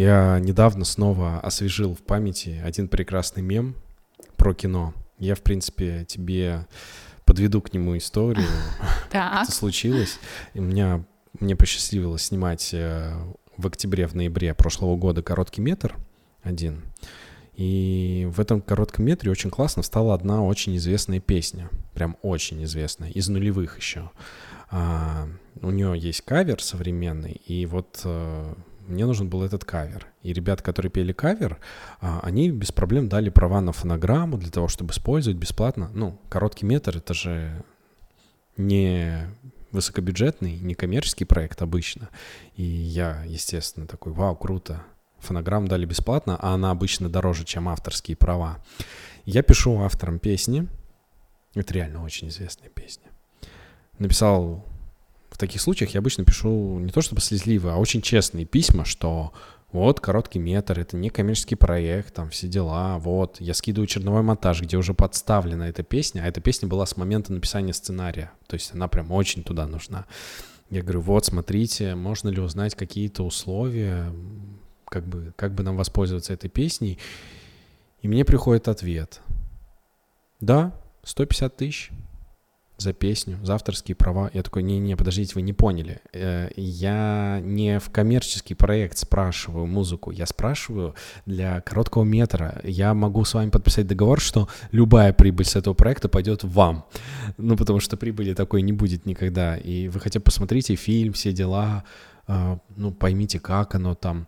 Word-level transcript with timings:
Я 0.00 0.38
недавно 0.40 0.86
снова 0.86 1.40
освежил 1.40 1.94
в 1.94 1.98
памяти 1.98 2.58
один 2.64 2.88
прекрасный 2.88 3.42
мем 3.42 3.76
про 4.38 4.54
кино. 4.54 4.94
Я, 5.18 5.34
в 5.34 5.42
принципе, 5.42 6.06
тебе 6.08 6.66
подведу 7.26 7.60
к 7.60 7.74
нему 7.74 7.98
историю. 7.98 8.46
Это 9.10 9.52
случилось. 9.52 10.18
И 10.54 10.60
меня 10.60 11.04
мне 11.38 11.54
посчастливилось 11.54 12.22
снимать 12.22 12.70
э, 12.72 13.12
в 13.58 13.66
октябре, 13.66 14.06
в 14.06 14.14
ноябре 14.14 14.54
прошлого 14.54 14.96
года 14.96 15.22
короткий 15.22 15.60
метр 15.60 15.94
один. 16.42 16.82
И 17.54 18.26
в 18.32 18.40
этом 18.40 18.62
коротком 18.62 19.04
метре 19.04 19.30
очень 19.30 19.50
классно 19.50 19.82
стала 19.82 20.14
одна 20.14 20.42
очень 20.42 20.78
известная 20.78 21.20
песня. 21.20 21.68
Прям 21.92 22.16
очень 22.22 22.64
известная. 22.64 23.10
Из 23.10 23.28
нулевых 23.28 23.76
еще. 23.76 24.10
А, 24.70 25.28
у 25.60 25.70
нее 25.70 25.92
есть 25.94 26.22
кавер 26.22 26.62
современный. 26.62 27.32
И 27.32 27.66
вот 27.66 28.00
а, 28.04 28.56
мне 28.90 29.06
нужен 29.06 29.28
был 29.28 29.42
этот 29.42 29.64
кавер. 29.64 30.06
И 30.22 30.32
ребята, 30.32 30.62
которые 30.62 30.90
пели 30.90 31.12
кавер, 31.12 31.58
а, 32.00 32.20
они 32.22 32.50
без 32.50 32.72
проблем 32.72 33.08
дали 33.08 33.30
права 33.30 33.60
на 33.60 33.72
фонограмму 33.72 34.38
для 34.38 34.50
того, 34.50 34.68
чтобы 34.68 34.92
использовать 34.92 35.38
бесплатно. 35.38 35.90
Ну, 35.94 36.20
короткий 36.28 36.66
метр— 36.66 36.96
это 36.98 37.14
же 37.14 37.64
не 38.56 39.28
высокобюджетный, 39.72 40.58
не 40.58 40.74
коммерческий 40.74 41.24
проект 41.24 41.62
обычно. 41.62 42.10
И 42.56 42.62
я, 42.62 43.22
естественно, 43.24 43.86
такой, 43.86 44.12
вау, 44.12 44.36
круто, 44.36 44.82
фонограмм 45.18 45.68
дали 45.68 45.84
бесплатно, 45.84 46.36
а 46.40 46.54
она 46.54 46.70
обычно 46.70 47.08
дороже, 47.08 47.44
чем 47.44 47.68
авторские 47.68 48.16
права. 48.16 48.62
Я 49.24 49.42
пишу 49.42 49.80
авторам 49.80 50.18
песни, 50.18 50.68
это 51.54 51.74
реально 51.74 52.04
очень 52.04 52.28
известная 52.28 52.68
песня. 52.68 53.10
Написал 53.98 54.64
таких 55.40 55.60
случаях, 55.60 55.90
я 55.90 56.00
обычно 56.00 56.24
пишу 56.24 56.78
не 56.78 56.90
то 56.90 57.00
чтобы 57.02 57.20
слезливые, 57.20 57.74
а 57.74 57.76
очень 57.78 58.02
честные 58.02 58.44
письма, 58.44 58.84
что 58.84 59.32
вот, 59.72 60.00
короткий 60.00 60.38
метр, 60.38 60.80
это 60.80 60.96
не 60.96 61.10
коммерческий 61.10 61.54
проект, 61.54 62.14
там 62.14 62.30
все 62.30 62.48
дела, 62.48 62.98
вот, 62.98 63.40
я 63.40 63.54
скидываю 63.54 63.86
черновой 63.86 64.22
монтаж, 64.22 64.62
где 64.62 64.76
уже 64.76 64.94
подставлена 64.94 65.68
эта 65.68 65.82
песня, 65.82 66.22
а 66.22 66.26
эта 66.26 66.40
песня 66.40 66.68
была 66.68 66.86
с 66.86 66.96
момента 66.96 67.32
написания 67.32 67.72
сценария, 67.72 68.32
то 68.46 68.54
есть 68.54 68.74
она 68.74 68.88
прям 68.88 69.12
очень 69.12 69.42
туда 69.44 69.66
нужна. 69.66 70.06
Я 70.70 70.82
говорю, 70.82 71.00
вот, 71.00 71.24
смотрите, 71.24 71.94
можно 71.96 72.28
ли 72.28 72.40
узнать 72.40 72.76
какие-то 72.76 73.24
условия, 73.24 74.12
как 74.84 75.06
бы, 75.06 75.32
как 75.36 75.54
бы 75.54 75.62
нам 75.62 75.76
воспользоваться 75.76 76.32
этой 76.32 76.48
песней. 76.48 76.98
И 78.02 78.08
мне 78.08 78.24
приходит 78.24 78.68
ответ. 78.68 79.20
Да, 80.40 80.72
150 81.02 81.56
тысяч 81.56 81.90
за 82.80 82.92
песню, 82.92 83.38
за 83.42 83.54
авторские 83.54 83.94
права. 83.94 84.30
Я 84.32 84.42
такой, 84.42 84.62
не-не, 84.62 84.96
подождите, 84.96 85.32
вы 85.34 85.42
не 85.42 85.52
поняли. 85.52 86.00
Э, 86.12 86.50
я 86.56 87.40
не 87.42 87.78
в 87.78 87.90
коммерческий 87.90 88.54
проект 88.54 88.98
спрашиваю 88.98 89.66
музыку, 89.66 90.10
я 90.10 90.26
спрашиваю 90.26 90.94
для 91.26 91.60
короткого 91.60 92.04
метра. 92.04 92.60
Я 92.64 92.94
могу 92.94 93.24
с 93.24 93.34
вами 93.34 93.50
подписать 93.50 93.86
договор, 93.86 94.20
что 94.20 94.48
любая 94.72 95.12
прибыль 95.12 95.46
с 95.46 95.56
этого 95.56 95.74
проекта 95.74 96.08
пойдет 96.08 96.44
вам. 96.44 96.84
Ну, 97.36 97.56
потому 97.56 97.80
что 97.80 97.96
прибыли 97.96 98.34
такой 98.34 98.62
не 98.62 98.72
будет 98.72 99.06
никогда. 99.06 99.56
И 99.56 99.88
вы 99.88 100.00
хотя 100.00 100.20
бы 100.20 100.24
посмотрите 100.24 100.74
фильм, 100.74 101.12
все 101.12 101.32
дела, 101.32 101.84
а, 102.26 102.58
ну, 102.76 102.92
поймите, 102.92 103.40
как 103.40 103.74
оно 103.74 103.94
там. 103.94 104.26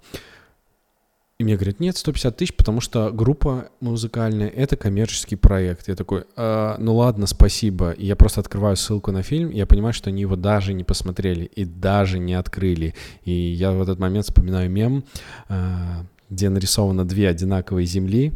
И 1.42 1.44
мне 1.44 1.56
говорят, 1.56 1.80
нет, 1.80 1.96
150 1.96 2.36
тысяч, 2.36 2.54
потому 2.54 2.80
что 2.80 3.10
группа 3.10 3.68
музыкальная— 3.80 4.46
это 4.56 4.76
коммерческий 4.76 5.34
проект. 5.34 5.88
Я 5.88 5.96
такой, 5.96 6.22
а, 6.36 6.76
ну 6.78 6.94
ладно, 6.94 7.26
спасибо. 7.26 7.90
И 7.90 8.06
я 8.06 8.14
просто 8.14 8.38
открываю 8.38 8.76
ссылку 8.76 9.10
на 9.10 9.24
фильм, 9.24 9.50
и 9.50 9.56
я 9.56 9.66
понимаю, 9.66 9.92
что 9.92 10.10
они 10.10 10.20
его 10.20 10.36
даже 10.36 10.72
не 10.72 10.84
посмотрели 10.84 11.46
и 11.46 11.64
даже 11.64 12.20
не 12.20 12.34
открыли. 12.34 12.94
И 13.24 13.32
я 13.32 13.72
в 13.72 13.82
этот 13.82 13.98
момент 13.98 14.26
вспоминаю 14.26 14.70
мем, 14.70 15.02
а, 15.48 16.06
где 16.30 16.48
нарисовано 16.48 17.04
две 17.04 17.28
одинаковые 17.28 17.86
Земли, 17.86 18.32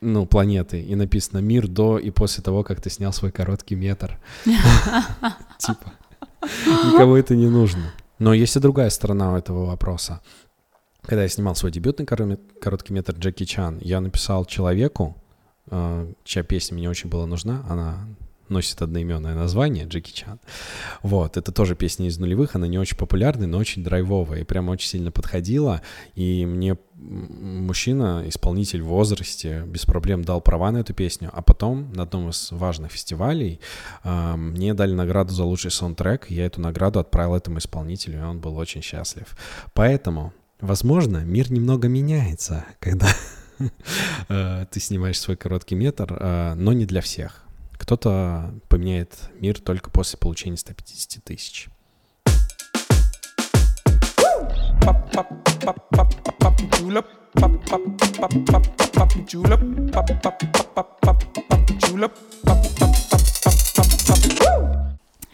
ну, 0.00 0.26
планеты, 0.26 0.80
и 0.80 0.96
написано 0.96 1.38
«Мир 1.38 1.68
до 1.68 1.98
и 2.00 2.10
после 2.10 2.42
того, 2.42 2.64
как 2.64 2.80
ты 2.80 2.90
снял 2.90 3.12
свой 3.12 3.30
короткий 3.30 3.76
метр». 3.76 4.18
Типа, 4.44 5.92
никому 6.42 7.14
это 7.14 7.36
не 7.36 7.48
нужно. 7.48 7.92
Но 8.18 8.34
есть 8.34 8.56
и 8.56 8.58
другая 8.58 8.90
сторона 8.90 9.38
этого 9.38 9.66
вопроса 9.66 10.20
когда 11.08 11.22
я 11.22 11.28
снимал 11.28 11.54
свой 11.54 11.72
дебютный 11.72 12.04
короткий 12.04 12.92
метр 12.92 13.14
Джеки 13.14 13.44
Чан, 13.44 13.78
я 13.80 14.02
написал 14.02 14.44
человеку, 14.44 15.16
э, 15.70 16.12
чья 16.22 16.42
песня 16.42 16.76
мне 16.76 16.90
очень 16.90 17.08
была 17.08 17.24
нужна, 17.24 17.64
она 17.66 18.06
носит 18.50 18.82
одноименное 18.82 19.34
название, 19.34 19.86
Джеки 19.86 20.12
Чан. 20.12 20.38
Вот, 21.02 21.38
это 21.38 21.50
тоже 21.50 21.76
песня 21.76 22.08
из 22.08 22.18
нулевых, 22.18 22.56
она 22.56 22.66
не 22.66 22.78
очень 22.78 22.98
популярная, 22.98 23.46
но 23.46 23.56
очень 23.56 23.82
драйвовая, 23.82 24.40
и 24.40 24.44
прям 24.44 24.68
очень 24.68 24.86
сильно 24.86 25.10
подходила, 25.10 25.80
и 26.14 26.44
мне 26.44 26.76
мужчина, 26.94 28.24
исполнитель 28.26 28.82
в 28.82 28.88
возрасте, 28.88 29.64
без 29.66 29.86
проблем 29.86 30.24
дал 30.24 30.42
права 30.42 30.70
на 30.72 30.78
эту 30.78 30.92
песню, 30.92 31.30
а 31.32 31.40
потом 31.40 31.90
на 31.94 32.02
одном 32.02 32.28
из 32.28 32.52
важных 32.52 32.92
фестивалей 32.92 33.60
э, 34.04 34.36
мне 34.36 34.74
дали 34.74 34.92
награду 34.92 35.32
за 35.32 35.44
лучший 35.44 35.70
саундтрек, 35.70 36.30
и 36.30 36.34
я 36.34 36.44
эту 36.44 36.60
награду 36.60 36.98
отправил 37.00 37.34
этому 37.34 37.60
исполнителю, 37.60 38.18
и 38.18 38.22
он 38.22 38.40
был 38.40 38.58
очень 38.58 38.82
счастлив. 38.82 39.34
Поэтому 39.72 40.34
Возможно, 40.60 41.18
мир 41.18 41.52
немного 41.52 41.86
меняется, 41.86 42.64
когда 42.80 43.06
э, 44.28 44.66
ты 44.68 44.80
снимаешь 44.80 45.20
свой 45.20 45.36
короткий 45.36 45.76
метр, 45.76 46.16
э, 46.18 46.54
но 46.54 46.72
не 46.72 46.84
для 46.84 47.00
всех. 47.00 47.44
Кто-то 47.74 48.52
поменяет 48.68 49.14
мир 49.38 49.60
только 49.60 49.88
после 49.90 50.18
получения 50.18 50.56
150 50.56 51.22
тысяч. 51.22 51.68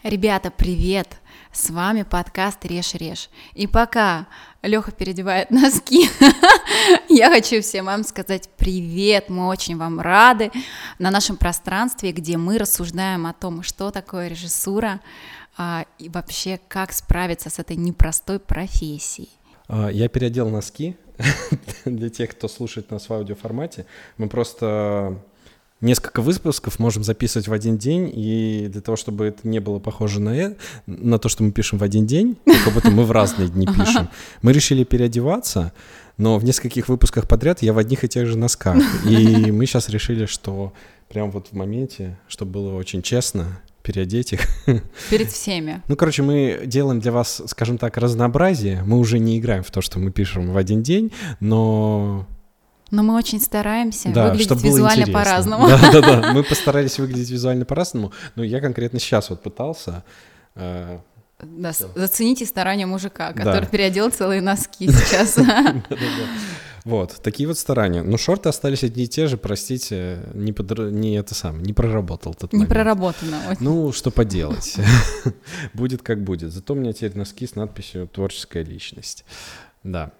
Ребята, 0.03 0.51
привет! 0.55 1.17
С 1.55 1.69
вами 1.69 2.03
подкаст 2.03 2.65
«Режь-режь». 2.65 3.29
И 3.53 3.65
пока 3.65 4.27
Леха 4.61 4.91
переодевает 4.91 5.51
носки, 5.51 6.09
я 7.09 7.29
хочу 7.29 7.61
всем 7.61 7.85
вам 7.85 8.03
сказать 8.03 8.49
привет, 8.57 9.29
мы 9.29 9.47
очень 9.47 9.77
вам 9.77 10.01
рады 10.01 10.51
на 10.99 11.11
нашем 11.11 11.37
пространстве, 11.37 12.11
где 12.11 12.35
мы 12.35 12.57
рассуждаем 12.57 13.25
о 13.25 13.31
том, 13.31 13.63
что 13.63 13.89
такое 13.91 14.27
режиссура 14.27 14.99
а, 15.57 15.85
и 15.97 16.09
вообще 16.09 16.59
как 16.67 16.91
справиться 16.91 17.49
с 17.49 17.57
этой 17.57 17.77
непростой 17.77 18.39
профессией. 18.39 19.29
А, 19.69 19.87
я 19.87 20.09
переодел 20.09 20.49
носки 20.49 20.97
для 21.85 22.09
тех, 22.09 22.31
кто 22.31 22.49
слушает 22.49 22.91
нас 22.91 23.07
в 23.07 23.13
аудиоформате. 23.13 23.85
Мы 24.17 24.27
просто 24.27 25.23
несколько 25.85 26.21
выпусков 26.21 26.79
можем 26.79 27.03
записывать 27.03 27.47
в 27.47 27.53
один 27.53 27.77
день, 27.77 28.11
и 28.13 28.67
для 28.69 28.81
того, 28.81 28.95
чтобы 28.95 29.25
это 29.25 29.47
не 29.47 29.59
было 29.59 29.79
похоже 29.79 30.19
на, 30.19 30.35
э, 30.35 30.55
на 30.87 31.19
то, 31.19 31.29
что 31.29 31.43
мы 31.43 31.51
пишем 31.51 31.79
в 31.79 31.83
один 31.83 32.05
день, 32.05 32.37
как 32.45 32.73
будто 32.73 32.91
мы 32.91 33.05
в 33.05 33.11
разные 33.11 33.47
дни 33.47 33.67
пишем, 33.67 34.09
мы 34.41 34.51
решили 34.51 34.83
переодеваться, 34.83 35.71
но 36.17 36.37
в 36.37 36.43
нескольких 36.43 36.89
выпусках 36.89 37.27
подряд 37.27 37.61
я 37.61 37.73
в 37.73 37.77
одних 37.77 38.03
и 38.03 38.07
тех 38.07 38.25
же 38.27 38.37
носках. 38.37 38.77
И 39.05 39.51
мы 39.51 39.65
сейчас 39.65 39.89
решили, 39.89 40.25
что 40.25 40.73
прям 41.09 41.31
вот 41.31 41.47
в 41.51 41.53
моменте, 41.53 42.17
чтобы 42.27 42.51
было 42.51 42.75
очень 42.75 43.01
честно, 43.01 43.61
переодеть 43.83 44.33
их. 44.33 44.41
Перед 45.09 45.31
всеми. 45.31 45.81
Ну, 45.87 45.95
короче, 45.95 46.23
мы 46.23 46.63
делаем 46.65 46.99
для 46.99 47.11
вас, 47.11 47.43
скажем 47.47 47.77
так, 47.77 47.97
разнообразие. 47.97 48.83
Мы 48.83 48.97
уже 48.97 49.19
не 49.19 49.37
играем 49.37 49.63
в 49.63 49.71
то, 49.71 49.81
что 49.81 49.99
мы 49.99 50.11
пишем 50.11 50.51
в 50.51 50.57
один 50.57 50.81
день, 50.81 51.11
но 51.39 52.27
но 52.95 53.03
мы 53.03 53.15
очень 53.15 53.41
стараемся 53.41 54.09
да, 54.09 54.29
выглядеть 54.29 54.63
визуально 54.63 55.07
по-разному. 55.07 55.67
Да, 55.67 55.91
да, 55.91 56.01
да. 56.01 56.31
Мы 56.33 56.43
постарались 56.43 56.97
выглядеть 56.97 57.29
визуально 57.29 57.65
по-разному. 57.65 58.13
Но 58.35 58.43
я 58.43 58.61
конкретно 58.61 58.99
сейчас 58.99 59.29
вот 59.29 59.43
пытался. 59.43 60.03
Э, 60.55 60.99
да, 61.41 61.73
зацените 61.95 62.45
старания 62.45 62.85
мужика, 62.85 63.33
который 63.33 63.61
да. 63.61 63.67
переодел 63.67 64.09
целые 64.09 64.41
носки 64.41 64.87
сейчас. 64.91 65.37
Вот, 66.85 67.15
такие 67.21 67.47
вот 67.47 67.57
старания. 67.57 68.03
Но 68.03 68.15
шорты 68.15 68.47
остались 68.47 68.83
одни 68.83 69.05
и 69.05 69.07
те 69.07 69.27
же, 69.27 69.37
простите, 69.37 70.19
не, 70.33 70.53
подр... 70.53 70.91
не 70.91 71.15
это 71.15 71.33
сам, 71.33 71.61
не 71.63 71.73
проработал 71.73 72.33
тот 72.35 72.53
Не 72.53 72.59
момент. 72.59 72.69
проработано. 72.69 73.41
Ну, 73.59 73.91
что 73.91 74.11
поделать. 74.11 74.75
будет 75.73 76.03
как 76.03 76.23
будет. 76.23 76.53
Зато 76.53 76.73
у 76.73 76.77
меня 76.77 76.93
теперь 76.93 77.17
носки 77.17 77.47
с 77.47 77.55
надписью 77.55 78.07
«Творческая 78.07 78.63
личность». 78.63 79.25
Да. 79.83 80.11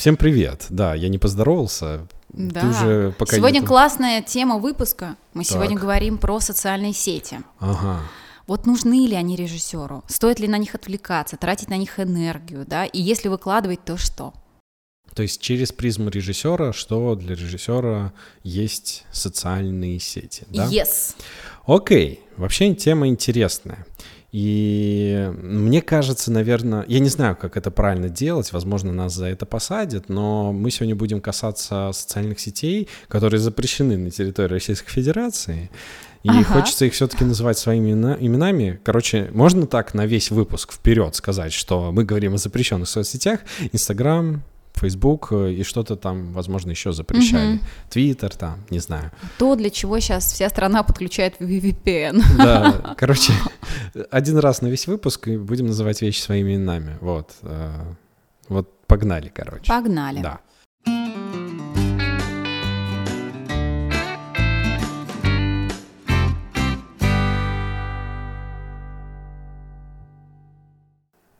Всем 0.00 0.16
привет. 0.16 0.64
Да, 0.70 0.94
я 0.94 1.10
не 1.10 1.18
поздоровался. 1.18 2.08
Да. 2.30 2.62
Ты 2.62 2.66
уже 2.68 3.14
пока 3.18 3.36
сегодня 3.36 3.60
не... 3.60 3.66
классная 3.66 4.22
тема 4.22 4.56
выпуска. 4.56 5.16
Мы 5.34 5.44
так. 5.44 5.52
сегодня 5.52 5.76
говорим 5.76 6.16
про 6.16 6.40
социальные 6.40 6.94
сети. 6.94 7.40
Ага. 7.58 8.00
Вот 8.46 8.64
нужны 8.64 9.06
ли 9.06 9.14
они 9.14 9.36
режиссеру? 9.36 10.02
Стоит 10.08 10.40
ли 10.40 10.48
на 10.48 10.56
них 10.56 10.74
отвлекаться, 10.74 11.36
тратить 11.36 11.68
на 11.68 11.76
них 11.76 12.00
энергию, 12.00 12.64
да? 12.66 12.86
И 12.86 12.98
если 12.98 13.28
выкладывать, 13.28 13.84
то 13.84 13.98
что? 13.98 14.32
То 15.14 15.20
есть 15.20 15.38
через 15.42 15.70
призму 15.70 16.08
режиссера, 16.08 16.72
что 16.72 17.14
для 17.14 17.34
режиссера 17.34 18.14
есть 18.42 19.04
социальные 19.12 20.00
сети, 20.00 20.46
да? 20.48 20.66
Yes. 20.68 21.14
Окей, 21.66 22.20
вообще 22.38 22.74
тема 22.74 23.06
интересная. 23.06 23.84
И 24.32 25.28
мне 25.42 25.82
кажется, 25.82 26.30
наверное, 26.30 26.84
я 26.86 27.00
не 27.00 27.08
знаю, 27.08 27.36
как 27.36 27.56
это 27.56 27.70
правильно 27.70 28.08
делать, 28.08 28.52
возможно, 28.52 28.92
нас 28.92 29.12
за 29.12 29.26
это 29.26 29.44
посадят, 29.44 30.08
но 30.08 30.52
мы 30.52 30.70
сегодня 30.70 30.94
будем 30.94 31.20
касаться 31.20 31.90
социальных 31.92 32.38
сетей, 32.38 32.88
которые 33.08 33.40
запрещены 33.40 33.96
на 33.96 34.10
территории 34.10 34.54
Российской 34.54 34.90
Федерации. 34.90 35.70
И 36.22 36.28
ага. 36.28 36.44
хочется 36.44 36.84
их 36.84 36.92
все-таки 36.92 37.24
называть 37.24 37.58
своими 37.58 37.90
именами. 37.90 38.78
Короче, 38.84 39.30
можно 39.32 39.66
так 39.66 39.94
на 39.94 40.04
весь 40.04 40.30
выпуск 40.30 40.72
вперед 40.74 41.14
сказать, 41.14 41.52
что 41.52 41.92
мы 41.92 42.04
говорим 42.04 42.34
о 42.34 42.38
запрещенных 42.38 42.88
соцсетях. 42.88 43.40
Инстаграм, 43.72 44.42
Facebook 44.74 45.28
э, 45.32 45.52
и 45.52 45.62
что-то 45.62 45.96
там, 45.96 46.32
возможно, 46.32 46.70
еще 46.70 46.92
запрещали. 46.92 47.60
Твиттер 47.90 48.34
там, 48.34 48.58
не 48.70 48.78
знаю. 48.78 49.10
То, 49.38 49.54
для 49.56 49.70
чего 49.70 50.00
сейчас 50.00 50.32
вся 50.32 50.48
страна 50.48 50.82
подключает 50.82 51.40
VPN. 51.40 52.22
Да, 52.36 52.94
короче, 52.98 53.32
один 54.10 54.38
раз 54.38 54.62
на 54.62 54.68
весь 54.68 54.86
выпуск 54.86 55.28
и 55.28 55.36
будем 55.36 55.66
называть 55.66 56.02
вещи 56.02 56.20
своими 56.20 56.54
именами. 56.54 56.96
Вот. 57.00 57.30
Э, 57.42 57.94
вот 58.48 58.86
погнали, 58.86 59.30
короче. 59.34 59.68
Погнали. 59.68 60.20
Да. 60.22 60.40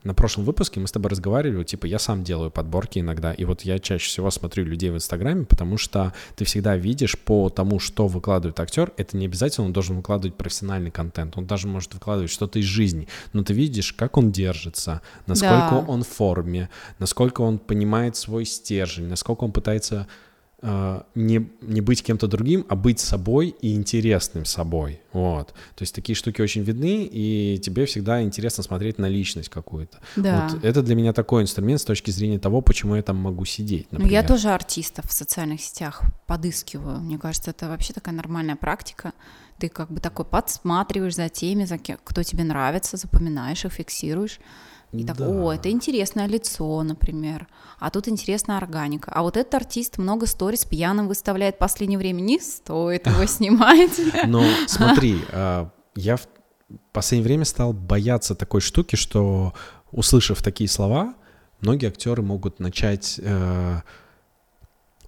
На 0.02 0.14
прошлом 0.14 0.44
выпуске 0.44 0.80
мы 0.80 0.86
с 0.86 0.92
тобой 0.92 1.10
разговаривали, 1.10 1.62
типа, 1.62 1.84
я 1.84 1.98
сам 1.98 2.24
делаю 2.24 2.50
подборки 2.50 3.00
иногда, 3.00 3.34
и 3.34 3.44
вот 3.44 3.62
я 3.62 3.78
чаще 3.78 4.08
всего 4.08 4.30
смотрю 4.30 4.64
людей 4.64 4.90
в 4.90 4.94
Инстаграме, 4.94 5.44
потому 5.44 5.76
что 5.76 6.14
ты 6.36 6.46
всегда 6.46 6.74
видишь 6.74 7.18
по 7.18 7.50
тому, 7.50 7.78
что 7.80 8.06
выкладывает 8.06 8.58
актер, 8.60 8.92
это 8.96 9.18
не 9.18 9.26
обязательно 9.26 9.66
он 9.66 9.74
должен 9.74 9.96
выкладывать 9.96 10.36
профессиональный 10.36 10.90
контент, 10.90 11.36
он 11.36 11.46
даже 11.46 11.68
может 11.68 11.92
выкладывать 11.92 12.30
что-то 12.30 12.58
из 12.58 12.64
жизни, 12.64 13.08
но 13.34 13.44
ты 13.44 13.52
видишь, 13.52 13.92
как 13.92 14.16
он 14.16 14.32
держится, 14.32 15.02
насколько 15.26 15.70
да. 15.70 15.84
он 15.86 16.02
в 16.02 16.08
форме, 16.08 16.70
насколько 16.98 17.42
он 17.42 17.58
понимает 17.58 18.16
свой 18.16 18.46
стержень, 18.46 19.06
насколько 19.06 19.44
он 19.44 19.52
пытается 19.52 20.06
не, 20.62 21.50
не 21.62 21.80
быть 21.80 22.02
кем-то 22.02 22.26
другим, 22.26 22.66
а 22.68 22.76
быть 22.76 23.00
собой 23.00 23.54
и 23.60 23.74
интересным 23.74 24.44
собой. 24.44 25.00
Вот. 25.12 25.48
То 25.48 25.82
есть 25.82 25.94
такие 25.94 26.14
штуки 26.14 26.42
очень 26.42 26.62
видны, 26.62 27.04
и 27.04 27.58
тебе 27.58 27.86
всегда 27.86 28.22
интересно 28.22 28.62
смотреть 28.62 28.98
на 28.98 29.08
личность 29.08 29.48
какую-то. 29.48 29.98
Да. 30.16 30.48
Вот 30.48 30.64
это 30.64 30.82
для 30.82 30.94
меня 30.94 31.12
такой 31.12 31.42
инструмент 31.42 31.80
с 31.80 31.84
точки 31.84 32.10
зрения 32.10 32.38
того, 32.38 32.60
почему 32.60 32.96
я 32.96 33.02
там 33.02 33.16
могу 33.16 33.44
сидеть. 33.44 33.90
Например. 33.90 34.10
Ну, 34.10 34.12
я 34.12 34.22
тоже 34.22 34.50
артистов 34.50 35.06
в 35.08 35.12
социальных 35.12 35.60
сетях 35.60 36.02
подыскиваю. 36.26 37.00
Мне 37.00 37.18
кажется, 37.18 37.50
это 37.50 37.68
вообще 37.68 37.92
такая 37.92 38.14
нормальная 38.14 38.56
практика. 38.56 39.12
Ты 39.58 39.68
как 39.68 39.90
бы 39.90 40.00
такой 40.00 40.24
подсматриваешь 40.24 41.16
за 41.16 41.28
теми, 41.28 41.64
за 41.64 41.78
кем, 41.78 41.98
кто 42.04 42.22
тебе 42.22 42.44
нравится, 42.44 42.96
запоминаешь 42.96 43.64
их, 43.64 43.72
фиксируешь. 43.72 44.38
И 44.92 45.04
да. 45.04 45.14
так, 45.14 45.28
о, 45.28 45.52
это 45.52 45.70
интересное 45.70 46.26
лицо, 46.26 46.82
например. 46.82 47.46
А 47.78 47.90
тут 47.90 48.08
интересная 48.08 48.56
органика. 48.56 49.12
А 49.14 49.22
вот 49.22 49.36
этот 49.36 49.54
артист 49.54 49.98
много 49.98 50.26
сторис 50.26 50.64
пьяным 50.64 51.06
выставляет 51.06 51.56
в 51.56 51.58
последнее 51.58 51.98
время. 51.98 52.20
Не 52.20 52.40
стоит 52.40 53.06
его 53.06 53.24
снимать. 53.26 54.00
Но 54.26 54.42
смотри, 54.66 55.20
а, 55.32 55.70
я 55.94 56.16
в 56.16 56.26
последнее 56.92 57.26
время 57.26 57.44
стал 57.44 57.72
бояться 57.72 58.34
такой 58.34 58.60
штуки, 58.60 58.96
что, 58.96 59.54
услышав 59.92 60.42
такие 60.42 60.68
слова, 60.68 61.14
многие 61.60 61.88
актеры 61.88 62.22
могут 62.22 62.58
начать 62.58 63.20
э, 63.22 63.80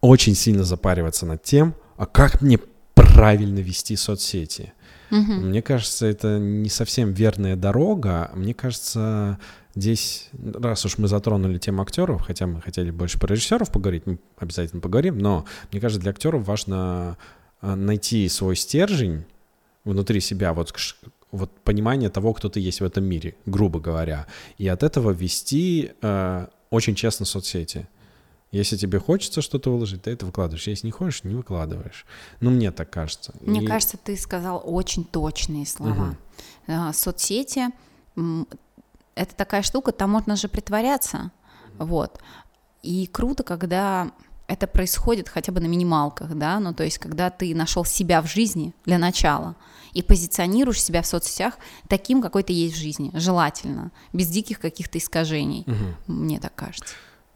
очень 0.01 0.35
сильно 0.35 0.65
запариваться 0.65 1.27
над 1.27 1.43
тем, 1.43 1.75
а 1.97 2.07
как 2.07 2.41
мне 2.41 2.59
правильно 2.95 3.59
вести 3.59 3.97
соцсети. 3.97 4.73
Угу. 5.11 5.33
Мне 5.33 5.63
кажется, 5.63 6.07
это 6.07 6.39
не 6.39 6.71
совсем 6.71 7.13
верная 7.13 7.55
дорога. 7.55 8.31
Мне 8.35 8.55
кажется, 8.55 9.39
Здесь, 9.75 10.29
раз 10.33 10.85
уж 10.85 10.99
мы 10.99 11.09
затронули 11.09 11.59
тему 11.59 11.83
актеров, 11.83 12.23
хотя 12.23 12.47
мы 12.47 12.61
хотели 12.61 12.91
больше 12.91 13.19
про 13.19 13.33
режиссеров 13.33 13.73
поговорить, 13.73 14.07
мы 14.07 14.19
обязательно 14.37 14.83
поговорим, 14.83 15.19
но 15.19 15.47
мне 15.71 15.81
кажется, 15.81 16.01
для 16.01 16.11
актеров 16.11 16.47
важно 16.47 17.17
а, 17.63 17.75
найти 17.75 18.29
свой 18.29 18.55
стержень 18.55 19.25
внутри 19.85 20.21
себя, 20.21 20.53
вот, 20.53 20.75
вот 21.31 21.51
понимание 21.61 22.11
того, 22.11 22.35
кто 22.35 22.51
ты 22.51 22.61
есть 22.61 22.81
в 22.81 22.85
этом 22.85 23.05
мире, 23.05 23.35
грубо 23.47 23.81
говоря, 23.81 24.27
и 24.59 24.69
от 24.69 24.83
этого 24.83 25.11
вести 25.11 25.93
э, 26.03 26.47
очень 26.71 26.95
честно 26.95 27.25
соцсети. 27.25 27.89
Если 28.53 28.77
тебе 28.77 28.99
хочется 28.99 29.41
что-то 29.41 29.71
выложить, 29.71 30.03
ты 30.03 30.11
это 30.11 30.27
выкладываешь. 30.27 30.67
Если 30.67 30.87
не 30.87 30.93
хочешь, 30.93 31.25
не 31.25 31.35
выкладываешь. 31.35 32.05
Ну, 32.41 32.51
мне 32.51 32.71
так 32.71 32.91
кажется. 32.91 33.33
Мне 33.41 33.63
и... 33.63 33.67
кажется, 33.67 33.97
ты 33.97 34.15
сказал 34.15 34.63
очень 34.63 35.05
точные 35.05 35.65
слова. 35.65 36.17
Угу. 36.69 36.93
Соцсети 36.93 37.69
это 39.15 39.35
такая 39.35 39.63
штука, 39.63 39.93
там 39.93 40.11
можно 40.11 40.37
же 40.37 40.49
притворяться, 40.49 41.31
вот. 41.79 42.21
И 42.83 43.07
круто, 43.07 43.43
когда 43.43 44.13
это 44.49 44.67
происходит 44.67 45.29
хотя 45.29 45.53
бы 45.53 45.61
на 45.61 45.67
минималках, 45.67 46.35
да, 46.35 46.59
ну 46.61 46.75
то 46.75 46.85
есть 46.85 46.99
когда 46.99 47.31
ты 47.31 47.55
нашел 47.55 47.85
себя 47.85 48.21
в 48.21 48.27
жизни 48.27 48.75
для 48.85 48.99
начала 48.99 49.57
и 49.93 50.03
позиционируешь 50.03 50.83
себя 50.83 51.03
в 51.03 51.07
соцсетях 51.07 51.55
таким, 51.89 52.21
какой 52.21 52.43
ты 52.43 52.53
есть 52.53 52.75
в 52.75 52.79
жизни, 52.79 53.11
желательно, 53.15 53.93
без 54.13 54.29
диких 54.29 54.59
каких-то 54.59 54.99
искажений, 54.99 55.65
угу. 55.67 56.13
мне 56.13 56.41
так 56.41 56.55
кажется. 56.55 56.95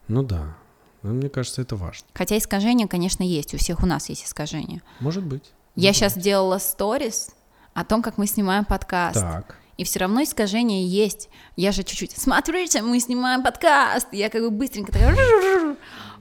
Ну 0.08 0.22
да, 0.22 0.56
но 1.02 1.10
мне 1.10 1.28
кажется, 1.28 1.62
это 1.62 1.76
важно. 1.76 2.06
Хотя 2.12 2.36
искажения, 2.36 2.86
конечно, 2.86 3.22
есть, 3.22 3.54
у 3.54 3.58
всех 3.58 3.82
у 3.82 3.86
нас 3.86 4.08
есть 4.08 4.24
искажения. 4.24 4.82
Может 5.00 5.24
быть. 5.24 5.52
Я 5.74 5.88
может 5.88 5.96
сейчас 5.96 6.14
быть. 6.14 6.24
делала 6.24 6.58
сторис 6.58 7.30
о 7.72 7.84
том, 7.84 8.02
как 8.02 8.18
мы 8.18 8.26
снимаем 8.26 8.64
подкаст. 8.64 9.20
Так 9.20 9.56
и 9.76 9.84
все 9.84 10.00
равно 10.00 10.22
искажение 10.22 10.86
есть. 10.86 11.28
Я 11.56 11.72
же 11.72 11.82
чуть-чуть, 11.82 12.12
смотрите, 12.16 12.82
мы 12.82 13.00
снимаем 13.00 13.42
подкаст, 13.42 14.08
я 14.12 14.28
как 14.30 14.42
бы 14.42 14.50
быстренько 14.50 14.92
такая 14.92 15.14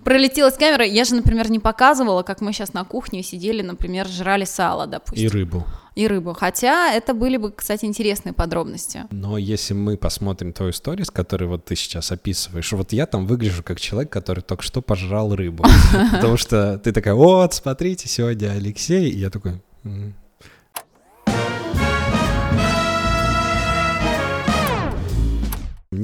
пролетела 0.06 0.52
с 0.52 0.56
камерой. 0.56 0.90
Я 0.90 1.04
же, 1.04 1.16
например, 1.16 1.50
не 1.50 1.60
показывала, 1.60 2.24
как 2.24 2.40
мы 2.40 2.54
сейчас 2.54 2.74
на 2.74 2.86
кухне 2.86 3.24
сидели, 3.24 3.62
например, 3.62 4.08
жрали 4.08 4.46
сало, 4.46 4.88
допустим. 4.88 5.26
И 5.26 5.28
рыбу. 5.28 5.66
И 5.96 6.08
рыбу. 6.08 6.34
Хотя 6.34 6.94
это 6.94 7.14
были 7.14 7.38
бы, 7.38 7.52
кстати, 7.52 7.86
интересные 7.86 8.32
подробности. 8.32 9.06
Но 9.12 9.38
если 9.38 9.74
мы 9.74 9.98
посмотрим 9.98 10.54
твою 10.54 10.72
историю, 10.72 11.06
с 11.06 11.12
которой 11.12 11.46
вот 11.46 11.66
ты 11.66 11.76
сейчас 11.76 12.12
описываешь, 12.12 12.72
вот 12.74 12.94
я 12.94 13.08
там 13.08 13.26
выгляжу 13.26 13.64
как 13.64 13.80
человек, 13.80 14.12
который 14.12 14.42
только 14.42 14.64
что 14.64 14.82
пожрал 14.82 15.36
рыбу. 15.36 15.66
Потому 16.12 16.38
что 16.38 16.78
ты 16.78 16.92
такая, 16.92 17.16
вот, 17.16 17.54
смотрите, 17.54 18.08
сегодня 18.08 18.52
Алексей. 18.52 19.10
И 19.10 19.18
я 19.18 19.30
такой, 19.30 19.62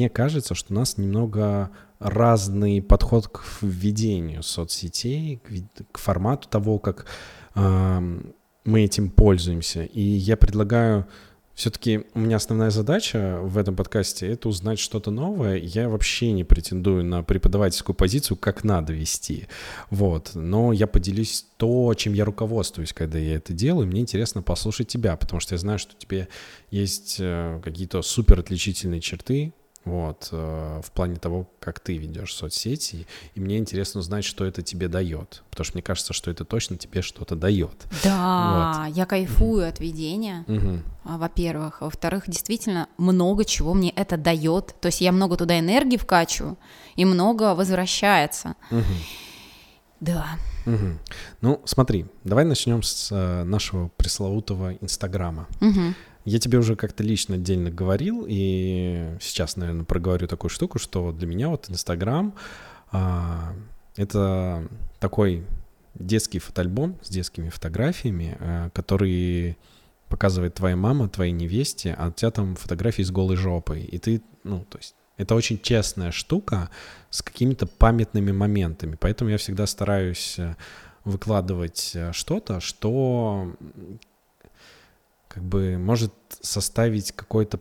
Мне 0.02 0.10
кажется, 0.10 0.56
что 0.56 0.74
у 0.74 0.76
нас 0.76 0.98
немного 0.98 1.70
разный 2.00 2.82
подход 2.82 3.28
к 3.28 3.44
введению 3.62 4.42
соцсетей, 4.42 5.38
к, 5.38 5.92
к 5.92 6.00
формату 6.00 6.50
того, 6.50 6.80
как 6.80 7.06
э, 7.54 8.00
мы 8.66 8.82
этим 8.82 9.12
пользуемся. 9.12 9.84
И 9.84 10.02
я 10.02 10.38
предлагаю 10.38 11.06
все-таки 11.54 12.06
у 12.16 12.20
меня 12.20 12.38
основная 12.38 12.72
задача 12.72 13.42
в 13.44 13.60
этом 13.60 13.76
подкасте— 13.76 14.26
это 14.32 14.50
узнать 14.50 14.80
что-то 14.80 15.12
новое. 15.12 15.58
Я 15.58 15.88
вообще 15.88 16.32
не 16.32 16.44
претендую 16.44 17.06
на 17.06 17.22
преподавательскую 17.22 17.96
позицию, 17.96 18.38
как 18.38 18.64
надо 18.64 18.94
вести. 18.94 19.48
Вот. 19.92 20.32
Но 20.34 20.74
я 20.74 20.88
поделюсь 20.88 21.46
то, 21.58 21.94
чем 21.94 22.14
я 22.14 22.26
руководствуюсь, 22.26 22.94
когда 22.94 23.20
я 23.20 23.36
это 23.36 23.54
делаю. 23.54 23.86
Мне 23.86 24.02
интересно 24.02 24.42
послушать 24.42 24.88
тебя, 24.88 25.16
потому 25.16 25.40
что 25.40 25.54
я 25.54 25.60
знаю, 25.60 25.78
что 25.78 25.94
тебе 25.96 26.28
есть 26.72 27.18
э, 27.20 27.62
какие-то 27.64 28.02
супер 28.02 28.40
отличительные 28.40 29.00
черты, 29.00 29.54
вот, 29.86 30.30
э, 30.32 30.82
в 30.84 30.92
плане 30.92 31.16
того, 31.16 31.48
как 31.60 31.80
ты 31.80 31.98
ведешь 31.98 32.36
соцсети, 32.36 33.08
и 33.34 33.40
мне 33.40 33.58
интересно 33.58 34.00
узнать, 34.00 34.24
что 34.24 34.46
это 34.46 34.62
тебе 34.62 34.88
дает, 34.88 35.44
потому 35.50 35.66
что 35.66 35.76
мне 35.76 35.82
кажется, 35.82 36.14
что 36.14 36.30
это 36.30 36.46
точно 36.46 36.78
тебе 36.78 37.02
что-то 37.02 37.36
дает. 37.36 37.88
Да, 38.04 38.86
вот. 38.88 38.96
я 38.96 39.06
кайфую 39.06 39.68
от 39.68 39.80
ведения, 39.80 40.46
угу. 40.48 40.82
во-первых, 41.04 41.82
во-вторых, 41.82 42.26
действительно 42.28 42.88
много 42.98 43.44
чего 43.44 43.74
мне 43.74 43.90
это 43.92 44.18
дает, 44.18 44.76
то 44.80 44.88
есть 44.88 45.02
я 45.02 45.12
много 45.12 45.36
туда 45.38 45.58
энергии 45.60 45.98
вкачиваю, 45.98 46.58
и 46.96 47.06
много 47.06 47.56
возвращается. 47.56 48.56
Да. 50.00 50.26
Угу. 50.66 50.98
Ну, 51.42 51.62
смотри, 51.66 52.06
давай 52.24 52.46
начнем 52.46 52.84
с 52.84 53.12
э, 53.12 53.44
нашего 53.44 53.90
пресловутого 53.90 54.74
Инстаграма. 54.82 55.48
Угу. 55.60 55.94
Я 56.26 56.40
тебе 56.40 56.60
уже 56.60 56.76
как-то 56.76 57.04
лично 57.04 57.36
отдельно 57.36 57.72
говорил, 57.72 58.26
и 58.28 59.16
сейчас, 59.20 59.56
наверное, 59.56 59.86
проговорю 59.86 60.28
такую 60.28 60.50
штуку, 60.50 60.78
что 60.78 61.12
для 61.12 61.28
меня 61.28 61.50
вот 61.50 61.70
Инстаграм 61.70 62.36
а, 62.92 63.54
это 63.96 64.68
такой 65.00 65.46
детский 65.96 66.40
фотоальбом 66.40 66.98
с 67.02 67.10
детскими 67.10 67.50
фотографиями, 67.50 68.38
а, 68.40 68.70
который 68.70 69.58
показывает 70.10 70.56
твоя 70.56 70.76
мама, 70.76 71.10
твоей 71.10 71.32
невесте, 71.32 71.96
а 71.98 72.10
у 72.10 72.12
тебя 72.12 72.32
там 72.32 72.56
фотографии 72.56 73.02
с 73.02 73.12
голой 73.12 73.38
жопой, 73.38 73.84
и 73.84 73.98
ты, 73.98 74.22
ну, 74.44 74.66
то 74.70 74.78
есть 74.78 74.94
это 75.18 75.36
очень 75.36 75.60
честная 75.60 76.12
штука 76.12 76.70
с 77.10 77.22
какими-то 77.22 77.66
памятными 77.66 78.32
моментами, 78.32 78.98
поэтому 79.00 79.30
я 79.30 79.38
всегда 79.38 79.66
стараюсь 79.68 80.36
э, 80.38 80.56
выкладывать 81.06 81.92
э, 81.94 82.12
что-то, 82.12 82.60
что 82.60 83.56
как 85.34 85.44
бы 85.44 85.78
может 85.78 86.14
составить 86.42 87.14
какое-то 87.14 87.60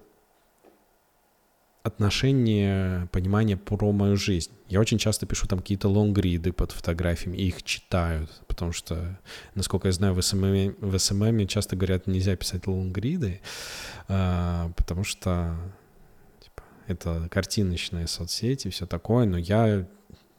отношение, 1.84 3.08
понимание 3.12 3.56
про 3.56 3.92
мою 3.92 4.16
жизнь. 4.16 4.50
Я 4.68 4.80
очень 4.80 4.98
часто 4.98 5.24
пишу 5.24 5.46
там 5.46 5.60
какие-то 5.60 5.88
лонгриды 5.88 6.52
под 6.52 6.72
фотографиями, 6.72 7.38
и 7.38 7.46
их 7.46 7.62
читают, 7.62 8.42
потому 8.48 8.72
что, 8.72 9.18
насколько 9.54 9.88
я 9.88 9.92
знаю, 9.92 10.14
в 10.14 10.20
SMM, 10.20 10.76
в 10.80 10.98
SMM 10.98 11.46
часто 11.46 11.76
говорят, 11.76 12.06
нельзя 12.06 12.36
писать 12.36 12.66
лонгриды, 12.66 13.40
а, 14.08 14.72
потому 14.76 15.04
что 15.04 15.56
типа, 16.40 16.62
это 16.88 17.28
картиночные 17.30 18.08
соцсети, 18.08 18.68
все 18.68 18.86
такое, 18.86 19.24
но 19.26 19.38
я 19.38 19.86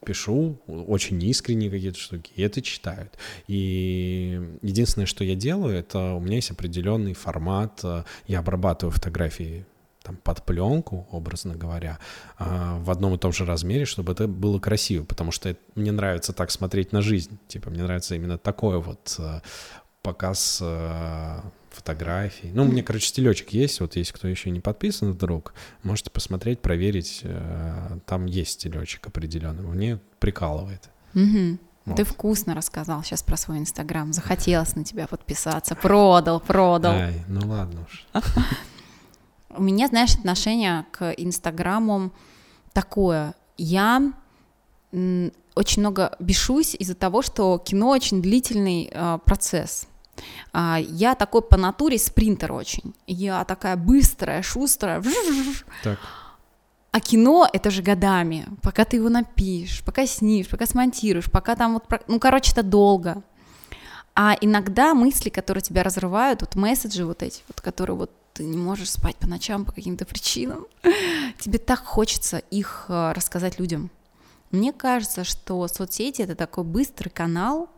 пишу 0.06 0.60
очень 0.68 1.22
искренне 1.24 1.70
какие-то 1.70 2.00
штуки, 2.00 2.32
и 2.36 2.42
это 2.42 2.62
читают. 2.62 3.18
И 3.48 4.42
единственное, 4.62 5.06
что 5.06 5.24
я 5.24 5.36
делаю, 5.36 5.78
это 5.78 6.14
у 6.14 6.20
меня 6.20 6.36
есть 6.36 6.52
определенный 6.52 7.14
формат, 7.14 7.84
я 8.28 8.40
обрабатываю 8.40 8.92
фотографии 8.92 9.66
там, 10.04 10.18
под 10.18 10.44
пленку, 10.44 11.08
образно 11.12 11.56
говоря, 11.56 12.00
а, 12.38 12.80
в 12.80 12.90
одном 12.90 13.16
и 13.16 13.18
том 13.18 13.32
же 13.32 13.46
размере, 13.46 13.86
чтобы 13.86 14.14
это 14.14 14.28
было 14.28 14.60
красиво, 14.60 15.04
потому 15.04 15.32
что 15.32 15.50
это, 15.50 15.60
мне 15.76 15.92
нравится 15.92 16.34
так 16.34 16.52
смотреть 16.52 16.92
на 16.92 17.02
жизнь, 17.02 17.38
типа 17.48 17.70
мне 17.70 17.84
нравится 17.84 18.16
именно 18.16 18.38
такой 18.38 18.82
вот 18.82 19.16
а, 19.20 19.42
показ 20.02 20.62
фотографий. 21.72 22.52
Ну, 22.54 22.64
у 22.64 22.66
меня, 22.66 22.84
короче, 22.84 23.08
стилечек 23.08 23.50
есть, 23.50 23.80
вот 23.80 23.96
если 23.96 24.14
кто 24.14 24.28
еще 24.28 24.50
не 24.50 24.60
подписан 24.60 25.12
вдруг, 25.12 25.54
можете 25.84 26.10
посмотреть, 26.10 26.60
проверить, 26.60 27.24
там 28.06 28.26
есть 28.26 28.52
стилечек 28.52 29.08
определенный, 29.08 29.64
мне 29.64 30.00
прикалывает. 30.20 30.90
Угу. 31.16 31.58
Вот. 31.86 31.98
Ты 31.98 32.04
вкусно 32.04 32.54
рассказал 32.54 33.04
сейчас 33.04 33.24
про 33.24 33.38
свой 33.38 33.58
Инстаграм. 33.58 34.14
Захотелось 34.14 34.76
на 34.76 34.84
тебя 34.84 35.08
подписаться. 35.08 35.76
Продал, 35.76 36.40
продал. 36.40 36.94
Ай, 36.94 37.24
ну 37.28 37.42
ладно 37.48 37.86
уж. 37.88 38.06
У 39.50 39.62
меня, 39.62 39.88
знаешь, 39.88 40.14
отношение 40.14 40.86
к 40.92 41.12
Инстаграму 41.18 42.12
такое. 42.74 43.34
Я 43.58 44.14
очень 44.92 45.82
много 45.82 46.16
бешусь 46.20 46.76
из-за 46.76 46.96
того, 46.96 47.22
что 47.22 47.58
кино 47.58 47.90
очень 47.90 48.22
длительный 48.22 48.90
э, 48.92 49.20
процесс. 49.26 49.88
А, 50.54 50.78
я 50.80 51.16
такой 51.16 51.42
по 51.42 51.58
натуре 51.58 51.98
спринтер 51.98 52.52
очень. 52.52 52.94
Я 53.08 53.44
такая 53.46 53.76
быстрая, 53.76 54.42
шустрая. 54.42 55.04
Так. 55.84 56.00
А 56.92 57.00
кино 57.00 57.48
это 57.52 57.72
же 57.72 57.82
годами, 57.82 58.48
пока 58.62 58.84
ты 58.84 58.98
его 58.98 59.08
напишешь, 59.08 59.82
пока 59.84 60.06
снимешь, 60.06 60.50
пока 60.50 60.66
смонтируешь, 60.66 61.32
пока 61.32 61.56
там 61.56 61.74
вот, 61.74 61.86
ну, 62.08 62.20
короче, 62.20 62.52
это 62.52 62.64
долго. 62.64 63.24
А 64.14 64.36
иногда 64.42 64.94
мысли, 64.94 65.30
которые 65.30 65.62
тебя 65.62 65.84
разрывают, 65.84 66.42
вот 66.42 66.56
месседжи 66.56 67.06
вот 67.06 67.24
эти, 67.24 67.44
вот, 67.48 67.62
которые 67.62 67.96
вот 67.96 68.12
ты 68.34 68.44
не 68.44 68.58
можешь 68.58 68.92
спать 68.92 69.16
по 69.16 69.28
ночам 69.28 69.64
по 69.64 69.72
каким-то 69.72 70.06
причинам, 70.06 70.68
тебе 71.40 71.60
так 71.60 71.80
хочется 71.80 72.40
их 72.40 72.86
э, 72.90 73.14
рассказать 73.14 73.58
людям. 73.58 73.90
Мне 74.52 74.74
кажется, 74.74 75.24
что 75.24 75.68
соцсети 75.68 76.22
это 76.22 76.36
такой 76.36 76.64
быстрый 76.64 77.10
канал, 77.10 77.70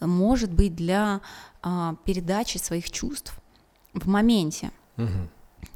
может 0.00 0.52
быть, 0.52 0.74
для 0.74 1.20
а, 1.62 1.96
передачи 2.04 2.58
своих 2.58 2.90
чувств 2.90 3.38
в 3.92 4.08
моменте. 4.08 4.70
Угу. 4.96 5.28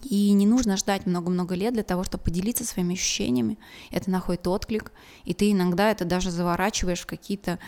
И 0.05 0.33
не 0.33 0.47
нужно 0.47 0.77
ждать 0.77 1.07
много-много 1.07 1.55
лет 1.55 1.75
для 1.75 1.83
того, 1.83 2.05
чтобы 2.05 2.25
поделиться 2.25 2.65
своими 2.65 2.95
ощущениями. 2.95 3.59
Это 3.91 4.11
находит 4.11 4.47
отклик, 4.47 4.93
и 5.25 5.35
ты 5.35 5.53
иногда 5.53 5.91
это 5.91 6.05
даже 6.05 6.31
заворачиваешь 6.31 7.01
в 7.01 7.07
какие-то... 7.07 7.59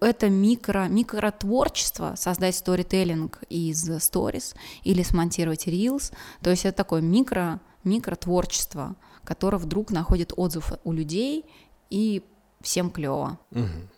Это 0.00 0.30
микро, 0.30 0.86
микротворчество, 0.88 2.14
создать 2.16 2.56
сторителлинг 2.56 3.42
из 3.50 3.90
сторис 4.02 4.54
или 4.84 5.02
смонтировать 5.02 5.66
reels. 5.66 6.14
То 6.40 6.50
есть 6.50 6.64
это 6.64 6.78
такое 6.78 7.02
микро, 7.02 7.60
микротворчество, 7.84 8.96
которое 9.24 9.58
вдруг 9.58 9.90
находит 9.90 10.32
отзыв 10.36 10.72
у 10.84 10.92
людей, 10.92 11.44
и 11.90 12.22
всем 12.60 12.90
клево. 12.90 13.38
Угу. 13.52 13.88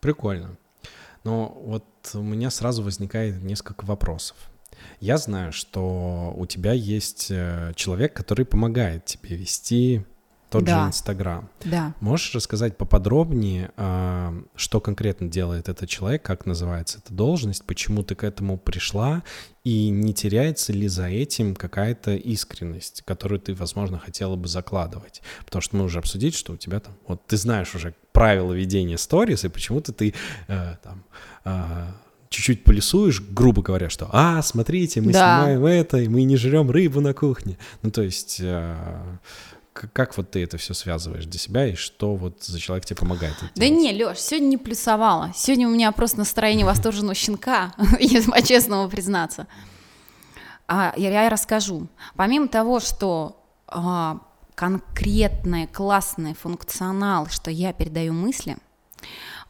Прикольно. 0.00 0.56
Но 1.24 1.48
вот 1.64 1.84
у 2.14 2.22
меня 2.22 2.50
сразу 2.50 2.82
возникает 2.82 3.42
несколько 3.42 3.84
вопросов. 3.84 4.36
Я 5.00 5.18
знаю, 5.18 5.52
что 5.52 6.32
у 6.36 6.46
тебя 6.46 6.72
есть 6.72 7.28
э, 7.30 7.72
человек, 7.74 8.14
который 8.14 8.44
помогает 8.44 9.04
тебе 9.06 9.36
вести 9.36 10.04
тот 10.50 10.64
да. 10.64 10.82
же 10.82 10.88
Инстаграм. 10.88 11.48
Да. 11.64 11.94
Можешь 12.00 12.34
рассказать 12.34 12.76
поподробнее, 12.76 13.72
а, 13.76 14.34
что 14.54 14.80
конкретно 14.80 15.28
делает 15.28 15.68
этот 15.68 15.88
человек, 15.88 16.22
как 16.22 16.46
называется 16.46 16.98
эта 17.04 17.12
должность, 17.12 17.64
почему 17.64 18.02
ты 18.02 18.14
к 18.14 18.22
этому 18.22 18.56
пришла, 18.56 19.24
и 19.64 19.88
не 19.88 20.14
теряется 20.14 20.72
ли 20.72 20.86
за 20.86 21.08
этим 21.08 21.56
какая-то 21.56 22.14
искренность, 22.14 23.02
которую 23.04 23.40
ты, 23.40 23.54
возможно, 23.54 23.98
хотела 23.98 24.36
бы 24.36 24.46
закладывать? 24.46 25.22
Потому 25.44 25.62
что 25.62 25.76
мы 25.76 25.84
уже 25.84 25.98
обсудили, 25.98 26.30
что 26.30 26.52
у 26.52 26.56
тебя 26.56 26.78
там, 26.78 26.94
вот 27.08 27.26
ты 27.26 27.36
знаешь 27.36 27.74
уже 27.74 27.94
правила 28.12 28.52
ведения 28.52 28.98
сторис, 28.98 29.44
и 29.44 29.48
почему-то 29.48 29.92
ты 29.92 30.14
э, 30.46 30.76
там 30.82 31.04
э, 31.44 31.86
чуть-чуть 32.28 32.64
полисуешь, 32.64 33.20
грубо 33.20 33.62
говоря, 33.62 33.90
что 33.90 34.08
«А, 34.12 34.40
смотрите, 34.42 35.00
мы 35.00 35.12
да. 35.12 35.40
снимаем 35.40 35.66
это, 35.66 35.98
и 35.98 36.08
мы 36.08 36.22
не 36.22 36.36
жрем 36.36 36.70
рыбу 36.70 37.00
на 37.00 37.12
кухне». 37.12 37.58
Ну, 37.82 37.90
то 37.90 38.02
есть... 38.02 38.38
Э, 38.40 39.18
как 39.92 40.16
вот 40.16 40.30
ты 40.30 40.42
это 40.42 40.58
все 40.58 40.74
связываешь 40.74 41.26
для 41.26 41.38
себя, 41.38 41.66
и 41.66 41.74
что 41.74 42.14
вот 42.14 42.42
за 42.42 42.58
человек 42.58 42.84
тебе 42.84 42.96
помогает? 42.96 43.34
Да 43.54 43.68
не, 43.68 43.92
Лёш, 43.92 44.18
сегодня 44.18 44.46
не 44.46 44.56
плюсовала. 44.56 45.32
Сегодня 45.34 45.68
у 45.68 45.70
меня 45.70 45.92
просто 45.92 46.18
настроение 46.18 46.66
восторженного 46.66 47.14
щенка, 47.14 47.72
если 48.00 48.30
по-честному 48.30 48.88
признаться. 48.88 49.46
А, 50.68 50.92
я, 50.96 51.10
я 51.10 51.28
расскажу. 51.28 51.88
Помимо 52.16 52.48
того, 52.48 52.80
что 52.80 53.44
а, 53.66 54.20
конкретный, 54.54 55.66
классный 55.66 56.34
функционал, 56.34 57.26
что 57.28 57.50
я 57.50 57.72
передаю 57.72 58.12
мысли, 58.12 58.56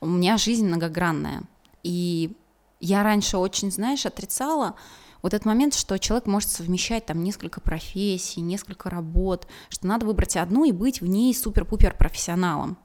у 0.01 0.07
меня 0.07 0.37
жизнь 0.37 0.67
многогранная. 0.67 1.43
И 1.83 2.37
я 2.81 3.03
раньше 3.03 3.39
очень, 3.39 3.71
знаешь, 3.71 4.05
отрицала 4.05 4.75
вот 5.23 5.35
этот 5.35 5.47
момент, 5.47 5.75
что 5.75 5.99
человек 5.99 6.27
может 6.27 6.51
совмещать 6.51 7.07
там 7.07 7.23
несколько 7.23 7.61
профессий, 7.61 8.41
несколько 8.41 8.91
работ, 8.91 9.47
что 9.69 9.87
надо 9.87 10.07
выбрать 10.07 10.37
одну 10.37 10.65
и 10.65 10.73
быть 10.73 11.01
в 11.01 11.07
ней 11.07 11.35
супер-пупер 11.35 11.95
профессионалом. 11.97 12.79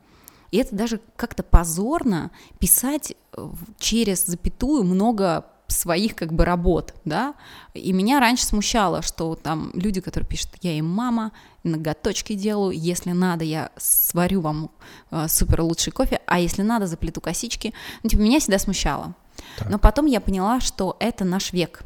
И 0.51 0.57
это 0.57 0.75
даже 0.75 0.99
как-то 1.15 1.43
позорно 1.43 2.31
писать 2.59 3.13
э, 3.33 3.49
через 3.79 4.25
запятую 4.25 4.83
много 4.83 5.45
своих 5.71 6.15
как 6.15 6.33
бы 6.33 6.45
работ, 6.45 6.93
да, 7.05 7.35
и 7.73 7.93
меня 7.93 8.19
раньше 8.19 8.45
смущало, 8.45 9.01
что 9.01 9.35
там 9.35 9.71
люди, 9.73 10.01
которые 10.01 10.27
пишут, 10.27 10.49
я 10.61 10.73
им 10.73 10.87
мама, 10.89 11.31
ноготочки 11.63 12.33
делаю, 12.33 12.77
если 12.77 13.11
надо, 13.11 13.45
я 13.45 13.71
сварю 13.77 14.41
вам 14.41 14.71
э, 15.09 15.27
супер 15.27 15.61
лучший 15.61 15.93
кофе, 15.93 16.19
а 16.27 16.39
если 16.39 16.61
надо, 16.61 16.87
заплету 16.87 17.21
косички, 17.21 17.73
ну, 18.03 18.09
типа, 18.09 18.21
меня 18.21 18.39
всегда 18.39 18.59
смущало. 18.59 19.15
Так. 19.57 19.69
Но 19.69 19.79
потом 19.79 20.05
я 20.05 20.19
поняла, 20.21 20.59
что 20.59 20.97
это 20.99 21.23
наш 21.23 21.53
век, 21.53 21.83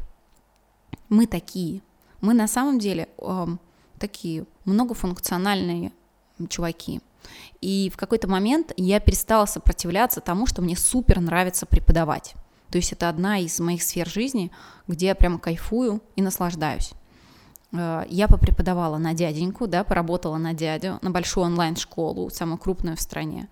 мы 1.08 1.26
такие, 1.26 1.82
мы 2.20 2.34
на 2.34 2.48
самом 2.48 2.78
деле 2.78 3.08
э, 3.18 3.46
такие 3.98 4.44
многофункциональные 4.64 5.92
чуваки, 6.48 7.00
и 7.60 7.90
в 7.92 7.96
какой-то 7.96 8.28
момент 8.28 8.72
я 8.76 9.00
перестала 9.00 9.46
сопротивляться 9.46 10.20
тому, 10.20 10.46
что 10.46 10.62
мне 10.62 10.76
супер 10.76 11.20
нравится 11.20 11.66
преподавать. 11.66 12.34
То 12.70 12.78
есть 12.78 12.92
это 12.92 13.08
одна 13.08 13.38
из 13.38 13.58
моих 13.60 13.82
сфер 13.82 14.08
жизни, 14.08 14.50
где 14.86 15.06
я 15.06 15.14
прямо 15.14 15.38
кайфую 15.38 16.02
и 16.16 16.22
наслаждаюсь. 16.22 16.92
Э, 17.72 18.04
я 18.08 18.28
попреподавала 18.28 18.98
на 18.98 19.14
дяденьку, 19.14 19.66
да, 19.66 19.84
поработала 19.84 20.36
на 20.36 20.52
дядю, 20.52 20.98
на 21.02 21.10
большую 21.10 21.46
онлайн-школу, 21.46 22.30
самую 22.30 22.58
крупную 22.58 22.96
в 22.96 23.00
стране. 23.00 23.48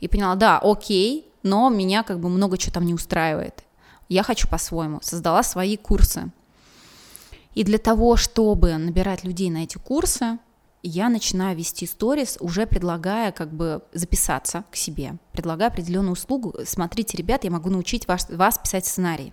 И 0.00 0.08
поняла, 0.08 0.34
да, 0.34 0.58
окей, 0.58 1.30
но 1.42 1.68
меня 1.68 2.02
как 2.02 2.20
бы 2.20 2.28
много 2.28 2.58
чего 2.58 2.72
там 2.72 2.86
не 2.86 2.94
устраивает. 2.94 3.64
Я 4.08 4.22
хочу 4.22 4.48
по-своему. 4.48 5.00
Создала 5.02 5.42
свои 5.42 5.76
курсы. 5.76 6.30
И 7.54 7.64
для 7.64 7.78
того, 7.78 8.16
чтобы 8.16 8.76
набирать 8.76 9.24
людей 9.24 9.50
на 9.50 9.64
эти 9.64 9.78
курсы, 9.78 10.38
я 10.82 11.08
начинаю 11.08 11.56
вести 11.56 11.86
сторис, 11.86 12.36
уже 12.40 12.66
предлагая 12.66 13.32
как 13.32 13.52
бы 13.52 13.82
записаться 13.92 14.64
к 14.70 14.76
себе, 14.76 15.16
предлагая 15.32 15.68
определенную 15.68 16.12
услугу. 16.12 16.54
Смотрите, 16.64 17.16
ребят, 17.16 17.44
я 17.44 17.50
могу 17.50 17.70
научить 17.70 18.06
вас, 18.06 18.28
вас 18.28 18.58
писать 18.58 18.84
сценарий. 18.84 19.32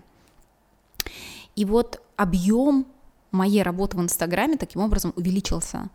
И 1.54 1.64
вот 1.64 2.00
объем 2.16 2.86
моей 3.32 3.62
работы 3.62 3.96
в 3.96 4.00
Инстаграме 4.00 4.56
таким 4.56 4.80
образом 4.80 5.12
увеличился. 5.16 5.90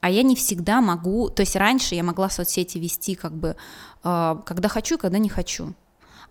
А 0.00 0.10
я 0.10 0.22
не 0.22 0.36
всегда 0.36 0.80
могу, 0.80 1.30
то 1.30 1.40
есть 1.40 1.56
раньше 1.56 1.94
я 1.94 2.02
могла 2.02 2.30
соцсети 2.30 2.78
вести 2.78 3.14
как 3.14 3.32
бы, 3.32 3.56
э, 4.04 4.36
когда 4.46 4.68
хочу, 4.68 4.98
когда 4.98 5.18
не 5.18 5.28
хочу. 5.28 5.74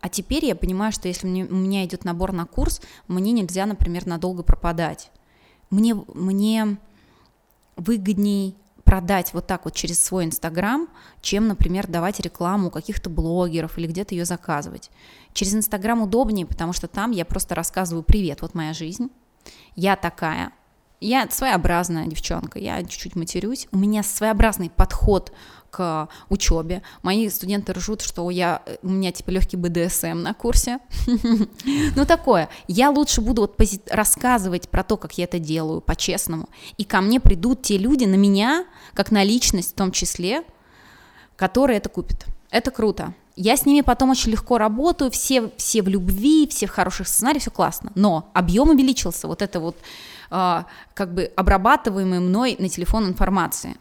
А 0.01 0.10
теперь 0.10 0.46
я 0.46 0.56
понимаю, 0.56 0.92
что 0.92 1.08
если 1.08 1.27
у 1.27 1.56
меня 1.56 1.84
идет 1.86 2.06
набор 2.06 2.32
на 2.32 2.46
курс, 2.46 2.82
мне 3.08 3.32
нельзя, 3.32 3.65
например, 3.65 4.06
надолго 4.06 4.44
пропадать. 4.44 5.12
Мне, 5.69 5.95
мне 5.95 6.77
выгодней 7.75 8.55
продать 8.84 9.34
вот 9.34 9.48
так 9.48 9.65
вот 9.65 9.74
через 9.74 10.00
свой 10.03 10.25
Инстаграм, 10.25 10.88
чем, 11.22 11.48
например, 11.48 11.88
давать 11.88 12.19
рекламу 12.19 12.69
каких-то 12.69 13.10
блогеров 13.10 13.77
или 13.77 13.88
где-то 13.88 14.13
ее 14.13 14.25
заказывать. 14.25 14.91
Через 15.34 15.55
Инстаграм 15.55 16.01
удобнее, 16.01 16.45
потому 16.45 16.72
что 16.72 16.88
там 16.88 17.12
я 17.12 17.25
просто 17.25 17.55
рассказываю 17.55 18.03
«Привет, 18.03 18.41
вот 18.41 18.53
моя 18.53 18.74
жизнь, 18.74 19.10
я 19.75 19.95
такая, 19.95 20.51
Я 21.01 21.29
своеобразная 21.29 22.07
девчонка, 22.07 22.57
я 22.57 22.81
чуть-чуть 22.84 23.15
матерюсь. 23.15 23.67
У 23.72 23.77
меня 23.77 24.01
своеобразный 24.01 24.69
подход 24.69 25.34
к 25.75 26.08
учебе. 26.29 26.82
Мои 27.03 27.27
студенты 27.27 27.74
ржут, 27.74 28.01
что 28.01 28.29
я, 28.29 28.62
у 28.82 28.88
меня 28.88 29.12
типа 29.12 29.32
легкий 29.32 29.58
БДСМ 29.58 30.22
на 30.22 30.34
курсе. 30.34 30.79
Ну 31.96 32.05
такое. 32.05 32.50
Я 32.67 32.89
лучше 32.89 33.22
буду 33.22 33.41
вот 33.41 33.60
рассказывать 33.89 34.70
про 34.70 34.84
то, 34.84 34.98
как 34.98 35.17
я 35.17 35.25
это 35.25 35.39
делаю 35.39 35.82
по-честному. 35.82 36.48
И 36.77 36.84
ко 36.84 37.01
мне 37.01 37.20
придут 37.20 37.62
те 37.62 37.77
люди 37.77 38.05
на 38.05 38.15
меня, 38.15 38.65
как 38.94 39.12
на 39.12 39.24
личность 39.24 39.72
в 39.72 39.75
том 39.75 39.91
числе, 39.91 40.44
которые 41.36 41.77
это 41.77 41.89
купят. 41.89 42.25
Это 42.51 42.72
круто. 42.72 43.13
Я 43.36 43.58
с 43.58 43.65
ними 43.65 43.82
потом 43.82 44.12
очень 44.12 44.32
легко 44.32 44.58
работаю, 44.58 45.12
все, 45.12 45.51
все 45.58 45.82
в 45.82 45.89
любви, 45.89 46.48
все 46.48 46.67
в 46.67 46.72
хороших 46.72 47.08
сценариях, 47.08 47.41
все 47.41 47.51
классно. 47.51 47.91
Но 47.96 48.29
объем 48.34 48.70
увеличился, 48.70 49.27
вот 49.27 49.41
это 49.41 49.60
вот 49.60 49.75
э, 50.32 50.63
как 50.94 51.13
бы 51.13 51.32
обрабатываемый 51.36 52.20
мной 52.20 52.55
на 52.60 52.70
телефон 52.70 53.08
информации. 53.08 53.75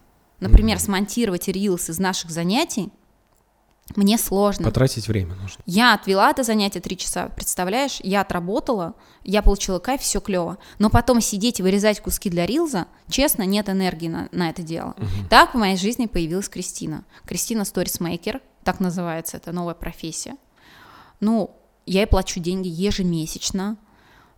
Например, 0.45 0.77
mm-hmm. 0.77 0.81
смонтировать 0.81 1.49
рилс 1.49 1.89
из 1.89 1.99
наших 1.99 2.31
занятий 2.31 2.93
мне 3.97 4.19
сложно. 4.19 4.65
Потратить 4.65 5.09
время 5.09 5.35
нужно. 5.35 5.63
Я 5.67 5.95
отвела 5.95 6.31
это 6.31 6.43
занятие 6.43 6.81
три 6.81 6.97
часа, 6.97 7.29
представляешь? 7.29 7.99
Я 8.03 8.23
отработала, 8.23 8.95
я 9.23 9.43
получила 9.43 9.79
кайф, 9.79 10.01
все 10.01 10.21
клево. 10.21 10.59
Но 10.79 10.91
потом 10.91 11.21
сидеть 11.21 11.61
и 11.61 11.63
вырезать 11.63 12.01
куски 12.01 12.31
для 12.31 12.47
рилза, 12.47 12.87
честно, 13.09 13.43
нет 13.45 13.69
энергии 13.69 14.09
на, 14.09 14.29
на 14.33 14.51
это 14.51 14.63
дело. 14.63 14.95
Угу. 14.97 15.29
Так 15.31 15.55
в 15.55 15.59
моей 15.59 15.77
жизни 15.77 16.07
появилась 16.07 16.49
Кристина. 16.49 17.05
Кристина 17.27 17.65
сторисмейкер, 17.65 18.41
так 18.65 18.81
называется, 18.81 19.37
это 19.37 19.53
новая 19.53 19.75
профессия. 19.75 20.37
Ну, 21.21 21.55
я 21.87 22.01
ей 22.01 22.07
плачу 22.07 22.41
деньги 22.41 22.69
ежемесячно. 22.69 23.77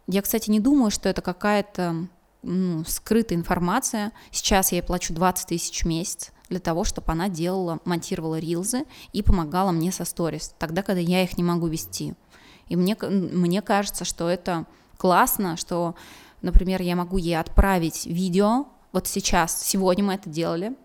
Я, 0.08 0.22
кстати, 0.22 0.50
не 0.50 0.60
думаю, 0.60 0.90
что 0.90 1.08
это 1.08 1.22
какая-то 1.22 2.08
ну, 2.46 2.84
скрытая 2.84 3.38
информация. 3.38 4.12
Сейчас 4.30 4.72
я 4.72 4.78
ей 4.78 4.82
плачу 4.82 5.12
20 5.12 5.48
тысяч 5.48 5.82
в 5.82 5.86
месяц 5.86 6.32
для 6.48 6.60
того, 6.60 6.84
чтобы 6.84 7.10
она 7.12 7.28
делала, 7.28 7.80
монтировала 7.84 8.38
рилзы 8.38 8.84
и 9.12 9.22
помогала 9.22 9.72
мне 9.72 9.90
со 9.90 10.04
сторис, 10.04 10.54
тогда, 10.58 10.82
когда 10.82 11.00
я 11.00 11.22
их 11.22 11.36
не 11.36 11.44
могу 11.44 11.66
вести. 11.66 12.14
И 12.68 12.76
мне, 12.76 12.96
мне 13.00 13.62
кажется, 13.62 14.04
что 14.04 14.28
это 14.28 14.64
классно, 14.96 15.56
что, 15.56 15.96
например, 16.42 16.82
я 16.82 16.94
могу 16.94 17.16
ей 17.16 17.38
отправить 17.38 18.06
видео, 18.06 18.66
вот 18.92 19.08
сейчас, 19.08 19.62
сегодня 19.62 20.04
мы 20.04 20.14
это 20.14 20.30
делали, 20.30 20.76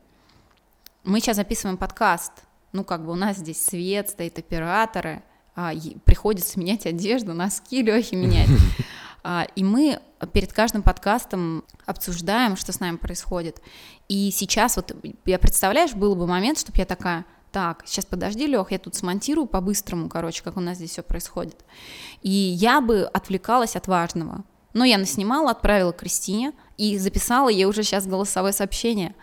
мы 1.03 1.19
сейчас 1.19 1.37
записываем 1.37 1.77
подкаст, 1.77 2.31
ну, 2.73 2.83
как 2.83 3.05
бы 3.05 3.11
у 3.11 3.15
нас 3.15 3.37
здесь 3.37 3.63
свет, 3.63 4.09
стоит 4.09 4.39
операторы, 4.39 5.23
а, 5.55 5.73
приходится 6.05 6.59
менять 6.59 6.85
одежду, 6.85 7.33
носки 7.33 7.83
Лехи 7.83 8.15
менять. 8.15 8.49
А, 9.23 9.45
и 9.55 9.63
мы 9.63 10.01
перед 10.33 10.53
каждым 10.53 10.83
подкастом 10.83 11.63
обсуждаем, 11.85 12.55
что 12.55 12.71
с 12.71 12.79
нами 12.79 12.97
происходит. 12.97 13.61
И 14.07 14.31
сейчас 14.31 14.75
вот, 14.75 14.95
я 15.25 15.39
представляешь, 15.39 15.93
был 15.93 16.15
бы 16.15 16.27
момент, 16.27 16.59
чтобы 16.59 16.77
я 16.77 16.85
такая, 16.85 17.25
так, 17.51 17.83
сейчас 17.85 18.05
подожди, 18.05 18.47
Лех, 18.47 18.71
я 18.71 18.79
тут 18.79 18.95
смонтирую 18.95 19.47
по-быстрому, 19.47 20.09
короче, 20.09 20.43
как 20.43 20.57
у 20.57 20.61
нас 20.61 20.77
здесь 20.77 20.91
все 20.91 21.03
происходит. 21.03 21.65
И 22.21 22.29
я 22.29 22.81
бы 22.81 23.03
отвлекалась 23.03 23.75
от 23.75 23.87
важного. 23.87 24.43
Но 24.73 24.85
я 24.85 24.97
наснимала, 24.97 25.51
отправила 25.51 25.91
Кристине 25.91 26.53
и 26.77 26.97
записала 26.97 27.49
ей 27.49 27.65
уже 27.65 27.83
сейчас 27.83 28.07
голосовое 28.07 28.53
сообщение. 28.53 29.15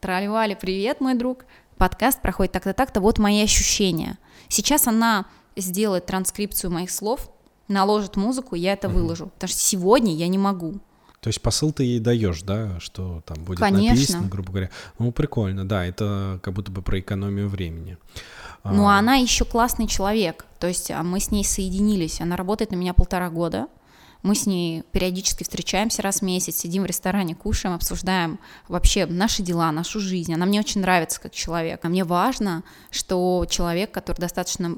Трали 0.00 0.54
привет, 0.60 1.00
мой 1.00 1.14
друг. 1.14 1.44
Подкаст 1.78 2.20
проходит 2.22 2.52
так-то, 2.52 2.72
так-то, 2.72 3.00
вот 3.00 3.18
мои 3.18 3.42
ощущения. 3.42 4.18
Сейчас 4.48 4.86
она 4.86 5.26
сделает 5.56 6.06
транскрипцию 6.06 6.70
моих 6.70 6.90
слов, 6.90 7.30
наложит 7.68 8.16
музыку, 8.16 8.54
я 8.54 8.72
это 8.72 8.88
угу. 8.88 8.98
выложу. 8.98 9.26
Потому 9.26 9.48
что 9.48 9.60
сегодня 9.60 10.14
я 10.14 10.28
не 10.28 10.38
могу. 10.38 10.80
То 11.20 11.28
есть 11.28 11.40
посыл 11.40 11.72
ты 11.72 11.82
ей 11.82 11.98
даешь, 11.98 12.42
да, 12.42 12.78
что 12.78 13.22
там 13.26 13.42
будет 13.42 13.58
Конечно. 13.58 13.94
написано, 13.94 14.28
грубо 14.28 14.50
говоря. 14.50 14.70
Ну, 14.98 15.10
прикольно, 15.10 15.66
да, 15.66 15.84
это 15.84 16.38
как 16.42 16.54
будто 16.54 16.70
бы 16.70 16.82
про 16.82 17.00
экономию 17.00 17.48
времени. 17.48 17.98
Ну, 18.62 18.86
а... 18.86 18.98
она 18.98 19.16
еще 19.16 19.44
классный 19.44 19.88
человек. 19.88 20.46
То 20.60 20.66
есть 20.68 20.90
а 20.90 21.02
мы 21.02 21.20
с 21.20 21.30
ней 21.30 21.44
соединились. 21.44 22.20
Она 22.20 22.36
работает 22.36 22.70
на 22.70 22.76
меня 22.76 22.94
полтора 22.94 23.30
года. 23.30 23.66
Мы 24.22 24.34
с 24.34 24.46
ней 24.46 24.82
периодически 24.92 25.44
встречаемся 25.44 26.02
раз 26.02 26.20
в 26.20 26.22
месяц, 26.22 26.56
сидим 26.56 26.82
в 26.82 26.86
ресторане, 26.86 27.34
кушаем, 27.34 27.74
обсуждаем 27.74 28.38
вообще 28.68 29.06
наши 29.06 29.42
дела, 29.42 29.70
нашу 29.72 30.00
жизнь. 30.00 30.34
Она 30.34 30.46
мне 30.46 30.60
очень 30.60 30.80
нравится 30.80 31.20
как 31.20 31.32
человек. 31.32 31.84
А 31.84 31.88
мне 31.88 32.04
важно, 32.04 32.64
что 32.90 33.46
человек, 33.48 33.92
который 33.92 34.20
достаточно 34.20 34.74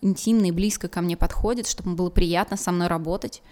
интимно 0.00 0.46
и 0.46 0.50
близко 0.50 0.88
ко 0.88 1.00
мне 1.00 1.16
подходит, 1.16 1.66
чтобы 1.66 1.90
ему 1.90 1.96
было 1.96 2.10
приятно 2.10 2.56
со 2.56 2.72
мной 2.72 2.88
работать. 2.88 3.42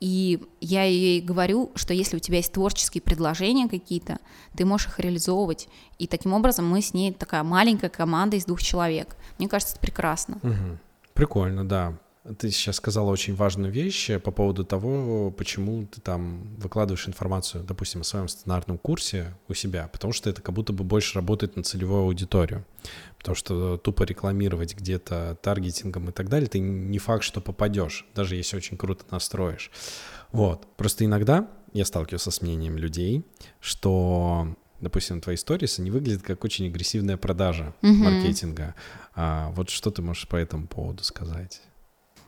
И 0.00 0.42
я 0.60 0.82
ей 0.82 1.20
говорю, 1.20 1.70
что 1.76 1.94
если 1.94 2.16
у 2.16 2.20
тебя 2.20 2.38
есть 2.38 2.52
творческие 2.52 3.02
предложения 3.02 3.68
какие-то, 3.68 4.18
ты 4.56 4.64
можешь 4.64 4.88
их 4.88 4.98
реализовывать. 4.98 5.68
И 5.98 6.08
таким 6.08 6.32
образом 6.32 6.68
мы 6.68 6.82
с 6.82 6.92
ней 6.92 7.12
такая 7.12 7.44
маленькая 7.44 7.88
команда 7.88 8.36
из 8.36 8.44
двух 8.44 8.60
человек. 8.60 9.16
Мне 9.38 9.48
кажется, 9.48 9.74
это 9.74 9.80
прекрасно. 9.80 10.38
Угу. 10.42 10.78
Прикольно, 11.14 11.64
да. 11.64 11.98
Ты 12.38 12.52
сейчас 12.52 12.76
сказала 12.76 13.10
очень 13.10 13.34
важную 13.34 13.72
вещь 13.72 14.10
по 14.22 14.30
поводу 14.30 14.64
того, 14.64 15.32
почему 15.32 15.86
ты 15.86 16.00
там 16.00 16.54
выкладываешь 16.56 17.08
информацию, 17.08 17.64
допустим, 17.64 18.02
о 18.02 18.04
своем 18.04 18.28
сценарном 18.28 18.78
курсе 18.78 19.34
у 19.48 19.54
себя, 19.54 19.88
потому 19.92 20.12
что 20.12 20.30
это 20.30 20.40
как 20.40 20.54
будто 20.54 20.72
бы 20.72 20.84
больше 20.84 21.16
работает 21.16 21.56
на 21.56 21.64
целевую 21.64 22.02
аудиторию. 22.02 22.64
Потому 23.18 23.34
что 23.34 23.76
тупо 23.76 24.04
рекламировать 24.04 24.76
где-то 24.76 25.36
таргетингом 25.42 26.10
и 26.10 26.12
так 26.12 26.28
далее, 26.28 26.48
ты 26.48 26.60
не 26.60 26.98
факт, 27.00 27.24
что 27.24 27.40
попадешь, 27.40 28.06
даже 28.14 28.36
если 28.36 28.56
очень 28.56 28.76
круто 28.76 29.04
настроишь. 29.10 29.72
Вот. 30.30 30.68
Просто 30.76 31.04
иногда 31.04 31.48
я 31.72 31.84
сталкивался 31.84 32.30
с 32.30 32.40
мнением 32.40 32.78
людей, 32.78 33.26
что 33.58 34.54
допустим, 34.80 35.20
твои 35.20 35.36
сторисы 35.36 35.80
не 35.80 35.90
выглядят 35.90 36.22
как 36.22 36.44
очень 36.44 36.66
агрессивная 36.66 37.16
продажа 37.16 37.74
uh-huh. 37.82 37.92
маркетинга. 37.92 38.74
А 39.14 39.50
вот 39.50 39.70
что 39.70 39.90
ты 39.90 40.02
можешь 40.02 40.28
по 40.28 40.36
этому 40.36 40.66
поводу 40.66 41.04
сказать? 41.04 41.62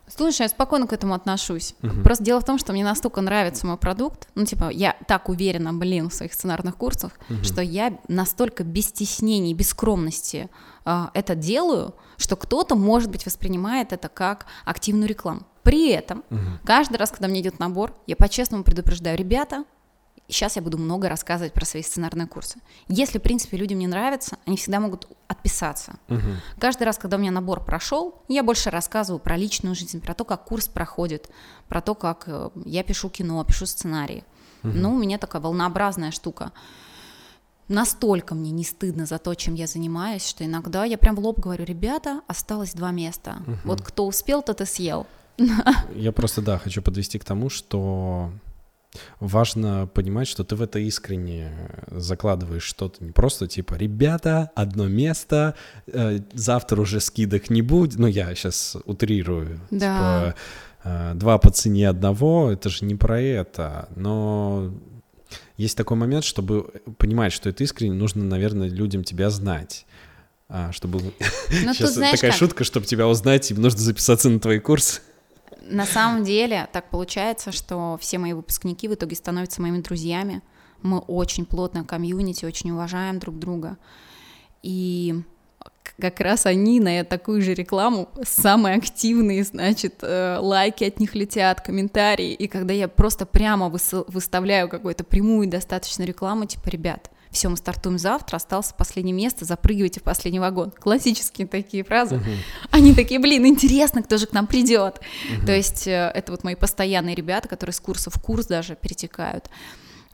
Слушай, 0.07 0.43
я 0.43 0.49
спокойно 0.49 0.87
к 0.87 0.93
этому 0.93 1.15
отношусь. 1.15 1.75
Угу. 1.83 2.03
Просто 2.03 2.25
дело 2.25 2.41
в 2.41 2.45
том, 2.45 2.59
что 2.59 2.73
мне 2.73 2.85
настолько 2.85 3.21
нравится 3.21 3.67
мой 3.67 3.77
продукт, 3.77 4.29
ну, 4.35 4.45
типа, 4.45 4.69
я 4.71 4.97
так 5.09 5.29
уверена, 5.29 5.73
блин, 5.73 6.11
в 6.11 6.15
своих 6.15 6.35
сценарных 6.35 6.77
курсах, 6.77 7.13
угу. 7.29 7.43
что 7.43 7.63
я 7.63 7.99
настолько 8.09 8.65
без 8.65 8.89
стеснений, 8.89 9.55
без 9.55 9.71
скромности 9.71 10.51
э, 10.85 11.07
это 11.15 11.35
делаю, 11.35 11.95
что 12.19 12.37
кто-то, 12.37 12.75
может 12.75 13.11
быть, 13.11 13.25
воспринимает 13.25 13.93
это 13.93 14.09
как 14.09 14.47
активную 14.65 15.09
рекламу. 15.09 15.43
При 15.63 15.89
этом, 15.91 16.23
угу. 16.31 16.41
каждый 16.65 16.99
раз, 16.99 17.11
когда 17.11 17.27
мне 17.27 17.41
идет 17.41 17.59
набор, 17.59 17.95
я 18.07 18.17
по-честному 18.17 18.65
предупреждаю, 18.65 19.17
ребята, 19.17 19.65
сейчас 20.29 20.57
я 20.57 20.63
буду 20.63 20.79
много 20.79 21.09
рассказывать 21.09 21.53
про 21.53 21.65
свои 21.65 21.83
сценарные 21.83 22.27
курсы. 22.27 22.59
Если, 22.89 23.19
в 23.19 23.23
принципе, 23.23 23.57
людям 23.57 23.79
не 23.79 23.87
нравится, 23.87 24.39
они 24.47 24.57
всегда 24.57 24.81
могут 24.81 25.09
отписаться. 25.29 25.97
Угу. 26.09 26.21
Каждый 26.59 26.85
раз, 26.85 26.99
когда 26.99 27.17
у 27.17 27.21
меня 27.21 27.31
набор 27.31 27.65
прошел, 27.65 28.23
я 28.29 28.43
больше 28.43 28.71
рассказываю 28.71 29.21
про 29.21 29.37
личную 29.37 29.75
жизнь, 29.75 30.01
про 30.01 30.15
то, 30.15 30.25
как 30.25 30.45
курс 30.45 30.69
проходит, 30.69 31.31
про 31.69 31.81
то, 31.81 31.95
как 31.95 32.25
э, 32.27 32.51
я 32.65 32.83
пишу 32.83 33.11
кино, 33.11 33.43
пишу 33.45 33.67
сценарии. 33.67 34.25
Угу. 34.63 34.73
Ну, 34.75 34.95
у 34.95 34.99
меня 34.99 35.19
такая 35.19 35.43
волнообразная 35.43 36.11
штука. 36.11 36.53
Настолько 37.69 38.35
мне 38.35 38.51
не 38.51 38.65
стыдно 38.65 39.07
за 39.07 39.19
то, 39.19 39.35
чем 39.35 39.55
я 39.55 39.67
занимаюсь, 39.67 40.27
что 40.27 40.45
иногда 40.45 40.85
я 40.85 40.99
прям 40.99 41.17
в 41.17 41.21
лоб 41.21 41.41
говорю, 41.41 41.65
ребята, 41.65 42.21
осталось 42.29 42.75
два 42.75 42.91
места. 42.91 43.39
Угу. 43.47 43.57
Вот 43.65 43.83
кто 43.83 44.07
успел, 44.07 44.43
тот 44.43 44.61
и 44.61 44.67
съел. 44.67 45.07
Я 45.95 46.13
просто, 46.13 46.43
да, 46.43 46.59
хочу 46.59 46.83
подвести 46.83 47.19
к 47.19 47.25
тому, 47.25 47.49
что 47.51 48.31
важно 49.21 49.87
понимать, 49.87 50.29
что 50.29 50.45
ты 50.45 50.57
в 50.57 50.63
это 50.63 50.79
искренне 50.79 51.53
закладываешь 51.89 52.63
что-то, 52.63 53.05
не 53.05 53.13
просто 53.13 53.47
типа, 53.47 53.75
ребята, 53.75 54.51
одно 54.55 54.87
место, 54.87 55.55
э, 55.87 56.21
завтра 56.33 56.81
уже 56.81 57.01
скидок 57.01 57.51
не 57.51 57.63
будет, 57.63 57.99
ну 57.99 58.07
я 58.07 58.35
сейчас 58.35 58.77
утрирую, 58.85 59.61
да. 59.71 59.77
типа, 59.79 60.35
э, 60.85 61.13
два 61.15 61.39
по 61.39 61.51
цене 61.51 61.89
одного, 61.89 62.51
это 62.51 62.69
же 62.69 62.85
не 62.85 62.95
про 62.95 63.21
это, 63.21 63.89
но 63.97 64.73
есть 65.57 65.77
такой 65.77 65.97
момент, 65.97 66.25
чтобы 66.25 66.65
понимать, 66.99 67.33
что 67.33 67.49
это 67.49 67.63
искренне, 67.63 67.95
нужно, 67.95 68.25
наверное, 68.25 68.69
людям 68.69 69.05
тебя 69.05 69.31
знать. 69.31 69.87
А, 70.49 70.73
чтобы... 70.73 71.01
Ну, 71.01 71.13
Сейчас 71.75 71.95
знаешь, 71.95 72.13
такая 72.13 72.33
как? 72.33 72.39
шутка, 72.39 72.65
чтобы 72.65 72.87
тебя 72.87 73.09
узнать, 73.09 73.51
им 73.51 73.63
нужно 73.63 73.81
записаться 73.81 74.29
на 74.29 74.41
твои 74.41 74.59
курсы. 74.59 75.01
На 75.67 75.87
самом 75.87 76.25
деле 76.25 76.69
так 76.73 76.91
получается, 76.91 77.53
что 77.53 77.99
все 78.01 78.19
мои 78.19 78.33
выпускники 78.33 78.89
в 78.89 78.95
итоге 78.95 79.17
становятся 79.17 79.63
моими 79.63 79.81
друзьями. 79.81 80.43
Мы 80.83 80.99
очень 80.99 81.47
плотно 81.47 81.85
комьюнити, 81.85 82.45
очень 82.45 82.71
уважаем 82.71 83.19
друг 83.19 83.39
друга. 83.39 83.79
И 84.63 85.23
как 85.99 86.21
раз 86.21 86.47
они 86.47 86.81
на 86.81 87.05
такую 87.05 87.41
же 87.43 87.55
рекламу 87.55 88.09
самые 88.23 88.77
активные, 88.77 89.45
значит, 89.45 89.97
э, 90.03 90.39
лайки 90.41 90.85
от 90.85 90.99
них 91.01 91.15
летят, 91.15 91.61
комментарии, 91.61 92.33
и 92.33 92.49
когда 92.49 92.75
я 92.75 92.89
просто 92.89 93.27
прямо 93.27 93.69
выставляю 93.69 94.69
какую-то 94.69 95.05
прямую 95.05 95.49
достаточно 95.49 96.03
рекламу, 96.03 96.47
типа, 96.47 96.69
ребят, 96.69 97.11
все, 97.35 97.49
мы 97.49 97.57
стартуем 97.57 97.99
завтра, 97.99 98.37
осталось 98.37 98.73
последнее 98.77 99.15
место, 99.15 99.45
запрыгивайте 99.45 100.01
в 100.01 100.03
последний 100.03 100.41
вагон. 100.41 100.71
Классические 100.71 101.47
такие 101.47 101.85
фразы. 101.85 102.17
Uh-huh. 102.17 102.37
Они 102.71 102.95
такие, 102.95 103.21
блин, 103.21 103.47
интересно, 103.47 104.03
кто 104.03 104.17
же 104.17 104.27
к 104.27 104.33
нам 104.33 104.47
придет. 104.47 105.01
Uh-huh. 105.01 105.47
То 105.47 105.55
есть 105.55 105.87
э, 105.87 106.11
это 106.15 106.33
вот 106.33 106.45
мои 106.45 106.55
постоянные 106.55 107.15
ребята, 107.15 107.49
которые 107.49 107.75
с 107.75 107.81
курса 107.81 108.11
в 108.11 108.21
курс 108.21 108.47
даже 108.47 108.77
перетекают. 108.77 109.51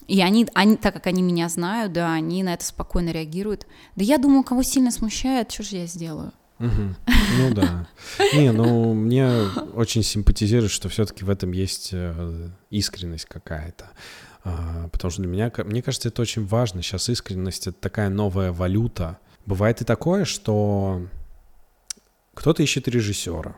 И 0.09 0.21
они, 0.23 0.49
они, 0.55 0.77
так 0.77 0.95
как 0.95 1.07
они 1.07 1.23
меня 1.23 1.49
знают, 1.49 1.93
да, 1.93 2.13
они 2.13 2.43
на 2.43 2.55
это 2.55 2.65
спокойно 2.65 3.11
реагируют. 3.11 3.67
Да 3.95 4.03
я 4.03 4.19
думаю, 4.19 4.43
кого 4.43 4.65
сильно 4.65 4.91
смущает, 4.91 5.53
что 5.53 5.63
же 5.63 5.77
я 5.77 5.87
сделаю? 5.87 6.33
Угу. 6.59 6.95
Ну 7.39 7.55
да. 7.55 7.89
Не, 8.35 8.53
ну 8.53 8.93
мне 8.93 9.31
очень 9.75 10.03
симпатизирует, 10.03 10.71
что 10.73 10.89
все-таки 10.89 11.25
в 11.25 11.31
этом 11.31 11.53
есть 11.53 11.91
э, 11.93 12.51
искренность 12.71 13.27
какая-то. 13.27 13.87
А, 14.45 14.89
потому 14.89 15.11
что 15.11 15.23
для 15.23 15.31
меня, 15.31 15.53
мне 15.65 15.83
кажется, 15.83 16.09
это 16.09 16.23
очень 16.23 16.47
важно. 16.47 16.83
Сейчас 16.83 17.09
искренность— 17.09 17.67
это 17.69 17.79
такая 17.79 18.09
новая 18.09 18.53
валюта. 18.53 19.19
Бывает 19.47 19.81
и 19.81 19.85
такое, 19.85 20.25
что 20.25 21.07
кто-то 22.35 22.63
ищет 22.63 22.89
режиссера. 22.89 23.57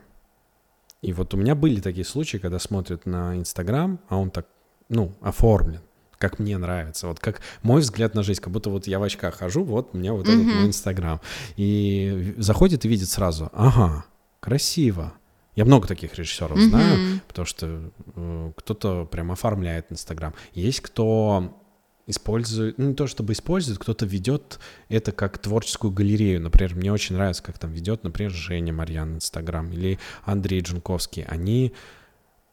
И 1.02 1.12
вот 1.12 1.34
у 1.34 1.36
меня 1.36 1.54
были 1.54 1.80
такие 1.80 2.04
случаи, 2.04 2.38
когда 2.38 2.58
смотрят 2.58 3.06
на 3.06 3.36
Инстаграм, 3.36 4.00
а 4.08 4.16
он 4.16 4.30
так, 4.30 4.46
ну, 4.88 5.12
оформлен 5.20 5.80
как 6.22 6.38
мне 6.38 6.56
нравится, 6.56 7.08
вот 7.08 7.18
как 7.18 7.40
мой 7.64 7.80
взгляд 7.80 8.14
на 8.14 8.22
жизнь, 8.22 8.40
как 8.40 8.52
будто 8.52 8.70
вот 8.70 8.86
я 8.86 9.00
в 9.00 9.02
очках 9.02 9.38
хожу, 9.38 9.64
вот 9.64 9.90
у 9.92 9.98
меня 9.98 10.12
вот 10.12 10.28
mm-hmm. 10.28 10.40
этот 10.40 10.54
мой 10.54 10.66
Инстаграм. 10.68 11.20
И 11.56 12.36
заходит 12.38 12.84
и 12.84 12.88
видит 12.88 13.08
сразу, 13.08 13.50
ага, 13.52 14.04
красиво, 14.38 15.14
я 15.54 15.64
много 15.64 15.86
таких 15.86 16.14
режиссеров 16.14 16.56
mm-hmm. 16.56 16.68
знаю, 16.68 17.20
потому 17.28 17.46
что 17.46 17.90
э, 18.16 18.52
кто-то 18.56 19.04
прям 19.04 19.32
оформляет 19.32 19.90
Инстаграм. 19.90 20.34
Есть 20.54 20.80
кто 20.80 21.58
использует, 22.06 22.78
ну 22.78 22.88
не 22.88 22.94
то 22.94 23.06
чтобы 23.06 23.32
использует, 23.32 23.78
кто-то 23.78 24.06
ведет 24.06 24.58
это 24.88 25.12
как 25.12 25.38
творческую 25.38 25.92
галерею. 25.92 26.40
Например, 26.40 26.74
мне 26.74 26.92
очень 26.92 27.16
нравится, 27.16 27.42
как 27.42 27.58
там 27.58 27.72
ведет, 27.72 28.02
например, 28.02 28.32
Женя 28.32 28.72
Марьян 28.72 29.16
Инстаграм 29.16 29.70
или 29.70 29.98
Андрей 30.24 30.60
Джунковский. 30.60 31.24
Они 31.24 31.72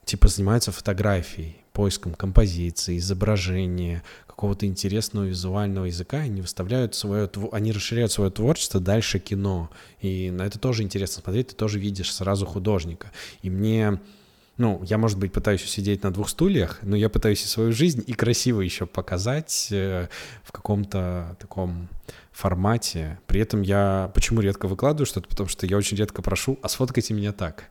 типа 0.06 0.28
занимаются 0.28 0.72
фотографией, 0.72 1.58
поиском 1.80 2.14
композиции, 2.14 2.98
изображения, 2.98 4.04
какого-то 4.28 4.66
интересного 4.66 5.24
визуального 5.24 5.86
языка, 5.86 6.18
они 6.18 6.42
выставляют 6.42 6.94
свое, 6.94 7.30
они 7.54 7.72
расширяют 7.72 8.12
свое 8.12 8.30
творчество 8.30 8.82
дальше 8.82 9.18
кино. 9.18 9.70
И 10.02 10.30
на 10.30 10.42
это 10.42 10.60
тоже 10.60 10.84
интересно 10.84 11.22
смотреть, 11.24 11.48
ты 11.48 11.56
тоже 11.56 11.80
видишь 11.80 12.14
сразу 12.14 12.46
художника. 12.46 13.14
И 13.44 13.50
мне 13.50 13.98
ну, 14.60 14.84
я, 14.84 14.98
может 14.98 15.18
быть, 15.18 15.32
пытаюсь 15.32 15.64
сидеть 15.64 16.04
на 16.04 16.12
двух 16.12 16.28
стульях, 16.28 16.80
но 16.82 16.98
я 16.98 17.08
пытаюсь 17.08 17.44
и 17.46 17.48
свою 17.48 17.72
жизнь 17.72 18.04
и 18.06 18.12
красиво 18.12 18.60
еще 18.60 18.86
показать 18.86 19.70
э, 19.72 20.10
в 20.44 20.52
каком-то 20.52 21.38
таком 21.40 21.88
формате. 22.34 23.20
При 23.26 23.40
этом 23.40 23.62
я 23.62 24.12
почему 24.14 24.42
редко 24.42 24.68
выкладываю 24.68 25.06
что-то, 25.06 25.30
потому 25.30 25.48
что 25.48 25.66
я 25.66 25.78
очень 25.78 25.96
редко 25.96 26.22
прошу, 26.22 26.60
а 26.62 26.68
сфоткайте 26.68 27.14
меня 27.14 27.32
так. 27.32 27.70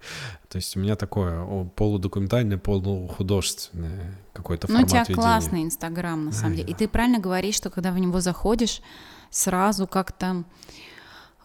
То 0.49 0.57
есть 0.57 0.79
у 0.79 0.81
меня 0.81 0.97
такое 0.97 1.45
полудокументальное, 1.77 2.57
полухудожественное 2.57 4.15
какой-то 4.33 4.67
формат 4.67 4.81
Ну, 4.81 4.87
у 4.87 4.89
тебя 4.89 5.01
ведения. 5.01 5.15
классный 5.15 5.63
Инстаграм, 5.65 6.25
на 6.25 6.33
самом 6.33 6.53
да, 6.53 6.63
деле. 6.63 6.71
И 6.71 6.75
ты 6.75 6.89
правильно 6.89 7.19
говоришь, 7.19 7.57
что 7.57 7.69
когда 7.69 7.93
в 7.93 7.99
него 7.99 8.21
заходишь, 8.21 8.81
сразу 9.31 9.87
как-то 9.87 10.45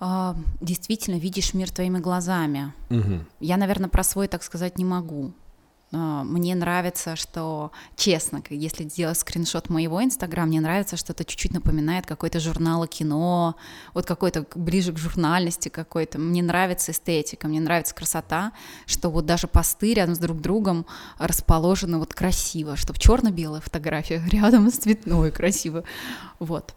э, 0.04 0.34
действительно 0.62 1.16
видишь 1.16 1.54
мир 1.54 1.72
твоими 1.72 2.00
глазами. 2.00 2.74
Угу. 2.90 3.26
Я, 3.40 3.58
наверное, 3.58 3.90
про 3.90 4.04
свой 4.04 4.28
так 4.28 4.44
сказать 4.44 4.78
не 4.78 4.86
могу. 4.86 5.34
А, 5.96 6.24
мне 6.24 6.56
нравится, 6.56 7.16
что, 7.16 7.72
честно, 7.96 8.42
если 8.50 8.90
сделать 8.90 9.18
скриншот 9.20 9.70
моего 9.70 10.04
инстаграма, 10.04 10.48
мне 10.48 10.60
нравится, 10.60 10.98
что 10.98 11.14
это 11.14 11.24
чуть-чуть 11.24 11.54
напоминает 11.54 12.08
какой-то 12.08 12.40
журнал 12.40 12.88
кино, 12.88 13.56
вот 13.94 14.06
какой-то 14.06 14.48
ближе 14.56 14.92
к 14.92 14.98
журнальности 14.98 15.70
какой-то. 15.70 16.18
Мне 16.18 16.42
нравится 16.42 16.92
эстетика, 16.92 17.48
мне 17.48 17.60
нравится 17.60 17.94
красота, 17.94 18.54
что 18.88 19.10
вот 19.10 19.28
даже 19.28 19.48
посты 19.48 19.94
рядом 19.94 20.16
с 20.16 20.20
друг 20.20 20.42
другом 20.42 20.88
расположены 21.20 22.00
вот 22.00 22.14
красиво, 22.14 22.76
чтобы 22.76 22.98
черно-белая 22.98 23.62
фотография 23.62 24.24
рядом 24.32 24.72
с 24.72 24.78
цветной 24.78 25.32
красиво. 25.32 25.84
Вот. 26.40 26.74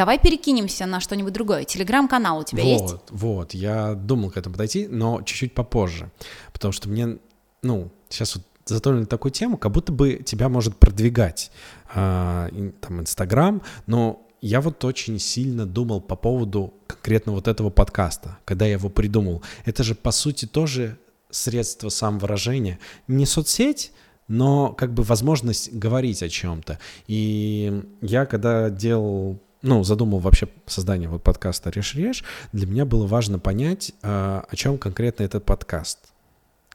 Давай 0.00 0.18
перекинемся 0.18 0.86
на 0.86 0.98
что-нибудь 0.98 1.34
другое. 1.34 1.64
Телеграм-канал 1.64 2.38
у 2.38 2.42
тебя 2.42 2.62
вот, 2.62 2.70
есть? 2.70 2.92
Вот, 2.92 3.08
вот. 3.10 3.52
Я 3.52 3.92
думал 3.92 4.30
к 4.30 4.38
этому 4.38 4.54
подойти, 4.54 4.88
но 4.88 5.20
чуть-чуть 5.20 5.52
попозже. 5.52 6.10
Потому 6.54 6.72
что 6.72 6.88
мне, 6.88 7.18
ну, 7.60 7.90
сейчас 8.08 8.36
вот 8.36 8.44
затронули 8.64 9.04
такую 9.04 9.30
тему, 9.30 9.58
как 9.58 9.72
будто 9.72 9.92
бы 9.92 10.22
тебя 10.24 10.48
может 10.48 10.78
продвигать 10.78 11.50
э, 11.94 12.70
там 12.80 13.00
Инстаграм, 13.00 13.60
но 13.86 14.26
я 14.40 14.62
вот 14.62 14.82
очень 14.86 15.18
сильно 15.18 15.66
думал 15.66 16.00
по 16.00 16.16
поводу 16.16 16.72
конкретно 16.86 17.32
вот 17.32 17.46
этого 17.46 17.68
подкаста, 17.68 18.38
когда 18.46 18.64
я 18.64 18.72
его 18.72 18.88
придумал. 18.88 19.42
Это 19.66 19.84
же, 19.84 19.94
по 19.94 20.12
сути, 20.12 20.46
тоже 20.46 20.96
средство 21.28 21.90
самовыражения. 21.90 22.78
Не 23.06 23.26
соцсеть, 23.26 23.92
но 24.28 24.72
как 24.72 24.94
бы 24.94 25.02
возможность 25.02 25.70
говорить 25.74 26.22
о 26.22 26.30
чем-то. 26.30 26.78
И 27.06 27.82
я 28.00 28.24
когда 28.24 28.70
делал 28.70 29.38
ну, 29.62 29.84
задумал 29.84 30.18
вообще 30.18 30.48
создание 30.66 31.08
вот 31.08 31.22
подкаста 31.22 31.70
«Режь-режь», 31.70 32.24
для 32.52 32.66
меня 32.66 32.84
было 32.84 33.06
важно 33.06 33.38
понять, 33.38 33.92
а, 34.02 34.44
о 34.48 34.56
чем 34.56 34.78
конкретно 34.78 35.24
этот 35.24 35.44
подкаст 35.44 35.98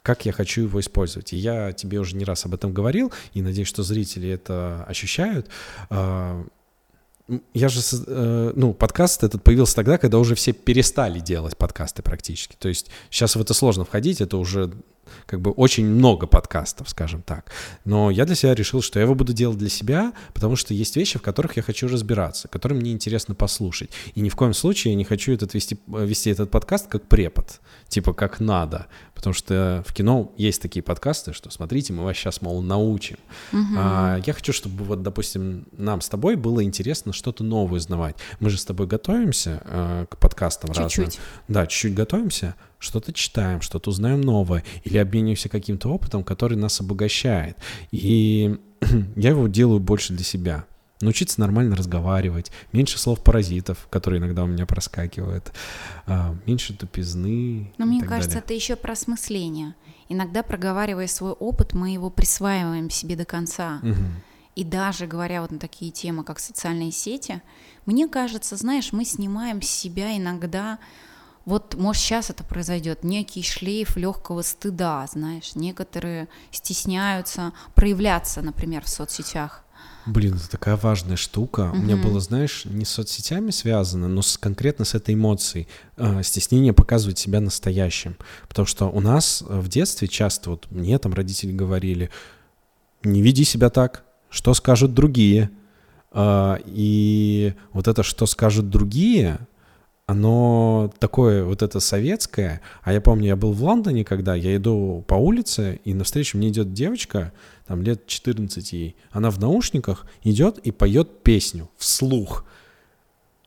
как 0.01 0.23
я 0.23 0.31
хочу 0.31 0.61
его 0.61 0.79
использовать. 0.79 1.33
И 1.33 1.35
я 1.35 1.73
тебе 1.73 1.97
уже 1.97 2.15
не 2.15 2.25
раз 2.25 2.45
об 2.45 2.53
этом 2.53 2.71
говорил, 2.71 3.11
и 3.33 3.41
надеюсь, 3.41 3.67
что 3.67 3.81
зрители 3.81 4.29
это 4.29 4.85
ощущают. 4.87 5.49
А, 5.89 6.45
я 7.55 7.69
же, 7.69 7.81
э, 8.05 8.51
ну, 8.55 8.73
подкаст 8.75 9.23
этот 9.23 9.43
появился 9.43 9.75
тогда, 9.75 9.97
когда 9.97 10.19
уже 10.19 10.35
все 10.35 10.53
перестали 10.53 11.19
делать 11.19 11.57
подкасты 11.57 12.03
практически. 12.03 12.55
То 12.59 12.67
есть 12.67 12.91
сейчас 13.09 13.35
в 13.35 13.41
это 13.41 13.55
сложно 13.55 13.83
входить, 13.83 14.21
это 14.21 14.37
уже 14.37 14.71
как 15.25 15.41
бы 15.41 15.51
очень 15.51 15.85
много 15.85 16.27
подкастов, 16.27 16.89
скажем 16.89 17.21
так. 17.21 17.51
Но 17.85 18.11
я 18.11 18.25
для 18.25 18.35
себя 18.35 18.53
решил, 18.53 18.81
что 18.81 18.99
я 18.99 19.03
его 19.03 19.15
буду 19.15 19.33
делать 19.33 19.57
для 19.57 19.69
себя, 19.69 20.13
потому 20.33 20.55
что 20.55 20.73
есть 20.73 20.95
вещи, 20.95 21.17
в 21.17 21.21
которых 21.21 21.57
я 21.57 21.63
хочу 21.63 21.87
разбираться, 21.87 22.47
которые 22.47 22.79
мне 22.79 22.91
интересно 22.91 23.35
послушать. 23.35 23.89
И 24.13 24.21
ни 24.21 24.29
в 24.29 24.35
коем 24.35 24.53
случае 24.53 24.93
я 24.93 24.97
не 24.97 25.05
хочу 25.05 25.31
этот 25.33 25.53
вести, 25.53 25.79
вести 25.87 26.29
этот 26.29 26.51
подкаст 26.51 26.87
как 26.87 27.07
препод, 27.07 27.61
типа 27.87 28.13
как 28.13 28.39
надо. 28.39 28.87
Потому 29.13 29.33
что 29.33 29.83
в 29.87 29.93
кино 29.93 30.33
есть 30.37 30.61
такие 30.61 30.83
подкасты, 30.83 31.33
что 31.33 31.49
смотрите, 31.49 31.93
мы 31.93 32.03
вас 32.03 32.17
сейчас, 32.17 32.41
мол, 32.41 32.61
научим. 32.61 33.17
Угу. 33.53 33.61
А, 33.77 34.19
я 34.25 34.33
хочу, 34.33 34.51
чтобы 34.51 34.83
вот, 34.83 35.01
допустим, 35.01 35.67
нам 35.71 36.01
с 36.01 36.09
тобой 36.09 36.35
было 36.35 36.63
интересно 36.63 37.13
что-то 37.13 37.43
новое 37.43 37.79
узнавать. 37.85 38.15
Мы 38.39 38.49
же 38.49 38.57
с 38.57 38.65
тобой 38.65 38.87
готовимся 38.87 39.61
а, 39.65 40.05
к 40.05 40.17
подкастам 40.17 40.73
чуть-чуть. 40.73 41.05
разным. 41.05 41.23
Да, 41.47 41.67
чуть-чуть 41.67 41.93
готовимся, 41.93 42.55
что-то 42.79 43.13
читаем, 43.13 43.61
что-то 43.61 43.89
узнаем 43.89 44.21
новое, 44.21 44.63
или 44.83 44.97
обмениваемся 44.97 45.49
каким-то 45.49 45.89
опытом, 45.89 46.23
который 46.23 46.57
нас 46.57 46.79
обогащает. 46.81 47.57
И 47.91 48.57
я 49.15 49.29
его 49.29 49.47
делаю 49.47 49.79
больше 49.79 50.13
для 50.13 50.23
себя. 50.23 50.65
Научиться 51.01 51.41
нормально 51.41 51.75
разговаривать, 51.75 52.51
меньше 52.71 52.97
слов-паразитов, 52.97 53.87
которые 53.89 54.19
иногда 54.19 54.43
у 54.43 54.47
меня 54.47 54.65
проскакивают, 54.65 55.51
а, 56.07 56.35
меньше 56.45 56.73
тупизны. 56.73 57.73
Но 57.77 57.85
мне 57.85 58.01
кажется, 58.01 58.35
далее. 58.35 58.43
это 58.45 58.53
еще 58.53 58.75
про 58.77 58.93
осмысление. 58.93 59.75
Иногда, 60.07 60.41
проговаривая 60.41 61.07
свой 61.07 61.31
опыт, 61.31 61.73
мы 61.73 61.91
его 61.91 62.09
присваиваем 62.09 62.89
себе 62.89 63.17
до 63.17 63.25
конца. 63.25 63.81
Угу. 63.83 64.03
И 64.55 64.63
даже 64.63 65.05
говоря 65.05 65.41
вот 65.41 65.51
на 65.51 65.59
такие 65.59 65.91
темы, 65.91 66.23
как 66.23 66.39
социальные 66.39 66.91
сети, 66.91 67.41
мне 67.85 68.07
кажется, 68.07 68.55
знаешь, 68.55 68.93
мы 68.93 69.03
снимаем 69.03 69.61
с 69.61 69.67
себя 69.67 70.15
иногда 70.15 70.79
вот, 71.45 71.75
может, 71.75 72.01
сейчас 72.01 72.29
это 72.29 72.43
произойдет, 72.43 73.03
некий 73.03 73.43
шлейф 73.43 73.97
легкого 73.97 74.41
стыда, 74.41 75.05
знаешь, 75.11 75.55
некоторые 75.55 76.27
стесняются 76.51 77.53
проявляться, 77.75 78.41
например, 78.41 78.83
в 78.83 78.89
соцсетях. 78.89 79.63
Блин, 80.07 80.35
это 80.35 80.49
такая 80.49 80.75
важная 80.75 81.17
штука. 81.17 81.69
Угу. 81.69 81.77
У 81.77 81.81
меня 81.81 81.97
было, 81.97 82.19
знаешь, 82.19 82.65
не 82.65 82.85
с 82.85 82.89
соцсетями 82.89 83.49
связано, 83.49 84.07
но 84.07 84.21
с, 84.21 84.37
конкретно 84.37 84.85
с 84.85 84.93
этой 84.93 85.15
эмоцией. 85.15 85.67
Э, 85.97 86.21
стеснение 86.23 86.73
показывать 86.73 87.17
себя 87.17 87.41
настоящим. 87.41 88.15
Потому 88.47 88.67
что 88.67 88.85
у 88.85 88.99
нас 88.99 89.43
в 89.47 89.67
детстве 89.67 90.07
часто, 90.07 90.51
вот 90.51 90.69
мне 90.69 90.97
там 90.99 91.13
родители 91.13 91.51
говорили, 91.51 92.11
не 93.03 93.21
веди 93.21 93.45
себя 93.45 93.69
так, 93.69 94.03
что 94.29 94.53
скажут 94.53 94.93
другие. 94.93 95.49
Э, 96.11 96.57
и 96.65 97.55
вот 97.73 97.87
это, 97.87 98.03
что 98.03 98.27
скажут 98.27 98.69
другие, 98.69 99.39
оно 100.07 100.93
такое 100.99 101.43
вот 101.43 101.63
это 101.63 101.79
советское. 101.79 102.61
А 102.83 102.93
я 102.93 103.01
помню, 103.01 103.27
я 103.27 103.35
был 103.35 103.53
в 103.53 103.63
Лондоне, 103.63 104.05
когда 104.05 104.35
я 104.35 104.55
иду 104.55 105.03
по 105.07 105.15
улице, 105.15 105.79
и 105.83 105.93
навстречу 105.93 106.37
мне 106.37 106.49
идет 106.49 106.73
девочка, 106.73 107.33
там 107.67 107.81
лет 107.81 108.05
14 108.05 108.73
ей. 108.73 108.95
Она 109.11 109.31
в 109.31 109.39
наушниках 109.39 110.05
идет 110.23 110.59
и 110.59 110.71
поет 110.71 111.23
песню 111.23 111.69
вслух. 111.77 112.45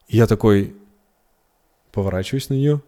И 0.08 0.16
я 0.16 0.26
такой 0.26 0.74
поворачиваюсь 1.92 2.48
на 2.48 2.54
нее, 2.54 2.82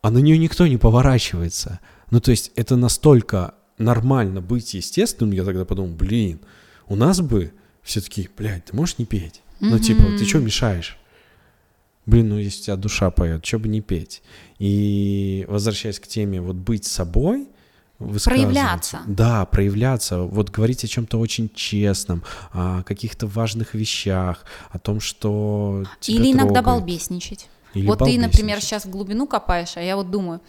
а 0.00 0.10
на 0.10 0.18
нее 0.18 0.38
никто 0.38 0.66
не 0.66 0.78
поворачивается. 0.78 1.80
Ну, 2.10 2.20
то 2.20 2.30
есть 2.30 2.52
это 2.56 2.76
настолько 2.76 3.54
нормально 3.76 4.40
быть 4.40 4.72
естественным, 4.72 5.32
я 5.32 5.44
тогда 5.44 5.64
подумал, 5.64 5.90
блин, 5.90 6.40
у 6.86 6.96
нас 6.96 7.20
бы 7.20 7.52
все 7.82 8.00
таки 8.00 8.30
блядь, 8.36 8.66
ты 8.66 8.76
можешь 8.76 8.98
не 8.98 9.04
петь? 9.04 9.42
Ну, 9.60 9.78
типа, 9.78 10.04
ты 10.18 10.24
что 10.24 10.38
мешаешь? 10.38 10.96
Блин, 12.10 12.28
ну 12.30 12.38
если 12.38 12.60
у 12.60 12.64
тебя 12.64 12.76
душа 12.76 13.10
поет, 13.10 13.44
что 13.46 13.58
бы 13.58 13.68
не 13.68 13.80
петь. 13.80 14.22
И 14.58 15.46
возвращаясь 15.48 16.00
к 16.00 16.06
теме 16.06 16.40
вот 16.40 16.56
быть 16.56 16.84
собой, 16.84 17.48
проявляться. 18.24 19.00
Да, 19.06 19.44
проявляться. 19.46 20.22
Вот 20.22 20.50
говорить 20.50 20.84
о 20.84 20.88
чем-то 20.88 21.18
очень 21.18 21.50
честном, 21.54 22.22
о 22.52 22.82
каких-то 22.82 23.26
важных 23.26 23.74
вещах, 23.74 24.44
о 24.70 24.78
том, 24.78 25.00
что 25.00 25.84
тебя 26.00 26.18
Или 26.18 26.32
иногда 26.32 26.62
трогает. 26.62 26.66
балбесничать. 26.66 27.48
Или 27.74 27.86
вот 27.86 27.98
ты, 28.00 28.18
например, 28.18 28.60
сейчас 28.60 28.84
в 28.84 28.90
глубину 28.90 29.26
копаешь, 29.26 29.76
а 29.76 29.82
я 29.82 29.96
вот 29.96 30.10
думаю, 30.10 30.40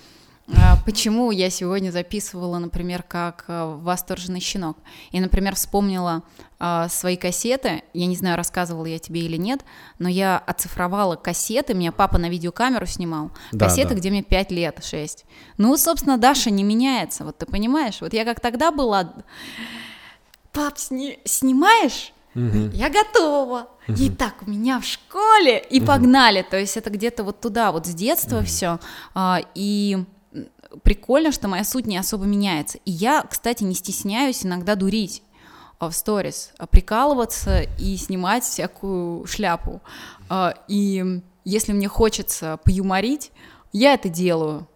почему 0.85 1.31
я 1.31 1.49
сегодня 1.49 1.91
записывала, 1.91 2.57
например, 2.57 3.03
как 3.03 3.45
а, 3.47 3.75
восторженный 3.77 4.39
щенок. 4.39 4.77
И, 5.11 5.19
например, 5.19 5.55
вспомнила 5.55 6.23
а, 6.59 6.89
свои 6.89 7.15
кассеты. 7.15 7.83
Я 7.93 8.05
не 8.07 8.15
знаю, 8.15 8.37
рассказывала 8.37 8.85
я 8.85 8.99
тебе 8.99 9.21
или 9.21 9.37
нет, 9.37 9.61
но 9.99 10.09
я 10.09 10.37
оцифровала 10.37 11.15
кассеты. 11.15 11.73
Меня 11.73 11.91
папа 11.91 12.17
на 12.17 12.29
видеокамеру 12.29 12.85
снимал. 12.85 13.31
Да, 13.51 13.65
кассеты, 13.65 13.89
да. 13.89 13.95
где 13.95 14.09
мне 14.09 14.23
5 14.23 14.51
лет, 14.51 14.83
6. 14.83 15.25
Ну, 15.57 15.77
собственно, 15.77 16.17
Даша 16.17 16.49
не 16.49 16.63
меняется. 16.63 17.23
Вот 17.23 17.37
ты 17.37 17.45
понимаешь? 17.45 18.01
Вот 18.01 18.13
я 18.13 18.25
как 18.25 18.39
тогда 18.39 18.71
была... 18.71 19.13
Пап, 20.51 20.77
сни- 20.77 21.19
снимаешь? 21.23 22.13
Мгм. 22.33 22.71
Я 22.71 22.89
готова. 22.89 23.67
И 23.87 24.09
так 24.09 24.35
у 24.45 24.49
меня 24.49 24.79
в 24.79 24.85
школе 24.85 25.59
и 25.69 25.81
погнали. 25.81 26.45
То 26.49 26.57
есть 26.57 26.77
это 26.77 26.89
где-то 26.89 27.23
вот 27.23 27.41
туда, 27.41 27.71
вот 27.71 27.85
с 27.85 27.93
детства 27.93 28.41
все. 28.41 28.79
И 29.53 29.93
м, 29.95 30.07
прикольно, 30.83 31.31
что 31.31 31.47
моя 31.47 31.63
суть 31.63 31.85
не 31.87 31.97
особо 31.97 32.25
меняется. 32.25 32.77
И 32.85 32.91
я, 32.91 33.23
кстати, 33.23 33.63
не 33.63 33.75
стесняюсь 33.75 34.45
иногда 34.45 34.75
дурить 34.75 35.23
а, 35.79 35.89
в 35.89 35.95
сторис, 35.95 36.51
а, 36.57 36.67
прикалываться 36.67 37.61
и 37.77 37.97
снимать 37.97 38.43
всякую 38.43 39.25
шляпу. 39.25 39.81
А, 40.29 40.53
И 40.67 41.21
если 41.43 41.73
мне 41.73 41.87
хочется 41.87 42.59
поюморить, 42.63 43.31
я 43.73 43.93
это 43.93 44.09
делаю. 44.09 44.67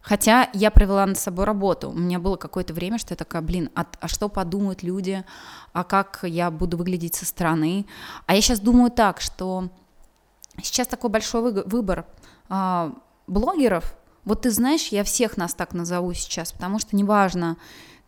Хотя 0.00 0.48
я 0.54 0.70
провела 0.70 1.04
над 1.04 1.18
собой 1.18 1.44
работу. 1.44 1.90
У 1.90 1.98
меня 1.98 2.18
было 2.18 2.36
какое-то 2.36 2.72
время, 2.72 2.96
что 2.98 3.12
я 3.12 3.16
такая, 3.16 3.42
блин, 3.42 3.70
а, 3.74 3.84
а 4.00 4.08
что 4.08 4.28
подумают 4.28 4.82
люди, 4.82 5.24
а 5.72 5.84
как 5.84 6.20
я 6.22 6.50
буду 6.50 6.78
выглядеть 6.78 7.14
со 7.14 7.26
стороны. 7.26 7.84
А 8.26 8.34
я 8.34 8.40
сейчас 8.40 8.60
думаю 8.60 8.90
так, 8.90 9.20
что 9.20 9.68
сейчас 10.62 10.88
такой 10.88 11.10
большой 11.10 11.42
вы- 11.42 11.62
выбор 11.64 12.06
блогеров. 13.26 13.94
Вот 14.28 14.42
ты 14.42 14.50
знаешь, 14.50 14.88
я 14.88 15.04
всех 15.04 15.38
нас 15.38 15.54
так 15.54 15.72
назову 15.72 16.12
сейчас, 16.12 16.52
потому 16.52 16.78
что 16.78 16.94
неважно, 16.94 17.56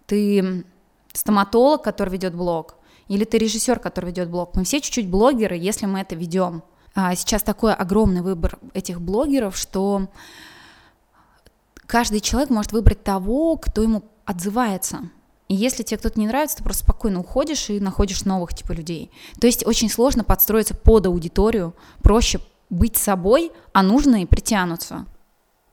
ты 0.04 0.66
стоматолог, 1.14 1.82
который 1.82 2.10
ведет 2.10 2.34
блог, 2.34 2.74
или 3.08 3.24
ты 3.24 3.38
режиссер, 3.38 3.78
который 3.78 4.10
ведет 4.10 4.28
блог. 4.28 4.54
Мы 4.54 4.64
все 4.64 4.82
чуть-чуть 4.82 5.08
блогеры, 5.08 5.56
если 5.56 5.86
мы 5.86 6.00
это 6.00 6.14
ведем. 6.14 6.62
А 6.94 7.14
сейчас 7.14 7.42
такой 7.42 7.72
огромный 7.72 8.20
выбор 8.20 8.58
этих 8.74 9.00
блогеров, 9.00 9.56
что 9.56 10.08
каждый 11.86 12.20
человек 12.20 12.50
может 12.50 12.72
выбрать 12.72 13.02
того, 13.02 13.56
кто 13.56 13.82
ему 13.82 14.02
отзывается. 14.26 15.08
И 15.48 15.54
если 15.54 15.82
тебе 15.84 15.96
кто-то 15.96 16.20
не 16.20 16.26
нравится, 16.26 16.58
ты 16.58 16.64
просто 16.64 16.84
спокойно 16.84 17.20
уходишь 17.20 17.70
и 17.70 17.80
находишь 17.80 18.26
новых 18.26 18.52
типа 18.52 18.72
людей. 18.72 19.10
То 19.40 19.46
есть 19.46 19.66
очень 19.66 19.88
сложно 19.88 20.22
подстроиться 20.22 20.74
под 20.74 21.06
аудиторию, 21.06 21.74
проще 22.02 22.40
быть 22.68 22.98
собой, 22.98 23.52
а 23.72 23.82
нужно 23.82 24.22
и 24.22 24.26
притянуться. 24.26 25.06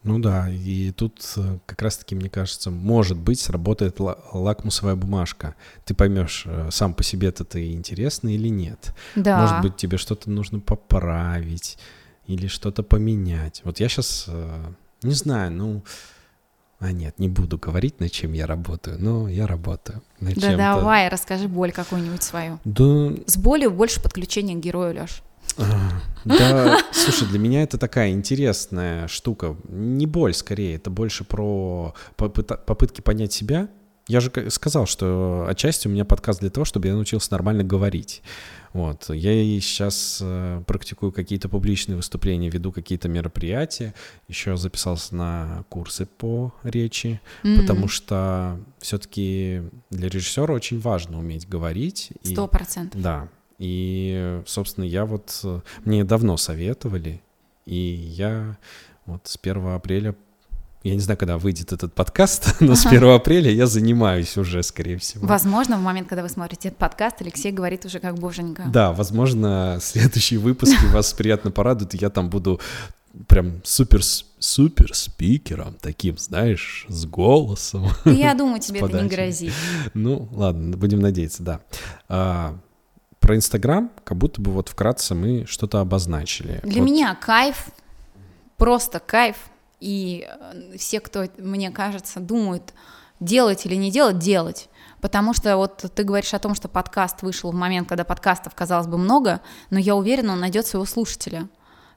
Ну 0.08 0.20
да, 0.20 0.50
и 0.50 0.92
тут 0.92 1.22
э, 1.36 1.60
как 1.66 1.82
раз-таки, 1.82 2.16
мне 2.16 2.30
кажется, 2.30 2.72
может 2.72 3.18
быть, 3.18 3.40
сработает 3.40 4.00
ла- 4.00 4.18
лакмусовая 4.34 4.96
бумажка. 4.96 5.56
Ты 5.86 5.94
поймешь, 5.94 6.44
э, 6.46 6.70
сам 6.72 6.94
по 6.94 7.04
себе-то 7.04 7.44
ты 7.44 7.74
интересный 7.74 8.36
или 8.36 8.48
нет. 8.48 8.96
Да. 9.16 9.42
Может 9.42 9.62
быть, 9.62 9.76
тебе 9.76 9.98
что-то 9.98 10.30
нужно 10.30 10.60
поправить 10.60 11.78
или 12.26 12.48
что-то 12.48 12.84
поменять. 12.84 13.62
Вот 13.66 13.80
я 13.80 13.90
сейчас 13.90 14.30
не 15.04 15.14
знаю, 15.14 15.52
ну... 15.52 15.84
А 16.80 16.92
нет, 16.92 17.18
не 17.18 17.28
буду 17.28 17.58
говорить, 17.58 18.00
над 18.00 18.12
чем 18.12 18.34
я 18.34 18.46
работаю, 18.46 18.98
но 19.00 19.28
я 19.28 19.48
работаю. 19.48 20.04
Над 20.20 20.36
Да 20.36 20.42
чем-то. 20.42 20.58
давай, 20.58 21.10
расскажи 21.10 21.48
боль 21.48 21.72
какую-нибудь 21.72 22.22
свою. 22.22 22.60
Да, 22.66 23.14
С 23.26 23.36
болью 23.36 23.72
больше 23.72 24.00
подключения 24.00 24.54
к 24.54 24.60
герою, 24.60 24.94
Лёш. 24.94 25.24
А, 25.58 26.02
Да, 26.26 26.80
слушай, 26.92 27.28
для 27.28 27.40
меня 27.40 27.64
это 27.64 27.78
такая 27.78 28.12
интересная 28.12 29.08
штука. 29.08 29.56
Не 29.70 30.06
боль, 30.06 30.34
скорее, 30.34 30.76
это 30.76 30.90
больше 30.90 31.24
про 31.24 31.94
попытки 32.16 33.02
понять 33.02 33.34
себя. 33.34 33.70
Я 34.08 34.22
же 34.22 34.32
сказал, 34.50 34.86
что 34.86 35.46
отчасти 35.50 35.88
у 35.88 35.92
меня 35.92 36.06
подкаст 36.06 36.40
для 36.40 36.50
того, 36.50 36.64
чтобы 36.64 36.88
я 36.88 36.94
научился 36.94 37.32
нормально 37.32 37.64
говорить. 37.66 38.22
Вот. 38.72 39.10
Я 39.10 39.34
и 39.34 39.60
сейчас 39.60 40.20
э, 40.22 40.64
практикую 40.66 41.12
какие-то 41.12 41.50
публичные 41.50 41.98
выступления, 41.98 42.50
веду 42.50 42.72
какие-то 42.72 43.10
мероприятия, 43.10 43.94
еще 44.28 44.56
записался 44.56 45.16
на 45.16 45.66
курсы 45.70 46.06
по 46.06 46.54
речи, 46.64 47.20
потому 47.42 47.88
что 47.88 48.60
все-таки 48.80 49.64
для 49.90 50.08
режиссера 50.10 50.54
очень 50.54 50.80
важно 50.80 51.20
уметь 51.20 51.48
говорить. 51.50 52.12
Сто 52.24 52.48
процентов. 52.48 53.02
да. 53.02 53.30
И, 53.60 54.42
собственно, 54.46 54.86
я 54.86 55.06
вот... 55.06 55.40
э, 55.44 55.62
Мне 55.84 56.04
давно 56.04 56.38
советовали, 56.38 57.22
и 57.66 57.76
я 57.76 58.58
вот 59.06 59.22
с 59.28 59.38
1 59.42 59.68
апреля... 59.68 60.16
Я 60.84 60.94
не 60.94 61.02
знаю, 61.02 61.18
когда 61.18 61.38
выйдет 61.38 61.74
этот 61.74 61.94
подкаст, 61.94 62.58
но 62.62 62.76
с 62.76 62.86
1 62.86 63.04
апреля 63.10 63.52
я 63.52 63.66
занимаюсь 63.66 64.38
уже, 64.38 64.62
скорее 64.64 64.98
всего. 64.98 65.28
Возможно, 65.28 65.78
в 65.78 65.82
момент, 65.82 66.08
когда 66.08 66.22
вы 66.22 66.30
смотрите 66.30 66.70
этот 66.70 66.80
подкаст, 66.80 67.18
Алексей 67.22 67.52
говорит 67.52 67.84
уже 67.84 68.00
как 68.00 68.20
боженька. 68.20 68.64
Да, 68.72 68.94
возможно, 68.94 69.78
следующие 69.82 70.40
выпуски 70.40 70.86
вас 70.94 71.12
приятно 71.14 71.52
порадуют, 71.52 71.96
и 71.96 71.98
я 71.98 72.10
там 72.10 72.30
буду 72.30 72.62
прям 73.28 73.62
супер, 73.64 74.02
супер 74.04 74.94
спикером, 74.94 75.76
таким, 75.82 76.18
знаешь, 76.20 76.86
с 76.88 77.06
голосом. 77.06 77.90
Я 78.06 78.36
думаю, 78.36 78.60
тебе 78.62 78.80
это 78.80 79.02
не 79.02 79.10
грозит. 79.10 79.54
Ну, 79.96 80.30
ладно, 80.32 80.78
будем 80.78 81.00
надеяться, 81.00 81.42
да. 82.08 82.54
Про 83.28 83.36
Инстаграм, 83.36 83.92
как 84.06 84.18
будто 84.18 84.40
бы 84.40 84.52
вот 84.52 84.70
вкратце 84.70 85.14
мы 85.14 85.46
что-то 85.46 85.82
обозначили. 85.82 86.62
Для 86.64 86.82
Вот, 86.82 86.90
меня 86.90 87.14
кайф, 87.14 87.68
просто 88.56 89.02
кайф. 89.02 89.36
И 89.82 90.26
э, 90.26 90.78
все, 90.78 91.02
кто, 91.02 91.26
мне 91.38 91.70
кажется, 91.72 92.22
думают, 92.22 92.74
делать 93.20 93.66
или 93.66 93.76
не 93.76 93.92
делать, 93.92 94.18
делать. 94.18 94.70
Потому 95.02 95.34
что 95.34 95.58
вот 95.58 95.76
ты 95.94 96.04
говоришь 96.06 96.34
о 96.34 96.40
том, 96.40 96.56
что 96.56 96.70
подкаст 96.70 97.22
вышел 97.22 97.52
в 97.52 97.54
момент, 97.54 97.90
когда 97.90 98.06
подкастов, 98.06 98.56
казалось 98.56 98.88
бы, 98.88 98.98
много, 98.98 99.42
но 99.72 99.78
я 99.78 99.98
уверена, 99.98 100.32
он 100.32 100.40
найдет 100.40 100.66
своего 100.66 100.86
слушателя. 100.86 101.50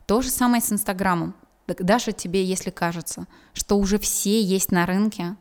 То 0.06 0.22
же 0.22 0.30
самое 0.30 0.60
с 0.60 0.72
Инстаграмом. 0.72 1.36
Даже 1.68 2.10
тебе, 2.10 2.44
если 2.44 2.70
кажется, 2.70 3.28
что 3.52 3.78
уже 3.78 4.00
все 4.00 4.42
есть 4.42 4.72
на 4.72 4.84
рынке, 4.84 5.36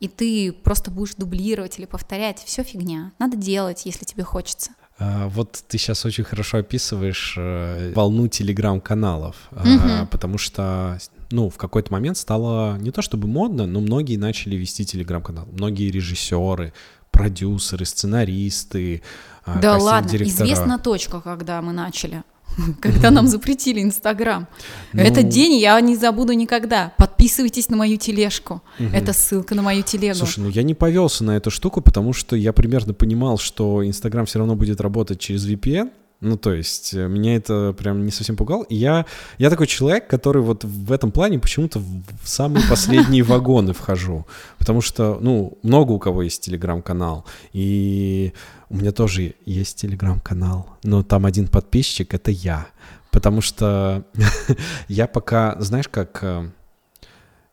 и 0.00 0.08
ты 0.08 0.52
просто 0.52 0.90
будешь 0.90 1.14
дублировать 1.14 1.78
или 1.78 1.86
повторять, 1.86 2.40
все 2.44 2.62
фигня. 2.62 3.12
Надо 3.18 3.38
делать, 3.38 3.86
если 3.86 4.04
тебе 4.04 4.22
хочется. 4.22 4.72
А, 5.04 5.28
вот 5.28 5.62
ты 5.68 5.78
сейчас 5.78 6.04
очень 6.04 6.24
хорошо 6.24 6.58
описываешь 6.58 7.34
э, 7.36 7.92
волну 7.94 8.28
телеграм-каналов, 8.28 9.36
Мгм. 9.50 10.06
потому 10.06 10.38
что, 10.38 10.98
ну, 11.30 11.50
в 11.50 11.56
какой-то 11.56 11.92
момент 11.92 12.16
стало 12.16 12.76
не 12.78 12.90
то 12.90 13.02
чтобы 13.02 13.28
модно, 13.28 13.66
но 13.66 13.80
многие 13.80 14.16
начали 14.16 14.56
вести 14.56 14.84
телеграм-канал. 14.84 15.46
Многие 15.52 15.90
режиссеры, 15.90 16.72
продюсеры, 17.10 17.84
сценаристы, 17.84 19.02
а, 19.44 19.58
Да 19.60 19.76
ладно, 19.76 20.16
известна 20.16 20.78
точка, 20.78 21.20
когда 21.20 21.60
мы 21.60 21.72
начали. 21.72 22.22
Когда 22.80 23.10
нам 23.10 23.26
запретили 23.26 23.80
Инстаграм. 23.80 24.46
Ну, 24.92 25.02
Этот 25.02 25.28
день 25.28 25.54
я 25.54 25.80
не 25.80 25.96
забуду 25.96 26.32
никогда. 26.32 26.92
Подписывайтесь 26.98 27.68
на 27.68 27.76
мою 27.76 27.96
тележку. 27.96 28.62
Это 28.78 29.12
ссылка 29.12 29.54
на 29.54 29.62
мою 29.62 29.82
телегу. 29.82 30.16
Слушай, 30.16 30.40
ну 30.40 30.48
я 30.48 30.62
не 30.62 30.74
повелся 30.74 31.24
на 31.24 31.36
эту 31.36 31.50
штуку, 31.50 31.80
потому 31.80 32.12
что 32.12 32.36
я 32.36 32.52
примерно 32.52 32.94
понимал, 32.94 33.38
что 33.38 33.86
Инстаграм 33.86 34.26
все 34.26 34.38
равно 34.38 34.56
будет 34.56 34.80
работать 34.80 35.20
через 35.20 35.46
VPN. 35.46 35.90
Ну, 36.20 36.38
то 36.38 36.54
есть, 36.54 36.94
э, 36.94 37.06
меня 37.06 37.36
это 37.36 37.74
прям 37.76 38.04
не 38.04 38.10
совсем 38.10 38.36
пугало. 38.36 38.64
И 38.64 38.76
я, 38.76 39.04
я 39.38 39.50
такой 39.50 39.66
человек, 39.66 40.08
который 40.08 40.42
вот 40.42 40.64
в 40.64 40.90
этом 40.90 41.12
плане 41.12 41.38
почему-то 41.38 41.80
в 41.80 42.04
самые 42.24 42.66
последние 42.70 43.22
вагоны 43.22 43.72
вхожу. 43.72 44.26
Потому 44.58 44.80
что, 44.80 45.18
ну, 45.20 45.58
много 45.62 45.92
у 45.92 45.98
кого 45.98 46.22
есть 46.22 46.42
телеграм-канал. 46.42 47.26
И 47.52 48.32
у 48.70 48.76
меня 48.76 48.92
тоже 48.92 49.34
есть 49.44 49.76
телеграм-канал. 49.76 50.68
Но 50.82 51.02
там 51.02 51.26
один 51.26 51.48
подписчик— 51.48 52.14
это 52.14 52.30
я. 52.30 52.68
Потому 53.10 53.40
что 53.40 54.04
я 54.88 55.06
пока, 55.06 55.56
знаешь, 55.60 55.88
как... 55.88 56.18
э, 56.22 56.48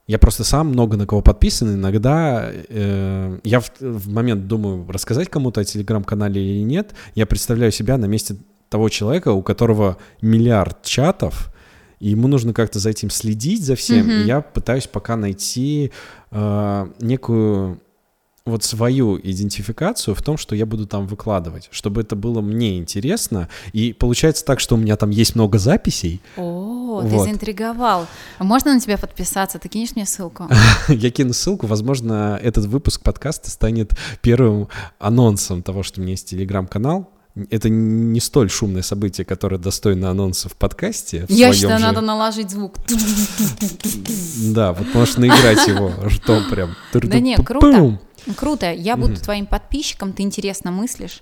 я 0.07 0.17
просто 0.17 0.43
сам 0.43 0.67
много 0.67 0.97
на 0.97 1.05
кого 1.05 1.21
подписан. 1.21 1.75
Иногда 1.75 2.49
э, 2.51 3.39
я 3.43 3.59
в, 3.59 3.71
в 3.79 4.09
момент 4.09 4.47
думаю, 4.47 4.85
рассказать 4.89 5.29
кому-то 5.29 5.61
о 5.61 5.63
телеграм-канале 5.63 6.41
или 6.41 6.63
нет. 6.63 6.93
Я 7.15 7.25
представляю 7.25 7.71
себя 7.71 7.97
на 7.97 8.05
месте 8.05 8.35
того 8.71 8.87
человека, 8.87 9.33
у 9.33 9.43
которого 9.43 9.97
миллиард 10.21 10.81
чатов, 10.81 11.51
и 11.99 12.09
ему 12.09 12.29
нужно 12.29 12.53
как-то 12.53 12.79
за 12.79 12.89
этим 12.89 13.09
следить, 13.09 13.63
за 13.63 13.75
всем. 13.75 14.07
Мгм. 14.07 14.11
И 14.11 14.23
я 14.23 14.39
пытаюсь 14.41 14.87
пока 14.87 15.17
найти 15.17 15.91
э, 16.31 16.87
некую 17.01 17.81
вот 18.45 18.63
свою 18.63 19.19
идентификацию 19.19 20.15
в 20.15 20.21
том, 20.23 20.37
что 20.37 20.55
я 20.55 20.65
буду 20.65 20.87
там 20.87 21.05
выкладывать, 21.05 21.67
чтобы 21.71 22.01
это 22.01 22.15
было 22.15 22.39
мне 22.39 22.77
интересно. 22.77 23.49
И 23.73 23.91
получается 23.93 24.45
так, 24.45 24.61
что 24.61 24.75
у 24.75 24.77
меня 24.77 24.95
там 24.95 25.09
есть 25.09 25.35
много 25.35 25.59
записей. 25.59 26.21
О, 26.37 27.01
вот. 27.01 27.09
ты 27.09 27.19
заинтриговал. 27.19 28.07
Можно 28.39 28.73
на 28.73 28.79
тебя 28.79 28.97
подписаться? 28.97 29.59
Ты 29.59 29.67
кинешь 29.67 29.95
мне 29.95 30.05
ссылку? 30.05 30.47
Я 30.87 31.11
кину 31.11 31.33
ссылку. 31.33 31.67
Возможно, 31.67 32.39
этот 32.41 32.65
выпуск 32.65 33.03
подкаста 33.03 33.51
станет 33.51 33.91
первым 34.21 34.69
анонсом 34.97 35.61
того, 35.61 35.83
что 35.83 35.99
у 35.99 36.03
меня 36.03 36.13
есть 36.13 36.29
телеграм-канал 36.29 37.09
это 37.49 37.69
не 37.69 38.19
столь 38.19 38.49
шумное 38.49 38.81
событие, 38.81 39.25
которое 39.25 39.57
достойно 39.57 40.09
анонса 40.09 40.49
в 40.49 40.55
подкасте. 40.55 41.25
В 41.27 41.29
Я 41.29 41.53
считаю, 41.53 41.79
же... 41.79 41.85
надо 41.85 42.01
наложить 42.01 42.49
звук. 42.49 42.75
Да, 44.53 44.73
вот 44.73 44.93
можешь 44.93 45.17
наиграть 45.17 45.67
его 45.67 45.91
ртом 46.03 46.49
прям. 46.49 46.75
Да 46.93 47.19
не, 47.19 47.35
круто. 47.37 47.99
Круто. 48.35 48.71
Я 48.71 48.97
буду 48.97 49.15
твоим 49.15 49.45
подписчиком, 49.45 50.13
ты 50.13 50.23
интересно 50.23 50.71
мыслишь. 50.71 51.21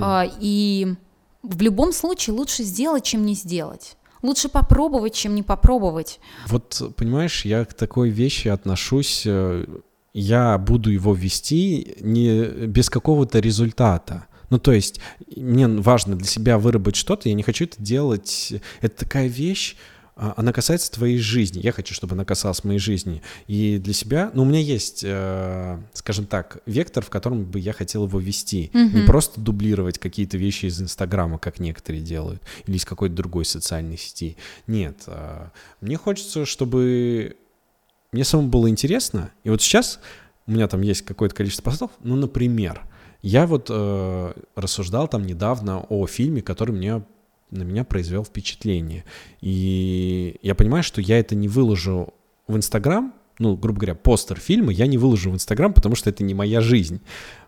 А, 0.00 0.26
и 0.40 0.94
в 1.42 1.62
любом 1.62 1.92
случае 1.92 2.34
лучше 2.34 2.62
сделать, 2.62 3.04
чем 3.04 3.24
не 3.24 3.34
сделать. 3.34 3.96
Лучше 4.22 4.48
попробовать, 4.48 5.14
чем 5.14 5.34
не 5.34 5.42
попробовать. 5.42 6.20
Вот, 6.48 6.94
понимаешь, 6.96 7.44
я 7.44 7.64
к 7.64 7.74
такой 7.74 8.08
вещи 8.08 8.48
отношусь 8.48 9.22
э, 9.26 9.64
я 10.14 10.56
буду 10.56 10.90
его 10.90 11.12
вести 11.12 11.96
не 12.00 12.66
без 12.66 12.88
какого-то 12.88 13.38
результата. 13.38 14.26
Ну, 14.50 14.58
то 14.58 14.72
есть 14.72 15.00
мне 15.36 15.68
важно 15.68 16.16
для 16.16 16.26
себя 16.26 16.58
выработать 16.58 16.96
что-то, 16.96 17.28
я 17.28 17.34
не 17.34 17.42
хочу 17.42 17.64
это 17.64 17.82
делать. 17.82 18.54
Это 18.80 18.96
такая 18.96 19.26
вещь, 19.26 19.76
а, 20.18 20.32
она 20.38 20.52
касается 20.52 20.90
твоей 20.90 21.18
жизни. 21.18 21.60
Я 21.62 21.72
хочу, 21.72 21.94
чтобы 21.94 22.14
она 22.14 22.24
касалась 22.24 22.64
моей 22.64 22.78
жизни. 22.78 23.22
И 23.46 23.76
для 23.78 23.92
себя, 23.92 24.30
ну, 24.32 24.42
у 24.42 24.44
меня 24.46 24.60
есть, 24.60 25.02
э, 25.04 25.78
скажем 25.92 26.24
так, 26.24 26.62
вектор, 26.64 27.04
в 27.04 27.10
котором 27.10 27.44
бы 27.44 27.60
я 27.60 27.74
хотел 27.74 28.06
его 28.06 28.18
вести. 28.18 28.70
Mm-hmm. 28.72 29.00
Не 29.00 29.06
просто 29.06 29.40
дублировать 29.40 29.98
какие-то 29.98 30.38
вещи 30.38 30.66
из 30.66 30.80
Инстаграма, 30.80 31.38
как 31.38 31.58
некоторые 31.58 32.02
делают, 32.02 32.42
или 32.66 32.76
из 32.76 32.86
какой-то 32.86 33.14
другой 33.14 33.44
социальной 33.44 33.98
сети. 33.98 34.38
Нет. 34.66 35.02
Э, 35.06 35.48
мне 35.82 35.98
хочется, 35.98 36.46
чтобы 36.46 37.36
мне 38.10 38.24
самому 38.24 38.48
было 38.48 38.70
интересно. 38.70 39.30
И 39.44 39.50
вот 39.50 39.60
сейчас 39.60 40.00
у 40.46 40.52
меня 40.52 40.66
там 40.66 40.80
есть 40.80 41.02
какое-то 41.02 41.34
количество 41.34 41.62
постов, 41.62 41.90
ну, 42.02 42.16
например, 42.16 42.80
я 43.26 43.46
вот 43.46 43.66
э, 43.70 44.32
рассуждал 44.54 45.08
там 45.08 45.24
недавно 45.24 45.80
о 45.88 46.06
фильме, 46.06 46.42
который 46.42 46.70
мне 46.70 47.02
на 47.50 47.62
меня 47.64 47.82
произвел 47.82 48.24
впечатление. 48.24 49.04
И 49.40 50.38
я 50.42 50.54
понимаю, 50.54 50.84
что 50.84 51.00
я 51.00 51.18
это 51.18 51.34
не 51.34 51.48
выложу 51.48 52.14
в 52.46 52.56
Инстаграм, 52.56 53.12
ну, 53.40 53.56
грубо 53.56 53.80
говоря, 53.80 53.94
постер 53.96 54.38
фильма 54.38 54.72
я 54.72 54.86
не 54.86 54.96
выложу 54.96 55.32
в 55.32 55.34
Инстаграм, 55.34 55.72
потому 55.72 55.96
что 55.96 56.08
это 56.08 56.22
не 56.22 56.34
моя 56.34 56.60
жизнь. 56.60 57.00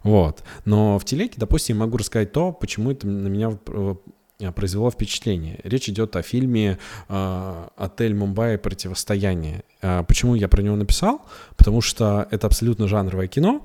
Вот. 0.03 0.43
Но 0.64 0.99
в 0.99 1.05
телеге, 1.05 1.35
допустим, 1.37 1.77
я 1.77 1.81
могу 1.85 1.97
рассказать 1.97 2.33
то, 2.33 2.53
почему 2.53 2.91
это 2.91 3.07
на 3.07 3.29
меня 3.29 3.57
э, 3.69 4.53
произвело 4.53 4.91
впечатление. 4.91 5.61
Речь 5.62 5.88
идет 5.88 6.17
о 6.17 6.23
фильме 6.23 6.79
э, 7.09 7.69
«Отель 7.77 8.14
Мумбаи. 8.17 8.57
Противостояние». 8.57 9.62
Э, 9.81 10.03
почему 10.07 10.35
я 10.35 10.49
про 10.49 10.61
него 10.61 10.75
написал? 10.75 11.23
Потому 11.57 11.81
что 11.81 12.27
это 12.33 12.49
абсолютно 12.49 12.88
жанровое 12.88 13.29
кино, 13.29 13.64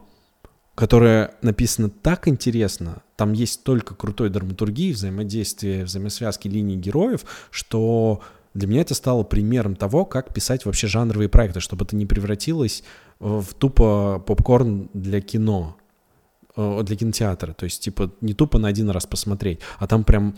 которая 0.75 1.35
написана 1.41 1.89
так 1.89 2.27
интересно, 2.27 3.03
там 3.15 3.33
есть 3.33 3.53
столько 3.53 3.95
крутой 3.95 4.29
драматургии, 4.29 4.93
взаимодействия, 4.93 5.83
взаимосвязки 5.83 6.47
линий 6.47 6.77
героев, 6.77 7.25
что 7.51 8.21
для 8.53 8.67
меня 8.67 8.81
это 8.81 8.95
стало 8.95 9.23
примером 9.23 9.75
того, 9.75 10.05
как 10.05 10.33
писать 10.33 10.65
вообще 10.65 10.87
жанровые 10.87 11.29
проекты, 11.29 11.59
чтобы 11.59 11.85
это 11.85 11.95
не 11.95 12.05
превратилось 12.05 12.83
в 13.19 13.53
тупо 13.57 14.21
попкорн 14.25 14.89
для 14.93 15.21
кино, 15.21 15.77
э, 16.55 16.81
для 16.83 16.95
кинотеатра. 16.95 17.53
То 17.53 17.65
есть, 17.65 17.81
типа, 17.83 18.11
не 18.21 18.33
тупо 18.33 18.59
на 18.59 18.67
один 18.67 18.89
раз 18.89 19.05
посмотреть, 19.05 19.59
а 19.79 19.87
там 19.87 20.03
прям 20.03 20.35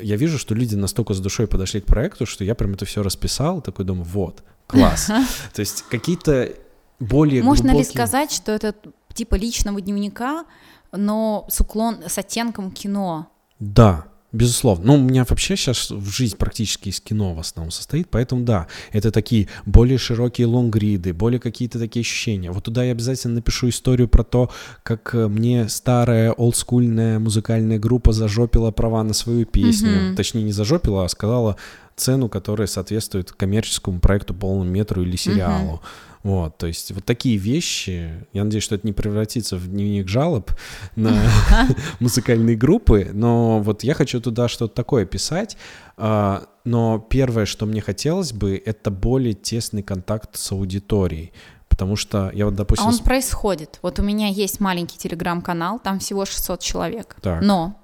я 0.00 0.16
вижу, 0.16 0.38
что 0.38 0.54
люди 0.54 0.74
настолько 0.74 1.14
с 1.14 1.20
душой 1.20 1.46
подошли 1.46 1.80
к 1.80 1.86
проекту, 1.86 2.26
что 2.26 2.44
я 2.44 2.54
прям 2.54 2.74
это 2.74 2.84
все 2.84 3.02
расписал, 3.02 3.62
такой 3.62 3.86
думаю, 3.86 4.04
вот, 4.04 4.42
класс. 4.66 5.06
То 5.54 5.60
есть 5.60 5.82
какие-то 5.88 6.52
более 7.00 7.42
Можно 7.42 7.70
глубокие... 7.70 7.88
ли 7.88 7.94
сказать, 7.94 8.32
что 8.32 8.52
это 8.52 8.74
типа 9.18 9.34
личного 9.34 9.80
дневника, 9.80 10.44
но 10.92 11.44
с 11.50 11.60
уклон, 11.60 11.98
с 12.06 12.18
оттенком 12.18 12.70
кино. 12.70 13.26
Да, 13.58 14.06
Безусловно. 14.30 14.88
Ну, 14.88 14.94
у 14.96 14.98
меня 14.98 15.24
вообще 15.26 15.56
сейчас 15.56 15.88
жизнь 15.88 16.36
практически 16.36 16.90
из 16.90 17.00
кино 17.00 17.32
в 17.32 17.40
основном 17.40 17.70
состоит, 17.70 18.10
поэтому 18.10 18.44
да, 18.44 18.66
это 18.92 19.10
такие 19.10 19.48
более 19.64 19.96
широкие 19.96 20.46
лонгриды, 20.46 21.14
более 21.14 21.40
какие-то 21.40 21.78
такие 21.78 22.02
ощущения. 22.02 22.50
Вот 22.50 22.64
туда 22.64 22.84
я 22.84 22.92
обязательно 22.92 23.36
напишу 23.36 23.70
историю 23.70 24.06
про 24.06 24.24
то, 24.24 24.50
как 24.82 25.14
э, 25.14 25.28
мне 25.28 25.66
старая 25.70 26.32
олдскульная 26.32 27.18
музыкальная 27.18 27.78
группа 27.78 28.12
зажопила 28.12 28.70
права 28.70 29.02
на 29.02 29.14
свою 29.14 29.46
песню. 29.46 30.10
Mm-hmm. 30.10 30.16
Точнее, 30.16 30.42
не 30.42 30.52
зажопила, 30.52 31.06
а 31.06 31.08
сказала 31.08 31.56
цену, 31.96 32.28
которая 32.28 32.66
соответствует 32.66 33.32
коммерческому 33.32 33.98
проекту 33.98 34.34
полному 34.34 34.70
метру 34.70 35.00
или 35.00 35.16
сериалу. 35.16 35.76
Mm-hmm. 35.76 36.07
Вот, 36.22 36.58
то 36.58 36.66
есть 36.66 36.90
вот 36.92 37.04
такие 37.04 37.36
вещи, 37.36 38.26
я 38.32 38.44
надеюсь, 38.44 38.64
что 38.64 38.74
это 38.74 38.86
не 38.86 38.92
превратится 38.92 39.56
в 39.56 39.68
дневник 39.68 40.08
жалоб 40.08 40.50
на 40.96 41.16
музыкальные 42.00 42.56
группы, 42.56 43.10
но 43.12 43.60
вот 43.60 43.84
я 43.84 43.94
хочу 43.94 44.20
туда 44.20 44.48
что-то 44.48 44.74
такое 44.74 45.06
писать, 45.06 45.56
а, 45.96 46.46
но 46.64 46.98
первое, 46.98 47.46
что 47.46 47.66
мне 47.66 47.80
хотелось 47.80 48.32
бы, 48.32 48.60
это 48.64 48.90
более 48.90 49.34
тесный 49.34 49.82
контакт 49.82 50.36
с 50.36 50.52
аудиторией, 50.52 51.32
потому 51.68 51.96
что 51.96 52.30
я 52.34 52.46
вот, 52.46 52.56
допустим... 52.56 52.86
А 52.86 52.88
он 52.88 52.98
происходит. 52.98 53.78
Вот 53.82 53.98
у 54.00 54.02
меня 54.02 54.26
есть 54.28 54.60
маленький 54.60 54.98
телеграм-канал, 54.98 55.78
там 55.78 56.00
всего 56.00 56.24
600 56.24 56.60
человек, 56.60 57.16
так. 57.22 57.42
но 57.42 57.76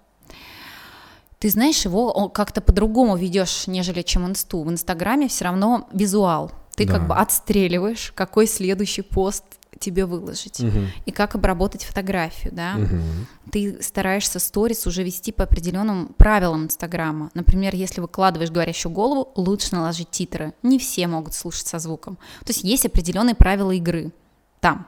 ты 1.38 1.50
знаешь, 1.50 1.84
его 1.84 2.30
как-то 2.30 2.62
по-другому 2.62 3.16
ведешь, 3.16 3.66
нежели 3.66 4.00
чем 4.00 4.26
инсту. 4.26 4.62
В 4.62 4.70
Инстаграме 4.70 5.28
все 5.28 5.44
равно 5.44 5.86
визуал. 5.92 6.50
Ты 6.76 6.87
да. 6.87 6.94
как 6.94 7.08
бы 7.08 7.14
отстреливаешь, 7.16 8.12
какой 8.14 8.46
следующий 8.46 9.02
пост 9.02 9.44
тебе 9.78 10.06
выложить 10.06 10.60
угу. 10.60 10.80
и 11.04 11.10
как 11.10 11.34
обработать 11.34 11.84
фотографию, 11.84 12.52
да. 12.54 12.76
Угу. 12.76 13.50
Ты 13.50 13.82
стараешься 13.82 14.38
сторис 14.38 14.87
уже 14.87 15.02
вести 15.02 15.32
по 15.32 15.44
определенным 15.44 16.14
правилам 16.16 16.64
Инстаграма. 16.64 17.30
Например, 17.34 17.74
если 17.74 18.00
выкладываешь 18.00 18.50
говорящую 18.50 18.92
голову, 18.92 19.32
лучше 19.34 19.74
наложить 19.74 20.10
титры. 20.10 20.54
Не 20.62 20.78
все 20.78 21.06
могут 21.06 21.34
слушать 21.34 21.66
со 21.66 21.78
звуком. 21.78 22.16
То 22.44 22.50
есть 22.50 22.64
есть 22.64 22.87
определенные 22.87 23.34
правила 23.34 23.72
игры 23.72 24.12
там 24.60 24.87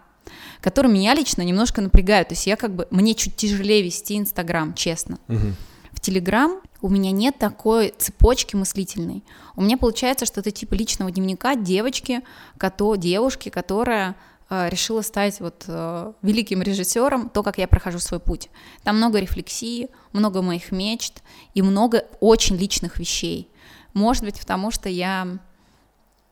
которые 0.60 0.92
меня 0.92 1.14
лично 1.14 1.42
немножко 1.42 1.80
напрягают. 1.80 2.28
То 2.28 2.32
есть 2.32 2.46
я 2.46 2.56
как 2.56 2.74
бы, 2.74 2.88
мне 2.90 3.14
чуть 3.14 3.36
тяжелее 3.36 3.82
вести 3.82 4.18
Инстаграм, 4.18 4.74
честно. 4.74 5.18
Угу. 5.28 5.46
Телеграм 6.06 6.60
у 6.82 6.88
меня 6.88 7.10
нет 7.10 7.36
такой 7.36 7.92
цепочки 7.98 8.54
мыслительной. 8.54 9.24
У 9.56 9.62
меня 9.62 9.76
получается, 9.76 10.24
что 10.24 10.38
это 10.38 10.52
типа 10.52 10.74
личного 10.74 11.10
дневника 11.10 11.56
девочки, 11.56 12.22
кото, 12.58 12.94
девушки, 12.94 13.48
которая 13.48 14.14
э, 14.48 14.68
решила 14.68 15.02
стать 15.02 15.40
вот 15.40 15.64
э, 15.66 16.12
великим 16.22 16.62
режиссером, 16.62 17.28
то, 17.28 17.42
как 17.42 17.58
я 17.58 17.66
прохожу 17.66 17.98
свой 17.98 18.20
путь. 18.20 18.50
Там 18.84 18.98
много 18.98 19.18
рефлексии, 19.18 19.88
много 20.12 20.42
моих 20.42 20.70
мечт 20.70 21.24
и 21.54 21.62
много 21.62 22.06
очень 22.20 22.54
личных 22.56 23.00
вещей. 23.00 23.50
Может 23.92 24.22
быть, 24.22 24.38
потому 24.38 24.70
что 24.70 24.88
я 24.88 25.40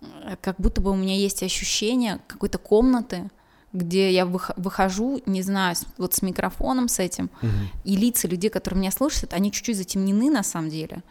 э, 0.03 0.37
как 0.41 0.55
будто 0.61 0.81
бы 0.83 0.93
у 0.93 0.95
меня 0.95 1.17
есть 1.17 1.43
ощущение 1.43 2.21
какой-то 2.29 2.59
комнаты, 2.59 3.29
где 3.75 4.13
я 4.13 4.25
выхожу, 4.25 5.21
не 5.27 5.43
знаю, 5.43 5.77
вот 5.99 6.15
с 6.15 6.23
микрофоном 6.23 6.89
с 6.89 7.01
этим, 7.01 7.29
угу. 7.43 7.51
и 7.85 7.97
лица 7.97 8.29
людей, 8.29 8.49
которые 8.49 8.81
меня 8.81 8.93
слушают, 8.93 9.35
они 9.35 9.53
чуть-чуть 9.53 9.77
затемнены 9.77 10.31
на 10.31 10.43
самом 10.43 10.71
деле, 10.71 11.03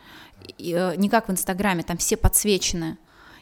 и, 0.58 0.73
э, 0.73 0.95
не 0.95 1.10
как 1.10 1.28
в 1.28 1.32
Инстаграме, 1.32 1.84
там 1.84 1.97
все 1.97 2.17
подсвечены, 2.17 2.97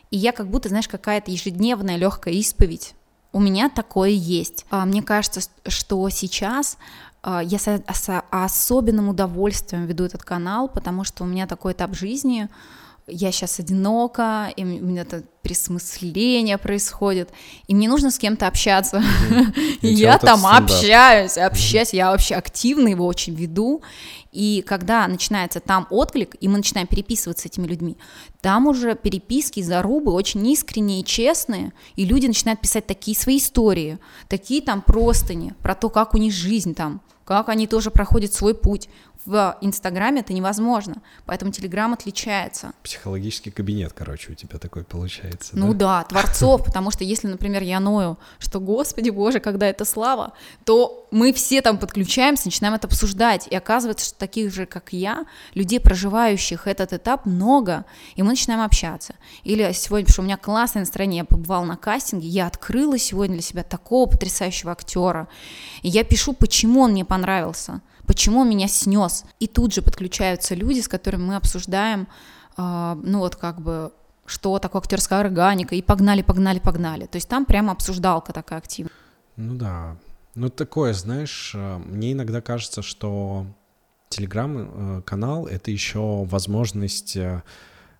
и 0.09 0.17
я 0.17 0.33
как 0.33 0.47
будто, 0.47 0.69
знаешь, 0.69 0.89
какая-то 0.89 1.31
ежедневная 1.31 1.95
легкая 1.95 2.33
исповедь. 2.33 2.95
У 3.31 3.39
меня 3.39 3.69
такое 3.69 4.09
есть. 4.09 4.65
А, 4.69 4.85
мне 4.85 5.01
кажется, 5.01 5.39
что 5.67 6.09
сейчас 6.09 6.77
а, 7.23 7.41
я 7.41 7.59
с 7.59 8.23
особенным 8.29 9.07
удовольствием 9.07 9.85
веду 9.85 10.03
этот 10.03 10.23
канал, 10.23 10.67
потому 10.67 11.05
что 11.05 11.23
у 11.23 11.27
меня 11.27 11.47
такой 11.47 11.71
этап 11.71 11.95
жизни, 11.95 12.49
я 13.07 13.31
сейчас 13.31 13.59
одинока, 13.59 14.53
и 14.55 14.63
у 14.63 14.65
меня 14.65 15.01
это 15.01 15.23
присмысление 15.41 16.57
происходит, 16.57 17.29
и 17.67 17.75
мне 17.75 17.89
нужно 17.89 18.11
с 18.11 18.19
кем-то 18.19 18.47
общаться. 18.47 19.03
И 19.81 19.87
я 19.87 20.19
там 20.19 20.45
общаюсь, 20.45 21.37
общаюсь, 21.37 21.93
я 21.93 22.11
вообще 22.11 22.35
активно 22.35 22.89
его 22.89 23.07
очень 23.07 23.33
веду. 23.33 23.81
И 24.31 24.63
когда 24.65 25.07
начинается 25.07 25.59
там 25.59 25.87
отклик, 25.89 26.35
и 26.39 26.47
мы 26.47 26.57
начинаем 26.57 26.87
переписываться 26.87 27.43
с 27.43 27.45
этими 27.47 27.65
людьми, 27.65 27.97
там 28.39 28.67
уже 28.67 28.95
переписки, 28.95 29.61
зарубы 29.61 30.11
очень 30.13 30.47
искренние 30.47 31.01
и 31.01 31.05
честные, 31.05 31.73
и 31.95 32.05
люди 32.05 32.27
начинают 32.27 32.61
писать 32.61 32.85
такие 32.85 33.17
свои 33.17 33.39
истории, 33.39 33.97
такие 34.29 34.61
там 34.61 34.81
простыни 34.81 35.53
про 35.61 35.75
то, 35.75 35.89
как 35.89 36.13
у 36.13 36.17
них 36.17 36.33
жизнь 36.33 36.75
там, 36.75 37.01
как 37.37 37.49
они 37.49 37.67
тоже 37.67 37.91
проходят 37.91 38.33
свой 38.33 38.53
путь. 38.53 38.89
В 39.25 39.55
Инстаграме 39.61 40.21
это 40.21 40.33
невозможно, 40.33 40.95
поэтому 41.27 41.51
Телеграм 41.51 41.93
отличается. 41.93 42.71
Психологический 42.81 43.51
кабинет, 43.51 43.93
короче, 43.93 44.31
у 44.31 44.35
тебя 44.35 44.57
такой 44.57 44.83
получается. 44.83 45.51
Ну 45.53 45.75
да, 45.75 45.99
да 45.99 46.03
творцов, 46.05 46.65
потому 46.65 46.89
что 46.89 47.03
если, 47.03 47.27
например, 47.27 47.61
я 47.61 47.79
ною, 47.79 48.17
что, 48.39 48.59
господи 48.59 49.11
боже, 49.11 49.39
когда 49.39 49.67
это 49.67 49.85
слава, 49.85 50.33
то 50.65 51.07
мы 51.11 51.33
все 51.33 51.61
там 51.61 51.77
подключаемся, 51.77 52.45
начинаем 52.45 52.73
это 52.73 52.87
обсуждать, 52.87 53.47
и 53.47 53.55
оказывается, 53.55 54.07
что 54.07 54.17
таких 54.17 54.51
же, 54.51 54.65
как 54.65 54.91
я, 54.91 55.25
людей, 55.53 55.79
проживающих 55.79 56.65
этот 56.65 56.91
этап, 56.93 57.27
много, 57.27 57.85
и 58.15 58.23
мы 58.23 58.29
начинаем 58.29 58.61
общаться. 58.61 59.13
Или 59.43 59.71
сегодня, 59.73 60.05
потому 60.05 60.13
что 60.13 60.21
у 60.23 60.25
меня 60.25 60.37
классное 60.37 60.81
настроение, 60.81 61.19
я 61.19 61.25
побывала 61.25 61.65
на 61.65 61.77
кастинге, 61.77 62.27
я 62.27 62.47
открыла 62.47 62.97
сегодня 62.97 63.35
для 63.35 63.43
себя 63.43 63.63
такого 63.63 64.09
потрясающего 64.09 64.71
актера, 64.71 65.27
и 65.83 65.89
я 65.89 66.03
пишу, 66.03 66.33
почему 66.33 66.81
он 66.81 66.91
мне 66.93 67.05
понравился, 67.05 67.20
почему 68.05 68.41
он 68.41 68.49
меня 68.49 68.67
снес. 68.67 69.25
И 69.39 69.47
тут 69.47 69.73
же 69.73 69.81
подключаются 69.81 70.55
люди, 70.55 70.81
с 70.81 70.87
которыми 70.87 71.23
мы 71.23 71.35
обсуждаем, 71.35 72.07
э, 72.57 72.97
ну 73.03 73.19
вот 73.19 73.35
как 73.35 73.61
бы, 73.61 73.91
что 74.25 74.59
такое 74.59 74.81
актерская 74.81 75.19
органика, 75.19 75.75
и 75.75 75.81
погнали, 75.81 76.21
погнали, 76.21 76.59
погнали. 76.59 77.05
То 77.05 77.17
есть 77.17 77.29
там 77.29 77.45
прямо 77.45 77.71
обсуждалка 77.71 78.33
такая 78.33 78.59
активная. 78.59 78.93
Ну 79.37 79.55
да. 79.55 79.97
Ну 80.35 80.49
такое, 80.49 80.93
знаешь, 80.93 81.53
э, 81.55 81.77
мне 81.77 82.13
иногда 82.13 82.41
кажется, 82.41 82.81
что 82.81 83.45
телеграм-канал— 84.09 85.47
это 85.47 85.71
еще 85.71 86.23
возможность 86.25 87.15
э, 87.15 87.43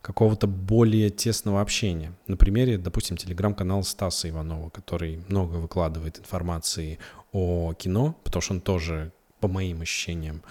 какого-то 0.02 0.48
более 0.48 1.10
тесного 1.10 1.62
общения. 1.62 2.14
На 2.28 2.38
примере, 2.38 2.78
допустим, 2.78 3.18
телеграм-канал 3.18 3.84
Стаса 3.84 4.30
Иванова, 4.30 4.70
который 4.70 5.24
много 5.30 5.56
выкладывает 5.56 6.20
информации 6.20 7.00
о 7.32 7.74
кино, 7.74 8.18
потому 8.24 8.42
что 8.42 8.54
он 8.54 8.62
тоже, 8.62 9.12
по 9.40 9.48
моим 9.48 9.82
ощущениям, 9.82 10.42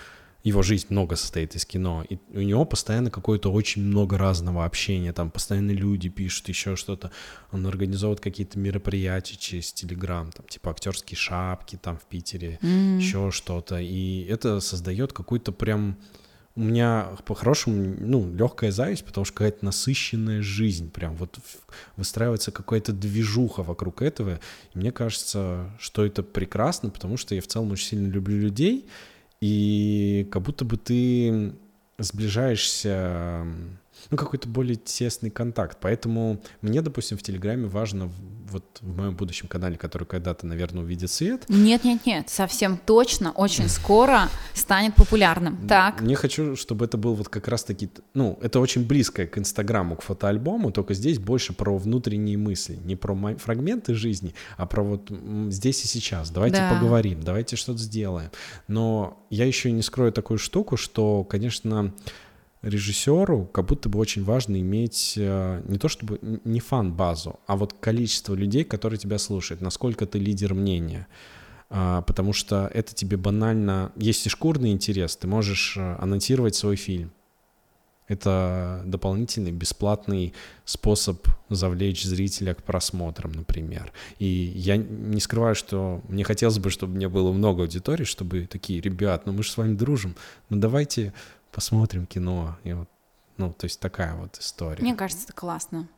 его 0.42 0.62
жизнь 0.62 0.86
много 0.88 1.16
состоит 1.16 1.54
из 1.54 1.66
кино, 1.66 2.04
и 2.08 2.18
у 2.32 2.40
него 2.40 2.64
постоянно 2.64 3.10
какое-то 3.10 3.52
очень 3.52 3.82
много 3.82 4.16
разного 4.16 4.64
общения, 4.64 5.12
там 5.12 5.30
постоянно 5.30 5.72
люди 5.72 6.08
пишут 6.08 6.48
еще 6.48 6.76
что-то, 6.76 7.10
он 7.52 7.66
организовывает 7.66 8.20
какие-то 8.20 8.58
мероприятия 8.58 9.36
через 9.36 9.72
Телеграм, 9.72 10.32
там 10.32 10.46
типа 10.46 10.70
актерские 10.70 11.18
шапки 11.18 11.76
там 11.76 11.98
в 11.98 12.04
Питере, 12.04 12.58
mm. 12.62 12.96
еще 12.96 13.30
что-то, 13.30 13.78
и 13.80 14.24
это 14.24 14.60
создает 14.60 15.12
какой-то 15.12 15.52
прям 15.52 15.98
у 16.60 16.62
меня 16.62 17.08
по-хорошему, 17.24 17.96
ну, 17.98 18.30
легкая 18.34 18.70
зависть, 18.70 19.04
потому 19.06 19.24
что 19.24 19.32
какая-то 19.34 19.64
насыщенная 19.64 20.42
жизнь, 20.42 20.90
прям 20.90 21.16
вот 21.16 21.38
выстраивается 21.96 22.52
какая-то 22.52 22.92
движуха 22.92 23.62
вокруг 23.62 24.02
этого. 24.02 24.38
И 24.74 24.78
мне 24.78 24.92
кажется, 24.92 25.70
что 25.78 26.04
это 26.04 26.22
прекрасно, 26.22 26.90
потому 26.90 27.16
что 27.16 27.34
я 27.34 27.40
в 27.40 27.46
целом 27.46 27.72
очень 27.72 27.86
сильно 27.86 28.08
люблю 28.08 28.38
людей, 28.38 28.86
и 29.40 30.28
как 30.30 30.42
будто 30.42 30.66
бы 30.66 30.76
ты 30.76 31.54
сближаешься 31.98 33.46
ну, 34.10 34.16
какой-то 34.16 34.48
более 34.48 34.76
тесный 34.76 35.30
контакт. 35.30 35.78
Поэтому 35.80 36.40
мне, 36.62 36.82
допустим, 36.82 37.18
в 37.18 37.22
Телеграме 37.22 37.66
важно 37.66 38.10
вот 38.50 38.64
в 38.80 38.96
моем 38.96 39.14
будущем 39.14 39.48
канале, 39.48 39.76
который 39.76 40.04
когда-то, 40.04 40.46
наверное, 40.46 40.82
увидит 40.82 41.10
свет. 41.10 41.44
Нет, 41.48 41.84
нет, 41.84 42.04
нет, 42.04 42.28
совсем 42.28 42.78
точно, 42.78 43.30
очень 43.32 43.68
скоро 43.68 44.28
станет 44.54 44.94
популярным. 44.94 45.56
Так. 45.68 46.00
Мне 46.00 46.16
хочу, 46.16 46.56
чтобы 46.56 46.84
это 46.84 46.96
был 46.98 47.14
вот 47.14 47.28
как 47.28 47.48
раз-таки, 47.48 47.90
ну, 48.14 48.38
это 48.42 48.60
очень 48.60 48.86
близко 48.86 49.26
к 49.26 49.38
Инстаграму, 49.38 49.96
к 49.96 50.02
фотоальбому, 50.02 50.72
только 50.72 50.94
здесь 50.94 51.18
больше 51.18 51.52
про 51.52 51.76
внутренние 51.76 52.36
мысли, 52.36 52.78
не 52.84 52.96
про 52.96 53.14
фрагменты 53.36 53.94
жизни, 53.94 54.34
а 54.56 54.66
про 54.66 54.82
вот 54.82 55.10
здесь 55.48 55.84
и 55.84 55.88
сейчас. 55.88 56.30
Давайте 56.30 56.58
да. 56.58 56.74
поговорим, 56.74 57.22
давайте 57.22 57.56
что-то 57.56 57.78
сделаем. 57.78 58.30
Но 58.68 59.24
я 59.30 59.44
еще 59.44 59.70
не 59.70 59.82
скрою 59.82 60.12
такую 60.12 60.38
штуку, 60.38 60.76
что, 60.76 61.24
конечно, 61.24 61.92
режиссеру 62.62 63.46
как 63.46 63.66
будто 63.66 63.88
бы 63.88 63.98
очень 63.98 64.24
важно 64.24 64.60
иметь 64.60 65.14
э, 65.16 65.62
не 65.66 65.78
то 65.78 65.88
чтобы 65.88 66.18
не 66.44 66.60
фан-базу, 66.60 67.40
а 67.46 67.56
вот 67.56 67.74
количество 67.80 68.34
людей, 68.34 68.64
которые 68.64 68.98
тебя 68.98 69.18
слушают, 69.18 69.60
насколько 69.60 70.06
ты 70.06 70.18
лидер 70.18 70.54
мнения. 70.54 71.06
А, 71.70 72.02
потому 72.02 72.32
что 72.32 72.70
это 72.74 72.94
тебе 72.94 73.16
банально... 73.16 73.92
Есть 73.96 74.26
и 74.26 74.28
шкурный 74.28 74.72
интерес, 74.72 75.16
ты 75.16 75.26
можешь 75.28 75.76
э, 75.76 75.96
анонсировать 76.00 76.54
свой 76.54 76.76
фильм. 76.76 77.12
Это 78.08 78.82
дополнительный 78.86 79.52
бесплатный 79.52 80.34
способ 80.64 81.24
завлечь 81.48 82.02
зрителя 82.02 82.54
к 82.54 82.64
просмотрам, 82.64 83.30
например. 83.30 83.92
И 84.18 84.26
я 84.26 84.76
не 84.76 85.20
скрываю, 85.20 85.54
что 85.54 86.02
мне 86.08 86.24
хотелось 86.24 86.58
бы, 86.58 86.70
чтобы 86.70 86.96
мне 86.96 87.08
было 87.08 87.30
много 87.30 87.62
аудитории, 87.62 88.02
чтобы 88.02 88.48
такие, 88.50 88.80
ребят, 88.80 89.26
ну 89.26 89.32
мы 89.32 89.44
же 89.44 89.52
с 89.52 89.56
вами 89.56 89.76
дружим, 89.76 90.16
ну 90.48 90.56
давайте 90.58 91.14
посмотрим 91.52 92.06
кино. 92.06 92.56
И 92.64 92.72
вот, 92.72 92.88
ну, 93.36 93.52
то 93.52 93.64
есть 93.64 93.80
такая 93.80 94.14
вот 94.14 94.38
история. 94.38 94.82
Мне 94.82 94.94
кажется, 94.94 95.24
это 95.24 95.32
классно. 95.32 95.88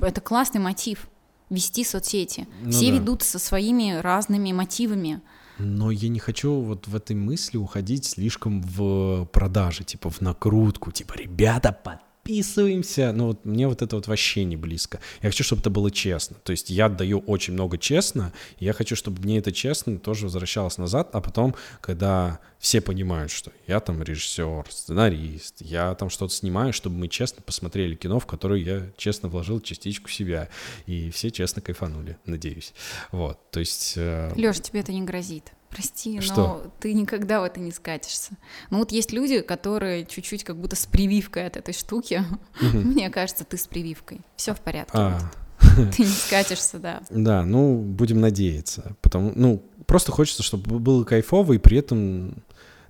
Это 0.00 0.20
классный 0.20 0.60
мотив 0.60 1.08
вести 1.48 1.84
соцсети. 1.84 2.46
Ну, 2.62 2.70
Все 2.70 2.90
да. 2.90 2.98
ведут 2.98 3.22
со 3.22 3.38
своими 3.38 3.98
разными 3.98 4.52
мотивами. 4.52 5.20
Но 5.58 5.90
я 5.90 6.08
не 6.08 6.20
хочу 6.20 6.60
вот 6.60 6.86
в 6.88 6.96
этой 6.96 7.16
мысли 7.16 7.58
уходить 7.58 8.06
слишком 8.06 8.62
в 8.62 9.26
продажи, 9.26 9.84
типа 9.84 10.08
в 10.08 10.20
накрутку, 10.20 10.90
типа, 10.90 11.14
ребята, 11.14 11.72
подписывайтесь 11.72 12.09
переписываемся. 12.30 13.12
Ну 13.12 13.26
вот 13.26 13.44
мне 13.44 13.66
вот 13.66 13.82
это 13.82 13.96
вот 13.96 14.06
вообще 14.06 14.44
не 14.44 14.56
близко. 14.56 15.00
Я 15.22 15.30
хочу, 15.30 15.44
чтобы 15.44 15.60
это 15.60 15.70
было 15.70 15.90
честно. 15.90 16.36
То 16.44 16.52
есть 16.52 16.70
я 16.70 16.88
даю 16.88 17.18
очень 17.20 17.54
много 17.54 17.78
честно, 17.78 18.32
и 18.58 18.64
я 18.64 18.72
хочу, 18.72 18.96
чтобы 18.96 19.20
мне 19.22 19.38
это 19.38 19.52
честно 19.52 19.98
тоже 19.98 20.26
возвращалось 20.26 20.78
назад, 20.78 21.10
а 21.12 21.20
потом, 21.20 21.54
когда 21.80 22.38
все 22.58 22.80
понимают, 22.80 23.32
что 23.32 23.52
я 23.66 23.80
там 23.80 24.02
режиссер, 24.02 24.66
сценарист, 24.68 25.56
я 25.60 25.94
там 25.94 26.10
что-то 26.10 26.34
снимаю, 26.34 26.72
чтобы 26.72 26.96
мы 26.96 27.08
честно 27.08 27.42
посмотрели 27.42 27.94
кино, 27.94 28.20
в 28.20 28.26
которое 28.26 28.60
я 28.60 28.90
честно 28.96 29.28
вложил 29.28 29.60
частичку 29.60 30.08
себя, 30.10 30.48
и 30.86 31.10
все 31.10 31.30
честно 31.30 31.62
кайфанули, 31.62 32.18
надеюсь. 32.26 32.74
Вот, 33.12 33.38
то 33.50 33.60
есть... 33.60 33.94
Э... 33.96 34.32
Лёш, 34.36 34.60
тебе 34.60 34.80
это 34.80 34.92
не 34.92 35.02
грозит. 35.02 35.52
Прости, 35.70 36.20
Что? 36.20 36.34
но 36.34 36.72
ты 36.80 36.92
никогда 36.94 37.40
в 37.40 37.44
это 37.44 37.60
не 37.60 37.70
скатишься. 37.70 38.32
Ну 38.70 38.78
вот 38.78 38.90
есть 38.90 39.12
люди, 39.12 39.40
которые 39.40 40.04
чуть-чуть 40.04 40.42
как 40.44 40.56
будто 40.56 40.74
с 40.74 40.86
прививкой 40.86 41.46
от 41.46 41.56
этой 41.56 41.72
штуки. 41.72 42.24
Мне 42.60 43.08
кажется, 43.08 43.44
ты 43.44 43.56
с 43.56 43.66
прививкой. 43.66 44.20
Все 44.36 44.52
в 44.52 44.60
порядке. 44.60 44.98
А. 44.98 45.20
Ты 45.96 46.02
не 46.04 46.08
скатишься, 46.08 46.78
да. 46.78 47.02
Да, 47.10 47.44
ну, 47.44 47.76
будем 47.76 48.18
надеяться. 48.20 48.96
Потому, 49.02 49.32
ну, 49.34 49.62
просто 49.86 50.10
хочется, 50.10 50.42
чтобы 50.42 50.78
было 50.78 51.04
кайфово, 51.04 51.52
и 51.52 51.58
при 51.58 51.76
этом 51.76 52.42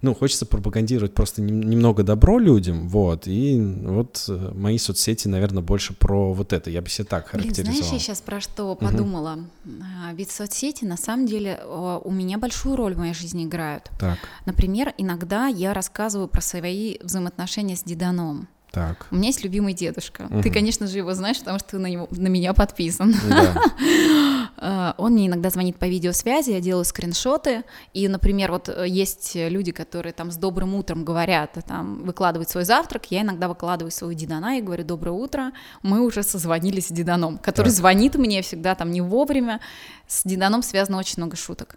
ну, 0.03 0.15
хочется 0.15 0.47
пропагандировать 0.47 1.15
просто 1.15 1.43
немного 1.43 2.03
добро 2.03 2.39
людям, 2.39 2.89
вот, 2.89 3.27
и 3.27 3.61
вот 3.61 4.25
э, 4.29 4.53
мои 4.55 4.79
соцсети, 4.79 5.29
наверное, 5.29 5.63
больше 5.63 5.95
про 5.95 6.33
вот 6.33 6.53
это, 6.53 6.71
я 6.71 6.81
бы 6.81 6.89
себе 6.89 7.07
так 7.07 7.29
характеризовал. 7.29 7.73
Блин, 7.73 7.85
знаешь, 7.85 7.93
я 7.93 7.99
сейчас 7.99 8.21
про 8.21 8.41
что 8.41 8.75
подумала? 8.75 9.39
Угу. 9.65 9.75
Ведь 10.15 10.31
соцсети, 10.31 10.85
на 10.85 10.97
самом 10.97 11.27
деле, 11.27 11.61
у 11.67 12.11
меня 12.11 12.39
большую 12.39 12.77
роль 12.77 12.95
в 12.95 12.99
моей 12.99 13.15
жизни 13.15 13.45
играют. 13.45 13.91
Так. 13.99 14.19
Например, 14.47 14.95
иногда 14.97 15.47
я 15.47 15.75
рассказываю 15.75 16.29
про 16.29 16.41
свои 16.41 16.99
взаимоотношения 17.03 17.77
с 17.77 17.83
Диданом. 17.83 18.49
Так. 18.71 19.09
У 19.11 19.16
меня 19.16 19.29
есть 19.29 19.43
любимый 19.43 19.75
дедушка. 19.75 20.29
Угу. 20.31 20.43
Ты, 20.43 20.51
конечно 20.51 20.87
же, 20.87 20.99
его 20.99 21.12
знаешь, 21.14 21.41
потому 21.41 21.59
что 21.59 21.71
ты 21.71 21.79
на, 21.79 21.87
него, 21.87 22.07
на 22.11 22.29
меня 22.29 22.55
подписан. 22.55 23.14
Да. 23.29 24.95
Он 24.99 25.12
мне 25.12 25.27
иногда 25.27 25.51
звонит 25.51 25.77
по 25.77 25.87
видеосвязи, 25.87 26.51
я 26.51 26.61
делаю 26.61 26.85
скриншоты, 26.85 27.64
и, 27.95 28.07
например, 28.07 28.53
вот 28.53 28.68
э, 28.68 28.87
есть 28.87 29.33
люди, 29.35 29.73
которые 29.73 30.12
там 30.12 30.31
с 30.31 30.37
добрым 30.37 30.75
утром 30.75 31.05
говорят, 31.05 31.57
там 31.66 32.05
выкладывают 32.05 32.51
свой 32.51 32.64
завтрак, 32.64 33.07
я 33.11 33.23
иногда 33.23 33.49
выкладываю 33.49 33.91
свою 33.91 34.14
дедана 34.14 34.59
и 34.59 34.61
говорю 34.62 34.85
доброе 34.85 35.12
утро, 35.12 35.53
мы 35.83 36.01
уже 36.05 36.23
созвонились 36.23 36.89
с 36.89 36.93
деданом, 36.93 37.39
который 37.39 37.68
так. 37.68 37.77
звонит 37.77 38.16
мне 38.16 38.43
всегда 38.43 38.75
там 38.75 38.91
не 38.91 39.01
вовремя, 39.01 39.61
с 40.07 40.25
деданом 40.25 40.62
связано 40.62 40.99
очень 40.99 41.14
много 41.16 41.37
шуток. 41.37 41.77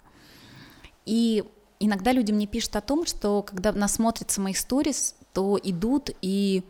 И 1.05 1.43
иногда 1.79 2.11
люди 2.11 2.31
мне 2.31 2.47
пишут 2.47 2.75
о 2.75 2.81
том, 2.81 3.05
что 3.05 3.41
когда 3.43 3.71
насмотрятся 3.71 4.41
мои 4.41 4.53
сторис, 4.53 5.15
то 5.33 5.59
идут 5.61 6.09
и 6.21 6.63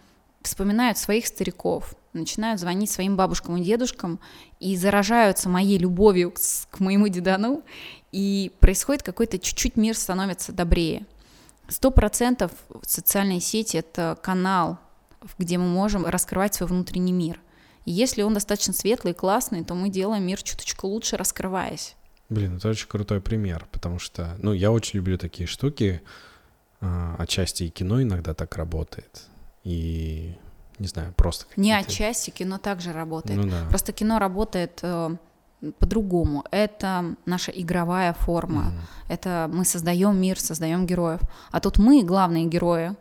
вспоминают 0.44 0.98
своих 0.98 1.28
стариков, 1.28 1.96
начинают 2.14 2.60
звонить 2.60 2.92
своим 2.92 3.16
бабушкам 3.16 3.58
и 3.58 3.64
дедушкам 3.64 4.20
и 4.60 4.76
заражаются 4.76 5.50
моей 5.50 5.78
любовью 5.78 6.32
к, 6.32 6.40
к 6.70 6.80
моему 6.80 7.08
дедану, 7.08 7.64
и 8.12 8.52
происходит 8.60 9.04
какой-то 9.04 9.40
чуть-чуть 9.40 9.76
мир 9.76 9.98
становится 9.98 10.52
добрее. 10.52 11.06
Сто 11.68 11.92
процентов 11.92 12.52
социальные 12.84 13.40
сети— 13.40 13.78
это 13.78 14.18
канал, 14.22 14.80
где 15.38 15.58
мы 15.58 15.66
можем 15.66 16.06
раскрывать 16.06 16.54
свой 16.54 16.70
внутренний 16.70 17.14
мир. 17.14 17.40
И 17.86 17.92
если 17.92 18.22
он 18.22 18.34
достаточно 18.34 18.74
светлый 18.74 19.14
и 19.14 19.16
классный, 19.16 19.64
то 19.64 19.74
мы 19.74 19.90
делаем 19.90 20.26
мир 20.26 20.42
чуточку 20.42 20.88
лучше, 20.88 21.18
раскрываясь. 21.18 21.96
Блин, 22.30 22.58
это 22.58 22.70
очень 22.70 22.88
крутой 22.88 23.22
пример, 23.22 23.68
потому 23.72 24.00
что, 24.00 24.36
ну, 24.40 24.54
я 24.54 24.72
очень 24.72 24.98
люблю 24.98 25.18
такие 25.18 25.48
штуки, 25.48 26.02
а, 26.82 27.16
отчасти 27.20 27.64
и 27.64 27.70
кино 27.70 28.02
иногда 28.02 28.34
так 28.34 28.56
работает, 28.56 29.24
и 29.64 30.36
не 30.80 30.88
знаю, 30.88 31.14
просто... 31.16 31.46
Не 31.56 31.74
отчасти, 31.74 32.30
кино 32.30 32.58
также 32.58 32.92
работает. 32.94 33.40
Ну, 33.40 33.50
да. 33.50 33.66
Просто 33.70 33.92
кино 33.92 34.20
работает, 34.20 34.80
э, 34.82 35.16
по-другому. 35.80 36.44
Это 36.52 37.16
наша 37.26 37.52
игровая 37.52 38.14
форма. 38.14 38.64
Mm-hmm. 38.64 39.14
Это 39.14 39.50
мы 39.54 39.66
создаем 39.66 40.20
мир, 40.20 40.40
создаем 40.40 40.86
героев. 40.86 41.22
А 41.52 41.60
тут 41.60 41.78
мы 41.78 42.04
главные 42.04 42.46
герои, 42.46 42.96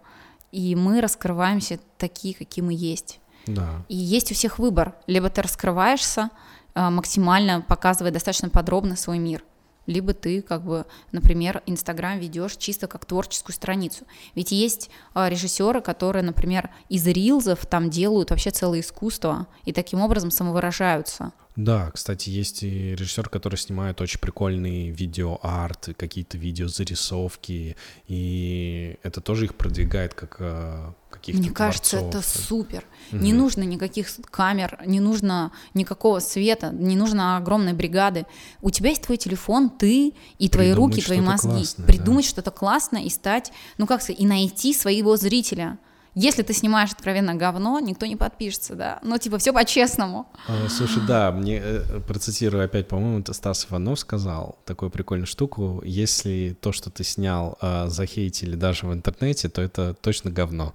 и 0.52 0.76
мы 0.76 1.00
раскрываемся 1.00 1.80
такие, 1.98 2.34
какие 2.34 2.64
мы 2.64 2.74
есть. 2.74 3.20
Да. 3.46 3.84
И 3.88 3.96
есть 3.96 4.30
у 4.30 4.34
всех 4.34 4.58
выбор. 4.58 4.94
Либо 5.06 5.28
ты 5.28 5.42
раскрываешься 5.42 6.30
а, 6.74 6.90
максимально, 6.90 7.62
показывая 7.62 8.12
достаточно 8.12 8.48
подробно 8.48 8.96
свой 8.96 9.18
мир, 9.18 9.42
либо 9.86 10.14
ты, 10.14 10.42
как 10.42 10.64
бы, 10.64 10.86
например, 11.10 11.62
Инстаграм 11.66 12.18
ведешь 12.18 12.56
чисто 12.56 12.86
как 12.86 13.04
творческую 13.04 13.54
страницу. 13.54 14.04
Ведь 14.34 14.52
есть 14.52 14.90
а, 15.14 15.28
режиссеры, 15.28 15.80
которые, 15.80 16.22
например, 16.22 16.70
из 16.88 17.06
рилзов 17.06 17.66
там 17.66 17.90
делают 17.90 18.30
вообще 18.30 18.50
целое 18.50 18.80
искусство 18.80 19.46
и 19.64 19.72
таким 19.72 20.00
образом 20.00 20.30
самовыражаются. 20.30 21.32
Да, 21.54 21.90
кстати, 21.90 22.30
есть 22.30 22.62
и 22.62 22.94
режиссер, 22.94 23.28
который 23.28 23.56
снимает 23.56 24.00
очень 24.00 24.18
прикольный 24.18 24.88
видеоарт, 24.90 25.90
какие-то 25.98 26.38
видеозарисовки, 26.38 27.76
и 28.08 28.98
это 29.02 29.20
тоже 29.20 29.44
их 29.44 29.54
продвигает 29.56 30.14
как 30.14 30.36
а, 30.40 30.94
каких-то 31.10 31.42
Мне 31.42 31.50
кажется, 31.50 31.98
это 31.98 32.22
супер. 32.22 32.84
Угу. 33.12 33.20
Не 33.20 33.34
нужно 33.34 33.62
никаких 33.64 34.08
камер, 34.30 34.80
не 34.86 35.00
нужно 35.00 35.52
никакого 35.74 36.20
света, 36.20 36.70
не 36.70 36.96
нужно 36.96 37.36
огромной 37.36 37.74
бригады. 37.74 38.24
У 38.62 38.70
тебя 38.70 38.88
есть 38.90 39.02
твой 39.02 39.18
телефон, 39.18 39.68
ты 39.68 40.14
и 40.38 40.48
твои 40.48 40.70
Придумать 40.70 40.96
руки, 40.96 41.04
твои 41.04 41.20
мозги. 41.20 41.48
Классное, 41.50 41.86
Придумать 41.86 42.24
да. 42.24 42.30
что-то 42.30 42.50
классное 42.50 43.02
и 43.02 43.10
стать, 43.10 43.52
ну 43.76 43.86
как 43.86 44.00
сказать, 44.00 44.20
и 44.20 44.26
найти 44.26 44.72
своего 44.72 45.16
зрителя. 45.18 45.78
Если 46.14 46.42
ты 46.42 46.52
снимаешь 46.52 46.90
откровенно 46.92 47.34
говно, 47.34 47.80
никто 47.80 48.04
не 48.04 48.16
подпишется, 48.16 48.74
да. 48.74 48.98
Ну, 49.02 49.16
типа, 49.16 49.38
все 49.38 49.52
по-честному. 49.52 50.26
А, 50.46 50.68
слушай, 50.68 51.02
да, 51.06 51.32
мне 51.32 51.58
э, 51.62 52.00
процитирую 52.06 52.64
опять, 52.64 52.86
по-моему, 52.86 53.20
это 53.20 53.32
Стас 53.32 53.66
Иванов 53.70 53.98
сказал 53.98 54.58
такую 54.66 54.90
прикольную 54.90 55.26
штуку. 55.26 55.82
Если 55.84 56.56
то, 56.60 56.72
что 56.72 56.90
ты 56.90 57.02
снял, 57.02 57.56
э, 57.62 57.86
захейтили 57.88 58.56
даже 58.56 58.86
в 58.86 58.92
интернете, 58.92 59.48
то 59.48 59.62
это 59.62 59.94
точно 59.94 60.30
говно. 60.30 60.74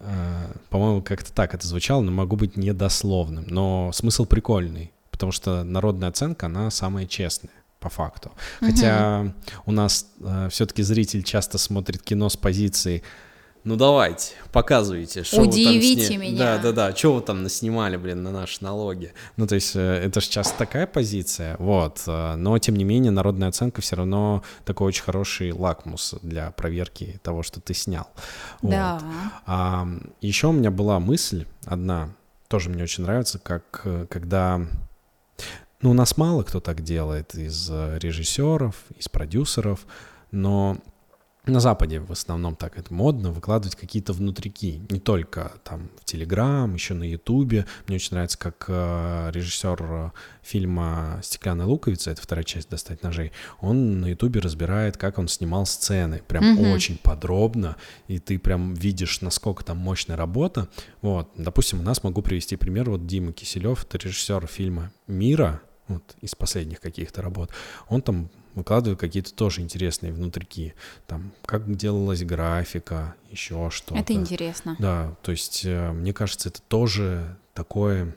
Э, 0.00 0.52
по-моему, 0.70 1.02
как-то 1.02 1.32
так 1.32 1.54
это 1.54 1.64
звучало, 1.64 2.02
но 2.02 2.10
могу 2.10 2.34
быть 2.34 2.56
недословным. 2.56 3.44
Но 3.46 3.92
смысл 3.92 4.24
прикольный, 4.24 4.92
потому 5.12 5.30
что 5.30 5.62
народная 5.62 6.08
оценка, 6.08 6.46
она 6.46 6.70
самая 6.70 7.06
честная 7.06 7.52
по 7.80 7.88
факту. 7.88 8.32
Хотя 8.60 9.20
угу. 9.20 9.32
у 9.66 9.72
нас 9.72 10.06
э, 10.20 10.48
все-таки 10.50 10.82
зритель 10.82 11.22
часто 11.22 11.58
смотрит 11.58 12.02
кино 12.02 12.28
с 12.28 12.36
позиции 12.36 13.02
ну 13.68 13.76
давайте, 13.76 14.32
показывайте, 14.50 15.24
что 15.24 15.42
Удивите 15.42 15.90
вы 15.90 15.96
там 15.96 16.04
сни... 16.06 16.16
меня. 16.16 16.38
Да, 16.38 16.58
да, 16.58 16.72
да, 16.72 16.96
что 16.96 17.16
вы 17.16 17.20
там 17.20 17.42
наснимали, 17.42 17.98
блин, 17.98 18.22
на 18.22 18.30
наши 18.30 18.64
налоги. 18.64 19.12
Ну, 19.36 19.46
то 19.46 19.56
есть 19.56 19.76
э, 19.76 19.80
это 19.80 20.22
же 20.22 20.26
сейчас 20.26 20.52
такая 20.52 20.86
позиция, 20.86 21.54
вот. 21.58 22.02
Э, 22.06 22.36
но, 22.36 22.58
тем 22.58 22.76
не 22.76 22.84
менее, 22.84 23.12
народная 23.12 23.48
оценка 23.48 23.82
все 23.82 23.96
равно 23.96 24.42
такой 24.64 24.88
очень 24.88 25.02
хороший 25.02 25.52
лакмус 25.52 26.14
для 26.22 26.50
проверки 26.52 27.20
того, 27.22 27.42
что 27.42 27.60
ты 27.60 27.74
снял. 27.74 28.08
Да. 28.62 28.94
Вот. 28.94 29.02
А, 29.44 29.86
еще 30.22 30.46
у 30.46 30.52
меня 30.52 30.70
была 30.70 30.98
мысль 30.98 31.44
одна, 31.66 32.08
тоже 32.48 32.70
мне 32.70 32.84
очень 32.84 33.04
нравится, 33.04 33.38
как 33.38 33.82
э, 33.84 34.06
когда... 34.08 34.62
Ну, 35.82 35.90
у 35.90 35.94
нас 35.94 36.16
мало 36.16 36.42
кто 36.42 36.60
так 36.60 36.80
делает 36.80 37.34
из 37.34 37.68
режиссеров, 37.68 38.76
из 38.96 39.10
продюсеров, 39.10 39.80
но 40.30 40.78
на 41.52 41.60
Западе 41.60 42.00
в 42.00 42.12
основном 42.12 42.56
так 42.56 42.78
это 42.78 42.92
модно, 42.92 43.30
выкладывать 43.30 43.76
какие-то 43.76 44.12
внутрики, 44.12 44.80
не 44.90 45.00
только 45.00 45.52
там 45.64 45.90
в 46.00 46.04
Телеграм, 46.04 46.72
еще 46.74 46.94
на 46.94 47.04
Ютубе. 47.04 47.66
Мне 47.86 47.96
очень 47.96 48.12
нравится, 48.12 48.38
как 48.38 48.64
э, 48.68 49.30
режиссер 49.32 49.82
э, 49.82 50.10
фильма 50.42 51.20
«Стеклянная 51.22 51.66
луковица», 51.66 52.10
это 52.10 52.22
вторая 52.22 52.44
часть 52.44 52.70
«Достать 52.70 53.02
ножей», 53.02 53.32
он 53.60 54.00
на 54.00 54.06
Ютубе 54.06 54.40
разбирает, 54.40 54.96
как 54.96 55.18
он 55.18 55.28
снимал 55.28 55.66
сцены, 55.66 56.22
прям 56.26 56.44
mm-hmm. 56.44 56.74
очень 56.74 56.98
подробно, 56.98 57.76
и 58.06 58.18
ты 58.18 58.38
прям 58.38 58.74
видишь, 58.74 59.20
насколько 59.20 59.64
там 59.64 59.78
мощная 59.78 60.16
работа. 60.16 60.68
Вот, 61.02 61.30
допустим, 61.36 61.80
у 61.80 61.82
нас 61.82 62.02
могу 62.02 62.22
привести 62.22 62.56
пример, 62.56 62.90
вот 62.90 63.06
Дима 63.06 63.32
Киселев, 63.32 63.84
это 63.84 63.98
режиссер 63.98 64.46
фильма 64.46 64.92
«Мира», 65.06 65.60
вот, 65.88 66.02
из 66.20 66.34
последних 66.34 66.80
каких-то 66.80 67.22
работ, 67.22 67.50
он 67.88 68.02
там 68.02 68.30
выкладываю 68.58 68.96
какие-то 68.96 69.34
тоже 69.34 69.62
интересные 69.62 70.12
внутрики, 70.12 70.74
там, 71.06 71.32
как 71.46 71.74
делалась 71.76 72.22
графика, 72.24 73.14
еще 73.30 73.70
что-то. 73.70 73.98
Это 73.98 74.12
интересно. 74.12 74.76
Да, 74.78 75.16
то 75.22 75.30
есть, 75.30 75.64
э, 75.64 75.92
мне 75.92 76.12
кажется, 76.12 76.50
это 76.50 76.60
тоже 76.62 77.36
такое 77.54 78.14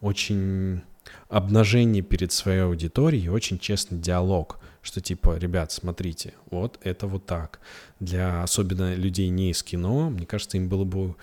очень 0.00 0.82
обнажение 1.28 2.02
перед 2.02 2.32
своей 2.32 2.60
аудиторией, 2.60 3.28
очень 3.28 3.58
честный 3.58 3.98
диалог, 3.98 4.58
что 4.82 5.00
типа, 5.00 5.36
ребят, 5.38 5.72
смотрите, 5.72 6.34
вот 6.50 6.78
это 6.82 7.06
вот 7.06 7.26
так. 7.26 7.60
Для 8.00 8.42
особенно 8.42 8.94
людей 8.94 9.28
не 9.28 9.50
из 9.50 9.62
кино, 9.62 10.10
мне 10.10 10.26
кажется, 10.26 10.56
им 10.56 10.68
было 10.68 10.84
бы, 10.84 11.14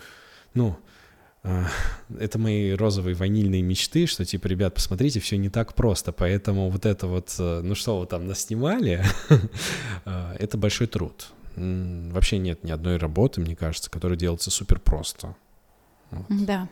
ну, 0.54 0.76
это 1.42 2.38
мои 2.38 2.72
розовые 2.72 3.14
ванильные 3.16 3.62
мечты, 3.62 4.06
что 4.06 4.24
типа, 4.24 4.46
ребят, 4.46 4.74
посмотрите, 4.74 5.18
все 5.18 5.36
не 5.36 5.48
так 5.48 5.74
просто, 5.74 6.12
поэтому 6.12 6.70
вот 6.70 6.86
это 6.86 7.08
вот, 7.08 7.34
э, 7.38 7.60
ну 7.64 7.74
что 7.74 7.98
вы 7.98 8.06
там 8.06 8.28
наснимали, 8.28 9.04
а, 10.04 10.36
это 10.38 10.56
большой 10.56 10.86
труд. 10.86 11.32
Вообще 11.56 12.38
нет 12.38 12.62
ни 12.64 12.70
одной 12.70 12.96
работы, 12.96 13.40
мне 13.40 13.56
кажется, 13.56 13.90
которая 13.90 14.16
делается 14.16 14.50
супер 14.50 14.78
просто. 14.78 15.34
Вот. 16.10 16.26
Да. 16.28 16.68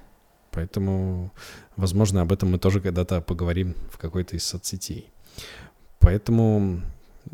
Поэтому, 0.53 1.33
возможно, 1.77 2.23
об 2.23 2.33
этом 2.33 2.51
мы 2.53 2.59
тоже 2.59 2.81
когда-то 2.81 3.21
поговорим 3.21 3.75
в 3.91 3.99
какой-то 3.99 4.37
из 4.37 4.45
соцсетей. 4.45 5.11
Поэтому 5.99 6.81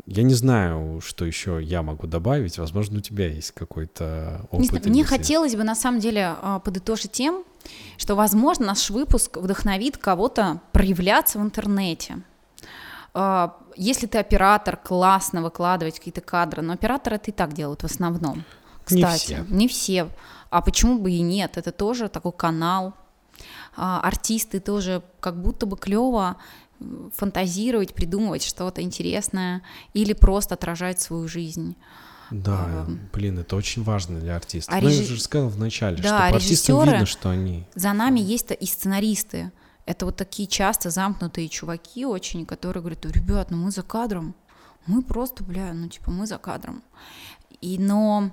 я 0.05 0.23
не 0.23 0.33
знаю, 0.33 1.01
что 1.01 1.25
еще 1.25 1.59
я 1.61 1.81
могу 1.81 2.07
добавить. 2.07 2.57
Возможно, 2.57 2.99
у 2.99 3.01
тебя 3.01 3.27
есть 3.27 3.51
какой-то 3.51 4.47
опыт. 4.51 4.85
Не 4.85 4.89
мне 4.89 5.03
хотелось 5.03 5.55
бы 5.55 5.63
на 5.63 5.75
самом 5.75 5.99
деле 5.99 6.35
а, 6.41 6.59
подытожить 6.59 7.11
тем, 7.11 7.43
что, 7.97 8.15
возможно, 8.15 8.67
наш 8.67 8.89
выпуск 8.89 9.37
вдохновит 9.37 9.97
кого-то 9.97 10.61
проявляться 10.71 11.39
в 11.39 11.41
интернете. 11.41 12.19
А, 13.13 13.57
если 13.75 14.07
ты 14.07 14.17
оператор, 14.17 14.77
классно 14.77 15.41
выкладывать 15.41 15.97
какие-то 15.97 16.21
кадры, 16.21 16.61
но 16.61 16.73
операторы 16.73 17.17
это 17.17 17.31
и 17.31 17.33
так 17.33 17.53
делают 17.53 17.81
в 17.81 17.85
основном. 17.85 18.45
Кстати, 18.85 19.01
не 19.01 19.17
все. 19.17 19.45
Не 19.49 19.67
все. 19.67 20.09
А 20.49 20.61
почему 20.61 20.99
бы 20.99 21.11
и 21.11 21.21
нет? 21.21 21.57
Это 21.57 21.71
тоже 21.71 22.07
такой 22.07 22.31
канал. 22.31 22.93
А, 23.75 23.99
артисты 23.99 24.59
тоже 24.59 25.03
как 25.19 25.39
будто 25.41 25.65
бы 25.65 25.77
клево 25.77 26.37
фантазировать, 27.13 27.93
придумывать 27.93 28.43
что-то 28.43 28.81
интересное 28.81 29.61
или 29.93 30.13
просто 30.13 30.55
отражать 30.55 31.01
свою 31.01 31.27
жизнь. 31.27 31.75
Да, 32.29 32.65
а, 32.67 32.87
блин, 33.13 33.39
это 33.39 33.55
очень 33.55 33.83
важно 33.83 34.19
для 34.19 34.35
артиста. 34.35 34.71
А 34.71 34.81
ну, 34.81 34.89
реж... 34.89 34.97
я 34.97 35.03
же 35.05 35.21
сказал 35.21 35.49
вначале, 35.49 35.97
да, 35.97 36.03
что 36.03 36.17
по 36.17 36.35
артистам 36.35 36.83
видно, 36.83 37.05
что 37.05 37.29
они... 37.29 37.65
За 37.73 37.93
нами 37.93 38.19
есть 38.19 38.47
и 38.59 38.65
сценаристы. 38.65 39.51
Это 39.85 40.05
вот 40.05 40.17
такие 40.17 40.47
часто 40.47 40.89
замкнутые 40.89 41.47
чуваки 41.47 42.05
очень, 42.05 42.45
которые 42.45 42.81
говорят, 42.81 43.05
ребят, 43.05 43.51
ну 43.51 43.57
мы 43.57 43.71
за 43.71 43.83
кадром, 43.83 44.35
мы 44.85 45.01
просто, 45.01 45.43
бля, 45.43 45.73
ну 45.73 45.87
типа 45.87 46.11
мы 46.11 46.27
за 46.27 46.37
кадром. 46.37 46.83
И, 47.61 47.79
но 47.79 48.31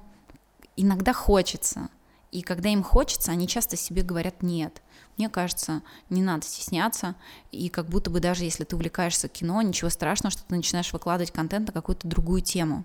иногда 0.76 1.12
хочется, 1.12 1.88
и 2.32 2.42
когда 2.42 2.68
им 2.68 2.82
хочется, 2.82 3.30
они 3.30 3.47
часто 3.47 3.76
себе 3.76 4.03
говорят 4.03 4.42
нет. 4.42 4.82
Мне 5.17 5.29
кажется, 5.29 5.83
не 6.11 6.23
надо 6.23 6.45
стесняться, 6.45 7.15
и 7.53 7.69
как 7.69 7.87
будто 7.87 8.11
бы 8.11 8.21
даже 8.21 8.45
если 8.45 8.65
ты 8.65 8.75
увлекаешься 8.75 9.29
кино, 9.29 9.62
ничего 9.62 9.91
страшного, 9.91 10.33
что 10.33 10.43
ты 10.45 10.55
начинаешь 10.55 10.93
выкладывать 10.93 11.31
контент 11.31 11.69
на 11.69 11.73
какую-то 11.73 12.09
другую 12.09 12.41
тему. 12.41 12.85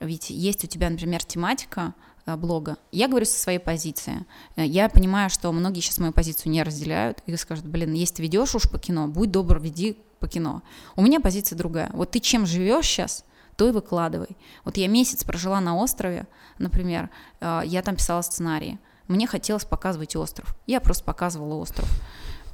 Ведь 0.00 0.30
есть 0.30 0.64
у 0.64 0.68
тебя, 0.68 0.90
например, 0.90 1.24
тематика 1.24 1.94
э, 2.24 2.36
блога. 2.36 2.76
Я 2.92 3.08
говорю 3.08 3.26
со 3.26 3.38
своей 3.38 3.58
позиции. 3.58 4.24
Э, 4.54 4.64
я 4.64 4.88
понимаю, 4.88 5.28
что 5.30 5.50
многие 5.50 5.80
сейчас 5.80 5.98
мою 5.98 6.12
позицию 6.12 6.52
не 6.52 6.62
разделяют 6.62 7.22
и 7.26 7.36
скажут, 7.36 7.66
блин, 7.66 7.92
если 7.94 8.16
ты 8.16 8.22
ведешь 8.22 8.54
уж 8.54 8.70
по 8.70 8.78
кино, 8.78 9.08
будь 9.08 9.32
добр, 9.32 9.58
веди 9.58 9.98
по 10.20 10.28
кино. 10.28 10.62
У 10.94 11.02
меня 11.02 11.20
позиция 11.20 11.56
другая. 11.56 11.90
Вот 11.92 12.12
ты 12.12 12.20
чем 12.20 12.46
живешь 12.46 12.86
сейчас, 12.86 13.24
то 13.56 13.68
и 13.68 13.72
выкладывай. 13.72 14.36
Вот 14.64 14.76
я 14.76 14.86
месяц 14.86 15.24
прожила 15.24 15.60
на 15.60 15.76
острове, 15.76 16.28
например, 16.58 17.10
э, 17.40 17.62
я 17.64 17.82
там 17.82 17.96
писала 17.96 18.22
сценарии. 18.22 18.78
Мне 19.08 19.26
хотелось 19.26 19.64
показывать 19.64 20.14
остров. 20.16 20.54
Я 20.66 20.80
просто 20.80 21.02
показывала 21.02 21.54
остров 21.54 21.88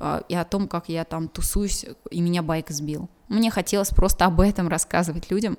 а, 0.00 0.22
и 0.28 0.34
о 0.34 0.44
том, 0.44 0.68
как 0.68 0.88
я 0.88 1.04
там 1.04 1.28
тусуюсь, 1.28 1.84
и 2.10 2.20
меня 2.20 2.42
байк 2.42 2.70
сбил. 2.70 3.10
Мне 3.28 3.50
хотелось 3.50 3.90
просто 3.90 4.24
об 4.24 4.40
этом 4.40 4.68
рассказывать 4.68 5.30
людям. 5.30 5.58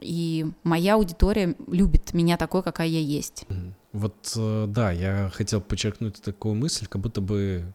И 0.00 0.46
моя 0.62 0.94
аудитория 0.94 1.54
любит 1.66 2.12
меня 2.12 2.36
такой, 2.36 2.62
какая 2.62 2.88
я 2.88 3.00
есть. 3.00 3.46
Вот 3.92 4.32
э, 4.36 4.66
да, 4.68 4.92
я 4.92 5.30
хотел 5.32 5.60
подчеркнуть 5.60 6.20
такую 6.20 6.54
мысль, 6.54 6.86
как 6.86 7.00
будто 7.00 7.22
бы, 7.22 7.72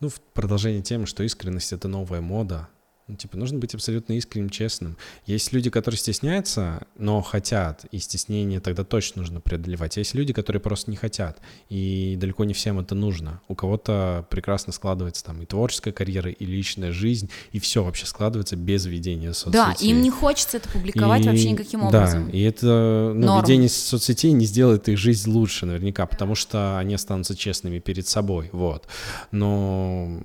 ну, 0.00 0.08
в 0.08 0.20
продолжение 0.32 0.82
темы, 0.82 1.04
что 1.04 1.22
искренность— 1.22 1.72
это 1.74 1.86
новая 1.86 2.22
мода, 2.22 2.68
типа, 3.18 3.36
нужно 3.36 3.58
быть 3.58 3.74
абсолютно 3.74 4.14
искренним, 4.14 4.50
честным. 4.50 4.96
Есть 5.26 5.52
люди, 5.52 5.70
которые 5.70 5.98
стесняются, 5.98 6.86
но 6.96 7.20
хотят, 7.20 7.84
и 7.90 7.98
стеснение 7.98 8.60
тогда 8.60 8.84
точно 8.84 9.22
нужно 9.22 9.40
преодолевать. 9.40 9.96
Есть 9.96 10.14
люди, 10.14 10.32
которые 10.32 10.60
просто 10.60 10.90
не 10.90 10.96
хотят, 10.96 11.40
и 11.68 12.16
далеко 12.18 12.44
не 12.44 12.54
всем 12.54 12.78
это 12.78 12.94
нужно. 12.94 13.40
У 13.48 13.54
кого-то 13.54 14.26
прекрасно 14.30 14.72
складывается 14.72 15.24
там 15.24 15.42
и 15.42 15.46
творческая 15.46 15.92
карьера, 15.92 16.30
и 16.30 16.44
личная 16.44 16.92
жизнь, 16.92 17.30
и 17.52 17.58
все 17.58 17.84
вообще 17.84 18.06
складывается 18.06 18.56
без 18.56 18.86
ведения 18.86 19.34
соцсетей. 19.34 19.60
Да, 19.60 19.74
им 19.80 20.00
не 20.00 20.10
хочется 20.10 20.56
это 20.56 20.68
публиковать 20.68 21.24
и, 21.24 21.28
вообще 21.28 21.50
никаким 21.50 21.84
образом. 21.84 22.26
Да, 22.26 22.32
и 22.36 22.42
это, 22.42 23.12
ну, 23.14 23.26
Норм. 23.26 23.42
ведение 23.42 23.68
соцсетей 23.68 24.32
не 24.32 24.46
сделает 24.46 24.88
их 24.88 24.98
жизнь 24.98 25.30
лучше 25.30 25.66
наверняка, 25.66 26.06
потому 26.06 26.34
что 26.34 26.78
они 26.78 26.94
останутся 26.94 27.36
честными 27.36 27.78
перед 27.78 28.06
собой, 28.06 28.48
вот. 28.52 28.86
Но 29.30 30.20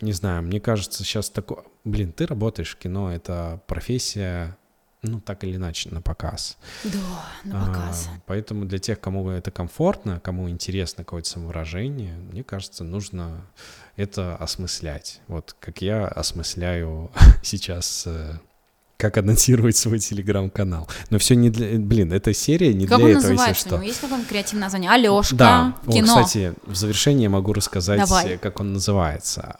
не 0.00 0.12
знаю, 0.12 0.42
мне 0.42 0.60
кажется, 0.60 1.02
сейчас 1.02 1.30
такое... 1.30 1.64
Блин, 1.84 2.12
ты 2.12 2.26
работаешь 2.26 2.74
в 2.74 2.78
кино, 2.78 3.12
это 3.12 3.60
профессия, 3.66 4.56
ну, 5.02 5.20
так 5.20 5.44
или 5.44 5.56
иначе, 5.56 5.90
на 5.90 6.00
показ. 6.00 6.56
Да, 6.82 6.98
на 7.44 7.66
показ. 7.66 8.08
А, 8.10 8.20
поэтому 8.26 8.64
для 8.64 8.78
тех, 8.78 8.98
кому 9.00 9.28
это 9.28 9.50
комфортно, 9.50 10.18
кому 10.20 10.48
интересно 10.48 11.04
какое-то 11.04 11.28
самовыражение, 11.28 12.14
мне 12.14 12.42
кажется, 12.42 12.84
нужно 12.84 13.46
это 13.96 14.34
осмыслять. 14.36 15.20
Вот 15.28 15.54
как 15.60 15.82
я 15.82 16.06
осмысляю 16.06 17.10
сейчас 17.42 18.04
э, 18.06 18.38
как 18.96 19.18
анонсировать 19.18 19.76
свой 19.76 19.98
телеграм-канал. 19.98 20.88
Но 21.10 21.18
все 21.18 21.34
не 21.34 21.50
для... 21.50 21.78
Блин, 21.78 22.12
эта 22.12 22.32
серия 22.32 22.72
не 22.72 22.86
как 22.86 22.98
для 22.98 23.06
он 23.06 23.10
этого, 23.12 23.32
называется? 23.32 23.50
если 23.50 23.68
что. 23.68 23.82
Есть 23.82 24.00
какое-нибудь 24.00 24.28
креативное 24.30 24.66
название? 24.66 24.90
Алешка, 24.90 25.36
да. 25.36 25.74
кино. 25.92 26.16
О, 26.16 26.22
кстати, 26.22 26.54
в 26.64 26.74
завершение 26.74 27.28
могу 27.28 27.52
рассказать, 27.52 28.00
Давай. 28.00 28.38
как 28.38 28.60
он 28.60 28.72
называется. 28.72 29.56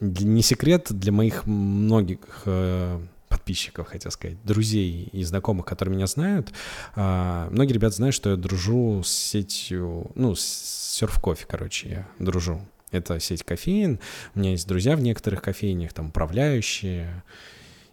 Не 0.00 0.42
секрет 0.42 0.86
для 0.90 1.10
моих 1.10 1.46
многих 1.46 2.18
э, 2.44 3.00
подписчиков, 3.28 3.88
хотел 3.88 4.10
сказать, 4.10 4.36
друзей 4.44 5.08
и 5.12 5.24
знакомых, 5.24 5.66
которые 5.66 5.94
меня 5.94 6.06
знают. 6.06 6.52
А, 6.94 7.48
многие 7.50 7.72
ребята 7.72 7.96
знают, 7.96 8.14
что 8.14 8.30
я 8.30 8.36
дружу 8.36 9.02
с 9.02 9.08
сетью, 9.08 10.10
ну, 10.14 10.34
с 10.34 10.42
серф-кофе, 10.42 11.46
короче, 11.48 11.88
я 11.88 12.08
дружу. 12.18 12.60
Это 12.90 13.20
сеть 13.20 13.42
кофеин. 13.42 14.00
У 14.34 14.38
меня 14.38 14.52
есть 14.52 14.66
друзья 14.66 14.96
в 14.96 15.00
некоторых 15.00 15.42
кофейнях, 15.42 15.92
там 15.92 16.08
управляющие 16.08 17.22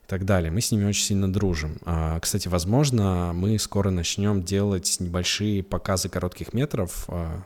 и 0.04 0.08
так 0.08 0.26
далее. 0.26 0.52
Мы 0.52 0.62
с 0.62 0.72
ними 0.72 0.86
очень 0.86 1.04
сильно 1.04 1.32
дружим. 1.32 1.78
А, 1.86 2.20
кстати, 2.20 2.48
возможно, 2.48 3.32
мы 3.34 3.58
скоро 3.60 3.90
начнем 3.90 4.44
делать 4.44 4.98
небольшие 5.00 5.64
показы 5.64 6.10
коротких 6.10 6.54
метров 6.54 7.06
а, 7.08 7.44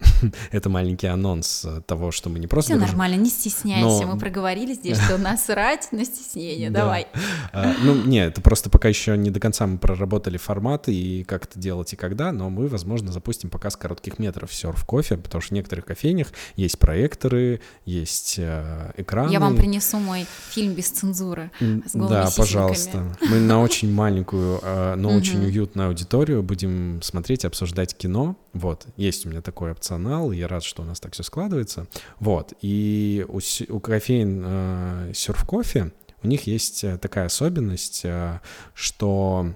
это 0.52 0.68
маленький 0.68 1.06
анонс 1.06 1.64
э, 1.64 1.80
того, 1.86 2.10
что 2.10 2.28
мы 2.28 2.38
не 2.38 2.46
просто... 2.46 2.72
Все 2.72 2.78
дружим. 2.78 2.96
нормально, 2.98 3.20
не 3.20 3.30
стесняйся. 3.30 4.06
Мы 4.06 4.18
проговорили 4.18 4.74
здесь, 4.74 5.00
что 5.00 5.18
насрать 5.18 5.88
на 5.92 6.04
стеснение. 6.04 6.70
Давай. 6.70 7.06
А, 7.52 7.74
ну, 7.82 7.94
не, 7.94 8.18
это 8.24 8.40
просто 8.40 8.70
пока 8.70 8.88
еще 8.88 9.16
не 9.16 9.30
до 9.30 9.40
конца 9.40 9.66
мы 9.66 9.78
проработали 9.78 10.36
форматы 10.36 10.94
и 10.94 11.24
как 11.24 11.44
это 11.44 11.58
делать 11.58 11.92
и 11.92 11.96
когда, 11.96 12.32
но 12.32 12.50
мы, 12.50 12.68
возможно, 12.68 13.12
запустим 13.12 13.50
показ 13.50 13.76
коротких 13.76 14.18
метров 14.18 14.52
серф 14.52 14.84
кофе, 14.84 15.16
потому 15.16 15.40
что 15.40 15.50
в 15.50 15.54
некоторых 15.54 15.84
кофейнях 15.84 16.28
есть 16.56 16.78
проекторы, 16.78 17.60
есть 17.84 18.36
э, 18.38 18.92
экраны. 18.96 19.30
Я 19.32 19.40
вам 19.40 19.56
принесу 19.56 19.98
мой 19.98 20.26
фильм 20.50 20.74
без 20.74 20.90
цензуры 20.90 21.50
с 21.60 21.92
Да, 21.92 22.26
сисеньками. 22.26 22.30
пожалуйста. 22.36 23.16
Мы 23.20 23.40
на 23.40 23.60
очень 23.60 23.92
маленькую, 23.92 24.60
э, 24.62 24.94
но 24.96 25.14
очень 25.14 25.44
уютную 25.44 25.88
аудиторию 25.88 26.42
будем 26.42 27.00
смотреть 27.02 27.44
обсуждать 27.44 27.96
кино. 27.96 28.36
Вот, 28.54 28.86
есть 28.96 29.26
у 29.26 29.28
меня 29.28 29.42
такой 29.42 29.72
опционал, 29.72 30.30
я 30.30 30.48
рад, 30.48 30.62
что 30.62 30.82
у 30.82 30.84
нас 30.84 31.00
так 31.00 31.12
все 31.12 31.24
складывается. 31.24 31.86
Вот, 32.20 32.54
и 32.62 33.26
у, 33.28 33.40
у 33.68 33.80
кофеин 33.80 34.42
э, 34.46 35.10
Surf 35.10 35.46
Coffee 35.46 35.92
у 36.22 36.26
них 36.26 36.46
есть 36.46 36.84
э, 36.84 36.96
такая 36.96 37.26
особенность, 37.26 38.02
э, 38.04 38.40
что 38.72 39.54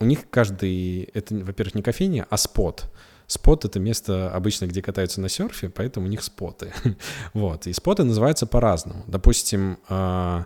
у 0.00 0.04
них 0.04 0.28
каждый, 0.30 1.02
это, 1.14 1.34
во-первых, 1.36 1.74
не 1.74 1.82
кофейня, 1.82 2.26
а 2.30 2.36
спот. 2.38 2.90
Спот— 3.26 3.64
это 3.66 3.78
место 3.78 4.30
обычно, 4.34 4.66
где 4.66 4.82
катаются 4.82 5.20
на 5.20 5.28
серфе, 5.28 5.68
поэтому 5.68 6.06
у 6.06 6.08
них 6.08 6.22
споты. 6.22 6.72
вот, 7.34 7.66
и 7.66 7.72
споты 7.72 8.04
называются 8.04 8.46
по-разному. 8.46 9.04
Допустим, 9.06 9.78
э, 9.88 10.44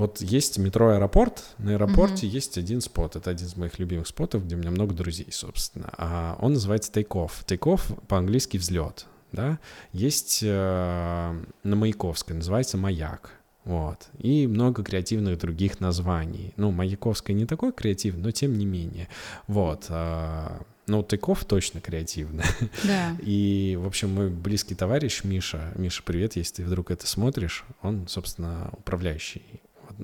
вот 0.00 0.22
есть 0.22 0.56
метро 0.56 0.94
аэропорт, 0.94 1.44
на 1.58 1.72
аэропорте 1.72 2.26
mm-hmm. 2.26 2.30
есть 2.30 2.56
один 2.56 2.80
спот, 2.80 3.16
это 3.16 3.28
один 3.28 3.46
из 3.46 3.54
моих 3.54 3.78
любимых 3.78 4.06
спотов, 4.06 4.46
где 4.46 4.54
у 4.54 4.58
меня 4.58 4.70
много 4.70 4.94
друзей, 4.94 5.28
собственно. 5.30 5.92
А 5.98 6.38
он 6.40 6.54
называется 6.54 6.90
Take-off. 6.90 7.44
Take-off 7.44 8.02
по-английски 8.06 8.56
взлет, 8.56 9.04
да. 9.30 9.58
Есть 9.92 10.40
э, 10.42 11.44
на 11.62 11.76
Маяковской, 11.76 12.34
называется 12.34 12.78
Маяк. 12.78 13.32
Вот. 13.64 14.08
И 14.18 14.46
много 14.46 14.82
креативных 14.82 15.38
других 15.38 15.80
названий. 15.80 16.54
Ну, 16.56 16.70
Маяковская 16.70 17.36
не 17.36 17.44
такой 17.44 17.70
креативный, 17.70 18.22
но 18.22 18.30
тем 18.30 18.56
не 18.56 18.64
менее. 18.64 19.06
Вот. 19.48 19.84
Э, 19.90 20.60
ну, 20.86 21.02
Тыков 21.02 21.44
точно 21.44 21.82
креативный. 21.82 22.44
Да. 22.84 23.14
И, 23.22 23.78
в 23.78 23.86
общем, 23.86 24.14
мой 24.14 24.30
близкий 24.30 24.74
товарищ 24.74 25.24
Миша, 25.24 25.72
Миша, 25.76 26.02
привет, 26.02 26.36
если 26.36 26.54
ты 26.54 26.64
вдруг 26.64 26.90
это 26.90 27.06
смотришь, 27.06 27.64
он, 27.82 28.08
собственно, 28.08 28.70
управляющий 28.72 29.60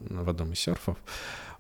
в 0.09 0.29
одном 0.29 0.53
из 0.53 0.61
серфов, 0.61 0.97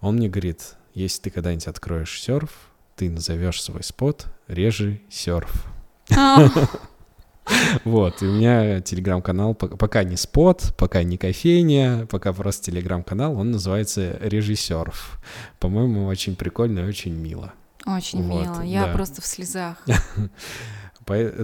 он 0.01 0.16
мне 0.16 0.28
говорит, 0.28 0.76
если 0.95 1.22
ты 1.22 1.30
когда-нибудь 1.30 1.66
откроешь 1.66 2.20
серф, 2.20 2.51
ты 2.97 3.11
назовешь 3.11 3.62
свой 3.62 3.82
спот 3.82 4.26
«Режи 4.49 5.01
серф». 5.11 5.66
Вот, 7.84 8.22
и 8.22 8.26
у 8.26 8.32
меня 8.32 8.80
телеграм-канал 8.80 9.55
пока 9.55 10.03
не 10.03 10.16
спот, 10.16 10.74
пока 10.76 11.05
не 11.05 11.16
кофейня, 11.16 12.07
пока 12.07 12.32
просто 12.32 12.72
телеграм-канал, 12.72 13.39
он 13.39 13.53
называется 13.53 14.18
«Режиссерф». 14.20 15.20
По-моему, 15.61 16.07
очень 16.07 16.34
прикольно 16.34 16.80
и 16.80 16.89
очень 16.89 17.14
мило. 17.14 17.53
Очень 17.87 18.24
вот, 18.24 18.43
мило, 18.43 18.62
я 18.62 18.87
да. 18.87 18.93
просто 18.93 19.22
в 19.22 19.26
слезах. 19.26 19.76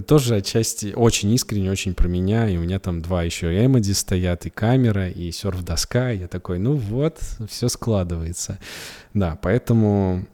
Тоже 0.07 0.35
отчасти 0.35 0.93
очень 0.93 1.31
искренне, 1.31 1.71
очень 1.71 1.93
про 1.93 2.07
меня, 2.07 2.49
и 2.49 2.57
у 2.57 2.61
меня 2.61 2.79
там 2.79 3.01
два 3.01 3.23
еще 3.23 3.65
эмоди 3.65 3.93
стоят, 3.93 4.45
и 4.45 4.49
камера, 4.49 5.09
и 5.09 5.31
серф-доска, 5.31 6.11
я 6.11 6.27
такой, 6.27 6.59
ну 6.59 6.75
вот, 6.75 7.19
все 7.47 7.69
складывается. 7.69 8.59
Да, 9.13 9.37
поэтому 9.41 10.25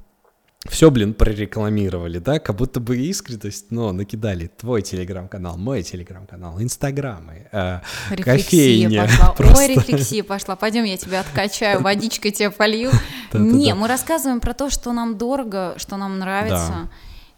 все, 0.68 0.92
блин, 0.92 1.14
прорекламировали, 1.14 2.20
да, 2.20 2.40
как 2.40 2.56
будто 2.58 2.82
бы 2.82 2.98
искренность, 2.98 3.72
но 3.72 3.94
накидали 3.94 4.48
твой 4.48 4.82
телеграм-канал, 4.82 5.58
мой 5.58 5.84
телеграм-канал, 5.84 6.62
инстаграмы, 6.62 7.48
э, 7.52 7.80
кофейня. 8.22 9.04
пошла, 9.04 9.32
просто... 9.38 9.58
ой, 9.58 9.68
рефлексия 9.68 10.24
пошла, 10.24 10.56
пойдем 10.58 10.84
я 10.84 10.98
тебя 10.98 11.22
откачаю, 11.22 11.82
водичкой 11.82 12.32
тебе 12.32 12.52
полью. 12.52 12.92
Не, 13.34 13.74
мы 13.74 13.88
рассказываем 13.88 14.42
про 14.42 14.54
то, 14.54 14.70
что 14.70 14.92
нам 14.92 15.18
дорого, 15.18 15.76
что 15.78 15.96
нам 15.96 16.20
нравится, 16.20 16.90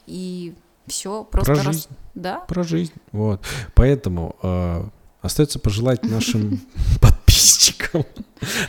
и 0.08 0.56
все, 0.88 1.24
просто... 1.24 1.54
Про 1.54 1.64
жизнь. 1.64 1.88
Рас... 1.90 1.98
Да? 2.16 2.40
Про 2.40 2.64
жизнь, 2.64 2.94
вот. 3.12 3.44
Поэтому 3.74 4.36
э, 4.44 4.84
остается 5.22 5.60
пожелать 5.60 6.04
нашим 6.04 6.62
подписчикам, 7.02 8.06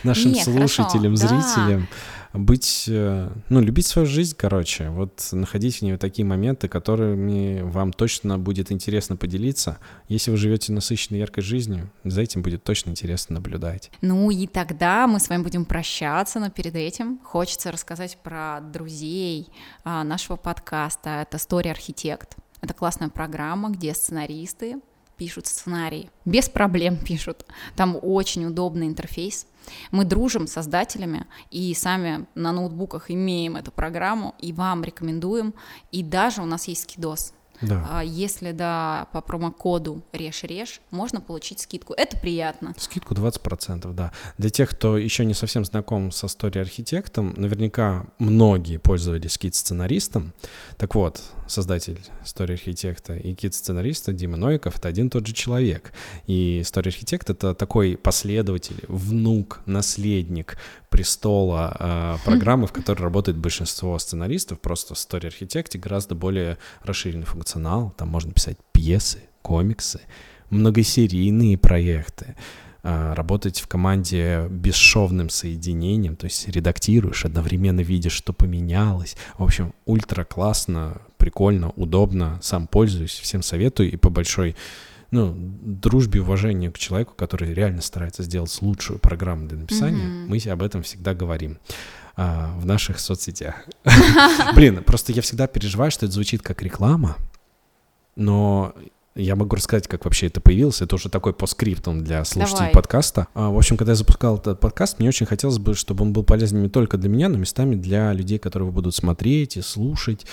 нашим 0.03 0.35
слушателям, 0.35 1.17
зрителям 1.17 1.87
быть, 2.33 2.85
э, 2.87 3.29
ну, 3.49 3.61
любить 3.61 3.85
свою 3.85 4.07
жизнь, 4.07 4.35
короче, 4.37 4.89
вот 4.89 5.29
находить 5.31 5.77
в 5.77 5.81
ней 5.83 5.97
такие 5.97 6.25
моменты, 6.25 6.67
которыми 6.67 7.61
вам 7.61 7.93
точно 7.93 8.39
будет 8.39 8.71
интересно 8.71 9.15
поделиться. 9.15 9.77
Если 10.07 10.31
вы 10.31 10.37
живете 10.37 10.73
насыщенной 10.73 11.19
яркой 11.19 11.43
жизнью, 11.43 11.91
за 12.03 12.21
этим 12.21 12.41
будет 12.41 12.63
точно 12.63 12.89
интересно 12.89 13.35
наблюдать. 13.35 13.91
Ну 14.01 14.31
и 14.31 14.47
тогда 14.47 15.05
мы 15.07 15.19
с 15.19 15.29
вами 15.29 15.43
будем 15.43 15.65
прощаться, 15.65 16.39
но 16.39 16.49
перед 16.49 16.75
этим 16.75 17.19
хочется 17.23 17.71
рассказать 17.71 18.17
про 18.23 18.61
друзей 18.61 19.49
а, 19.83 20.03
нашего 20.03 20.35
подкаста. 20.35 21.21
Это 21.21 21.37
Story 21.37 21.75
Architect. 21.75 22.29
Это 22.61 22.73
классная 22.73 23.09
программа, 23.09 23.69
где 23.69 23.93
сценаристы 23.93 24.77
пишут 25.23 25.47
сценарии. 25.47 26.09
Без 26.25 26.49
проблем 26.49 26.97
пишут. 27.07 27.45
Там 27.77 27.97
очень 28.01 28.45
удобный 28.45 28.87
интерфейс. 28.87 29.47
Мы 29.91 30.03
дружим 30.03 30.47
с 30.47 30.51
создателями 30.51 31.25
и 31.49 31.73
сами 31.73 32.25
на 32.35 32.51
ноутбуках 32.51 33.09
имеем 33.09 33.55
эту 33.55 33.71
программу 33.71 34.35
и 34.39 34.51
вам 34.51 34.83
рекомендуем. 34.83 35.53
И 35.93 36.03
даже 36.03 36.41
у 36.41 36.45
нас 36.45 36.67
есть 36.67 36.83
скидос. 36.83 37.33
Да. 37.63 37.87
А 37.89 38.03
если 38.03 38.51
да, 38.51 39.07
по 39.11 39.21
промокоду 39.21 40.03
режь-режь, 40.11 40.81
можно 40.91 41.21
получить 41.21 41.59
скидку. 41.59 41.93
Это 41.93 42.17
приятно. 42.17 42.73
Скидку 42.77 43.13
20%, 43.13 43.93
да. 43.93 44.11
Для 44.37 44.49
тех, 44.49 44.69
кто 44.69 44.97
еще 44.97 45.25
не 45.25 45.33
совсем 45.33 45.65
знаком 45.65 46.11
со 46.11 46.27
историей 46.27 46.61
архитектом, 46.61 47.33
наверняка 47.37 48.05
многие 48.19 48.77
пользовались 48.77 49.37
кит-сценаристом. 49.37 50.33
Так 50.77 50.95
вот, 50.95 51.21
создатель 51.47 51.99
истории 52.23 52.53
архитекта 52.53 53.15
и 53.15 53.33
кит-сценариста 53.33 54.13
Дима 54.13 54.37
Новиков— 54.37 54.77
это 54.77 54.87
один 54.87 55.07
и 55.07 55.09
тот 55.09 55.25
же 55.27 55.33
человек. 55.33 55.93
И 56.27 56.61
история 56.61 56.89
архитекта— 56.89 57.33
это 57.33 57.53
такой 57.53 57.97
последователь, 57.97 58.83
внук, 58.87 59.61
наследник 59.65 60.57
престола 60.89 61.75
э, 61.79 62.17
программы, 62.23 62.67
в 62.67 62.71
которой 62.71 63.01
работает 63.01 63.37
большинство 63.37 63.97
сценаристов. 63.97 64.59
Просто 64.59 64.93
в 64.93 64.97
Story 64.97 65.31
Architect 65.31 65.77
гораздо 65.79 66.15
более 66.15 66.57
расширенный 66.83 67.25
функционал. 67.25 67.52
Там 67.97 68.09
можно 68.09 68.31
писать 68.31 68.57
пьесы, 68.71 69.19
комиксы, 69.41 70.01
многосерийные 70.49 71.57
проекты. 71.57 72.35
а, 72.85 73.15
работать 73.15 73.61
в 73.61 73.67
команде 73.67 74.47
бесшовным 74.49 75.29
соединением, 75.29 76.17
то 76.17 76.25
есть 76.25 76.49
редактируешь, 76.49 77.23
одновременно 77.23 77.79
видишь, 77.79 78.11
что 78.11 78.33
поменялось. 78.33 79.15
В 79.37 79.43
общем, 79.43 79.73
ультра 79.85 80.25
классно, 80.25 81.01
прикольно, 81.17 81.69
удобно, 81.77 82.39
сам 82.41 82.67
пользуюсь, 82.67 83.11
всем 83.11 83.41
советую 83.41 83.89
и 83.89 83.95
по 83.95 84.09
большой 84.09 84.57
ну, 85.11 85.33
дружбе, 85.33 86.21
уважению 86.21 86.73
к 86.73 86.77
человеку, 86.77 87.13
который 87.15 87.53
реально 87.53 87.81
старается 87.81 88.23
сделать 88.23 88.57
лучшую 88.61 88.99
программу 88.99 89.47
для 89.47 89.59
написания, 89.59 90.03
mm-hmm. 90.03 90.27
мы 90.27 90.51
об 90.51 90.61
этом 90.61 90.83
всегда 90.83 91.13
говорим 91.13 91.59
а, 92.17 92.53
в 92.57 92.65
наших 92.65 92.99
соцсетях. 92.99 93.63
Блин, 94.55 94.83
просто 94.83 95.13
я 95.13 95.21
всегда 95.21 95.47
переживаю, 95.47 95.89
что 95.89 96.05
это 96.05 96.13
звучит 96.13 96.41
как 96.41 96.61
реклама, 96.61 97.15
но 98.15 98.73
я 99.15 99.35
могу 99.35 99.55
рассказать, 99.55 99.87
как 99.87 100.05
вообще 100.05 100.27
это 100.27 100.41
появилось. 100.41 100.81
Это 100.81 100.95
уже 100.95 101.09
такой 101.09 101.33
постскриптум 101.33 102.03
для 102.03 102.25
слушателей 102.25 102.57
Давай. 102.57 102.73
подкаста. 102.73 103.27
А, 103.35 103.49
в 103.49 103.57
общем, 103.57 103.77
когда 103.77 103.91
я 103.91 103.95
запускал 103.95 104.37
этот 104.37 104.59
подкаст, 104.59 104.99
мне 104.99 105.09
очень 105.09 105.25
хотелось 105.25 105.59
бы, 105.59 105.75
чтобы 105.75 106.03
он 106.03 106.13
был 106.13 106.23
полезен 106.23 106.63
не 106.63 106.69
только 106.69 106.97
для 106.97 107.09
меня, 107.09 107.29
но 107.29 107.37
местами 107.37 107.75
для 107.75 108.11
людей, 108.13 108.39
которые 108.39 108.71
будут 108.71 108.95
смотреть 108.95 109.57
и 109.57 109.61
слушать. 109.61 110.25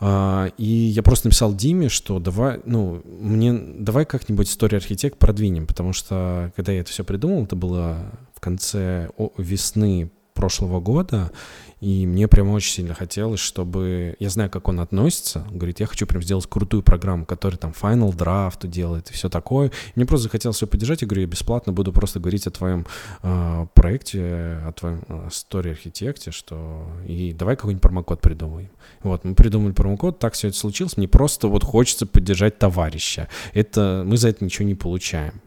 А, 0.00 0.50
и 0.56 0.64
я 0.64 1.02
просто 1.02 1.28
написал 1.28 1.54
Диме, 1.54 1.88
что 1.88 2.18
давай, 2.18 2.60
ну, 2.64 3.02
мне, 3.04 3.52
давай 3.52 4.06
как-нибудь 4.06 4.48
историю 4.48 4.78
архитект 4.78 5.18
продвинем, 5.18 5.66
потому 5.66 5.92
что, 5.92 6.52
когда 6.56 6.72
я 6.72 6.80
это 6.80 6.90
все 6.90 7.04
придумал, 7.04 7.44
это 7.44 7.56
было 7.56 7.98
в 8.34 8.40
конце 8.40 9.10
весны 9.36 10.10
прошлого 10.36 10.80
года, 10.80 11.32
и 11.80 12.06
мне 12.06 12.26
прям 12.26 12.50
очень 12.50 12.72
сильно 12.72 12.94
хотелось, 12.94 13.40
чтобы... 13.40 14.16
Я 14.18 14.30
знаю, 14.30 14.48
как 14.48 14.68
он 14.68 14.80
относится. 14.80 15.44
Он 15.50 15.58
говорит, 15.58 15.80
я 15.80 15.86
хочу 15.86 16.06
прям 16.06 16.22
сделать 16.22 16.46
крутую 16.46 16.82
программу, 16.82 17.26
которая 17.26 17.58
там 17.58 17.74
Final 17.78 18.16
Draft 18.16 18.66
делает 18.66 19.10
и 19.10 19.12
все 19.12 19.28
такое. 19.28 19.68
И 19.68 19.92
мне 19.94 20.06
просто 20.06 20.24
захотелось 20.24 20.56
все 20.56 20.66
поддержать. 20.66 21.02
Я 21.02 21.08
говорю, 21.08 21.22
я 21.22 21.28
бесплатно 21.28 21.74
буду 21.74 21.92
просто 21.92 22.18
говорить 22.18 22.46
о 22.46 22.50
твоем 22.50 22.86
э, 23.22 23.66
проекте, 23.74 24.58
о 24.66 24.72
твоем 24.72 25.02
э, 25.08 25.28
Story 25.28 25.72
архитекте, 25.72 26.30
что... 26.30 26.86
И 27.06 27.34
давай 27.34 27.56
какой-нибудь 27.56 27.82
промокод 27.82 28.22
придумаем. 28.22 28.70
Вот, 29.02 29.24
мы 29.24 29.34
придумали 29.34 29.72
промокод, 29.72 30.18
так 30.18 30.32
все 30.32 30.48
это 30.48 30.56
случилось. 30.56 30.96
Мне 30.96 31.08
просто 31.08 31.48
вот 31.48 31.62
хочется 31.62 32.06
поддержать 32.06 32.58
товарища. 32.58 33.28
Это... 33.52 34.02
Мы 34.06 34.16
за 34.16 34.30
это 34.30 34.42
ничего 34.44 34.66
не 34.66 34.74
получаем. 34.74 35.42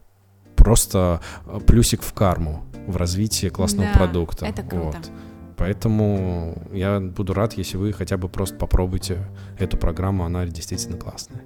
Просто 0.60 1.22
э, 1.46 1.60
плюсик 1.66 2.02
в 2.02 2.14
карму 2.14 2.64
в 2.86 2.98
развитии 2.98 3.48
классного 3.48 3.90
да, 3.92 3.98
продукта. 3.98 4.46
Это 4.46 4.62
круто. 4.62 4.98
Вот. 4.98 5.12
Поэтому 5.58 6.58
я 6.72 7.00
буду 7.00 7.34
рад, 7.34 7.54
если 7.54 7.78
вы 7.78 7.92
хотя 7.94 8.18
бы 8.18 8.30
просто 8.30 8.56
попробуйте 8.56 9.18
эту 9.58 9.78
программу, 9.78 10.26
она 10.26 10.46
действительно 10.46 10.98
классная. 10.98 11.42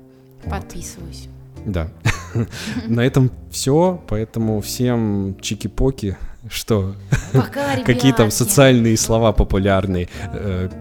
Подписываюсь. 0.50 1.30
Да. 1.66 1.90
На 2.88 3.02
этом 3.02 3.32
все, 3.50 4.02
поэтому 4.08 4.62
всем 4.62 5.38
чики-поки, 5.42 6.18
что 6.50 6.96
какие 7.86 8.12
там 8.14 8.32
социальные 8.32 8.98
слова 8.98 9.32
популярные. 9.32 10.10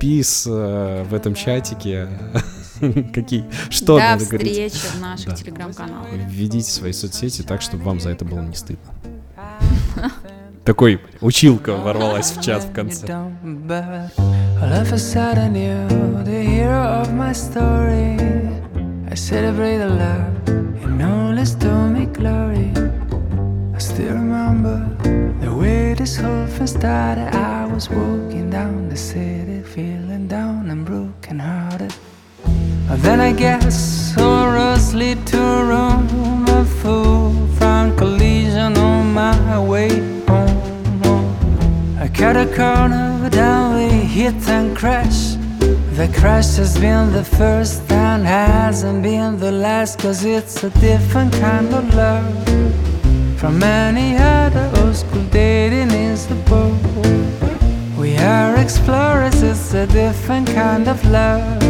Пис 0.00 0.46
э, 0.48 1.04
в 1.08 1.14
этом 1.14 1.34
чатике. 1.34 2.08
Какие? 3.12 3.44
Что 3.70 3.96
До 3.96 4.02
надо 4.02 4.26
говорить? 4.26 4.72
До 4.72 4.76
встречи 4.76 4.96
в 4.96 5.00
наших 5.00 5.34
телеграм-каналах. 5.34 6.08
Введите 6.26 6.70
свои 6.70 6.92
соцсети 6.92 7.42
так, 7.42 7.62
чтобы 7.62 7.84
вам 7.84 8.00
за 8.00 8.10
это 8.10 8.24
было 8.24 8.40
не 8.40 8.56
стыдно. 8.56 8.92
Такой 10.64 11.00
училка 11.20 11.76
ворвалась 11.76 12.32
в 12.32 12.42
чат 12.42 12.64
в 12.64 12.72
конце. 12.72 13.06
I 19.12 19.14
celebrate 19.14 19.78
love 19.78 20.48
and 20.48 21.02
all 21.02 22.06
glory 22.14 22.72
I 23.74 23.78
still 23.78 24.14
remember 24.14 24.78
the 25.42 25.52
way 25.54 25.92
this 25.92 26.16
whole 26.16 26.46
thing 26.46 26.66
started 26.66 27.28
I 27.34 27.66
was 27.66 27.90
walking 27.90 28.48
down 28.48 28.88
the 28.88 28.96
city 28.96 29.60
feeling 29.62 30.28
down 30.28 30.70
and 30.70 30.86
broken 30.86 31.40
hearted 31.40 31.92
Then 32.88 33.20
I 33.20 33.32
guess 33.32 33.74
sorrows 34.14 34.94
lead 34.94 35.26
to 35.28 35.40
a 35.42 35.64
room 35.64 36.46
of 36.48 36.68
full 36.68 37.32
from 37.58 37.96
collision 37.96 38.76
on 38.76 39.12
my 39.12 39.58
way 39.58 39.90
home. 40.28 41.36
I 41.98 42.08
cut 42.08 42.36
a 42.36 42.46
corner, 42.46 43.28
down 43.30 43.74
we 43.74 43.88
hit 43.88 44.48
and 44.48 44.76
crash. 44.76 45.36
The 45.96 46.08
crash 46.18 46.56
has 46.56 46.78
been 46.78 47.12
the 47.12 47.24
first 47.24 47.90
and 47.90 48.24
hasn't 48.24 49.02
been 49.02 49.38
the 49.38 49.52
last, 49.52 49.98
cause 49.98 50.24
it's 50.24 50.62
a 50.62 50.70
different 50.80 51.32
kind 51.34 51.72
of 51.74 51.94
love. 51.94 52.32
From 53.38 53.62
any 53.62 54.16
other 54.16 54.70
old 54.76 54.94
school 54.94 55.24
dating 55.30 55.90
is 55.90 56.26
the 56.26 56.36
boat. 56.50 56.78
We 57.98 58.16
are 58.18 58.56
explorers, 58.56 59.42
it's 59.42 59.74
a 59.74 59.86
different 59.86 60.48
kind 60.48 60.88
of 60.88 61.04
love. 61.10 61.60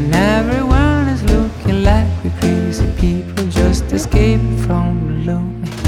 And 0.00 0.14
everyone 0.14 1.08
is 1.08 1.22
looking 1.24 1.82
like 1.84 2.08
we're 2.24 2.30
crazy 2.40 2.90
people 2.96 3.46
just 3.48 3.84
escaped 3.92 4.60
from 4.64 5.24
the 5.26 5.32
looming 5.32 5.79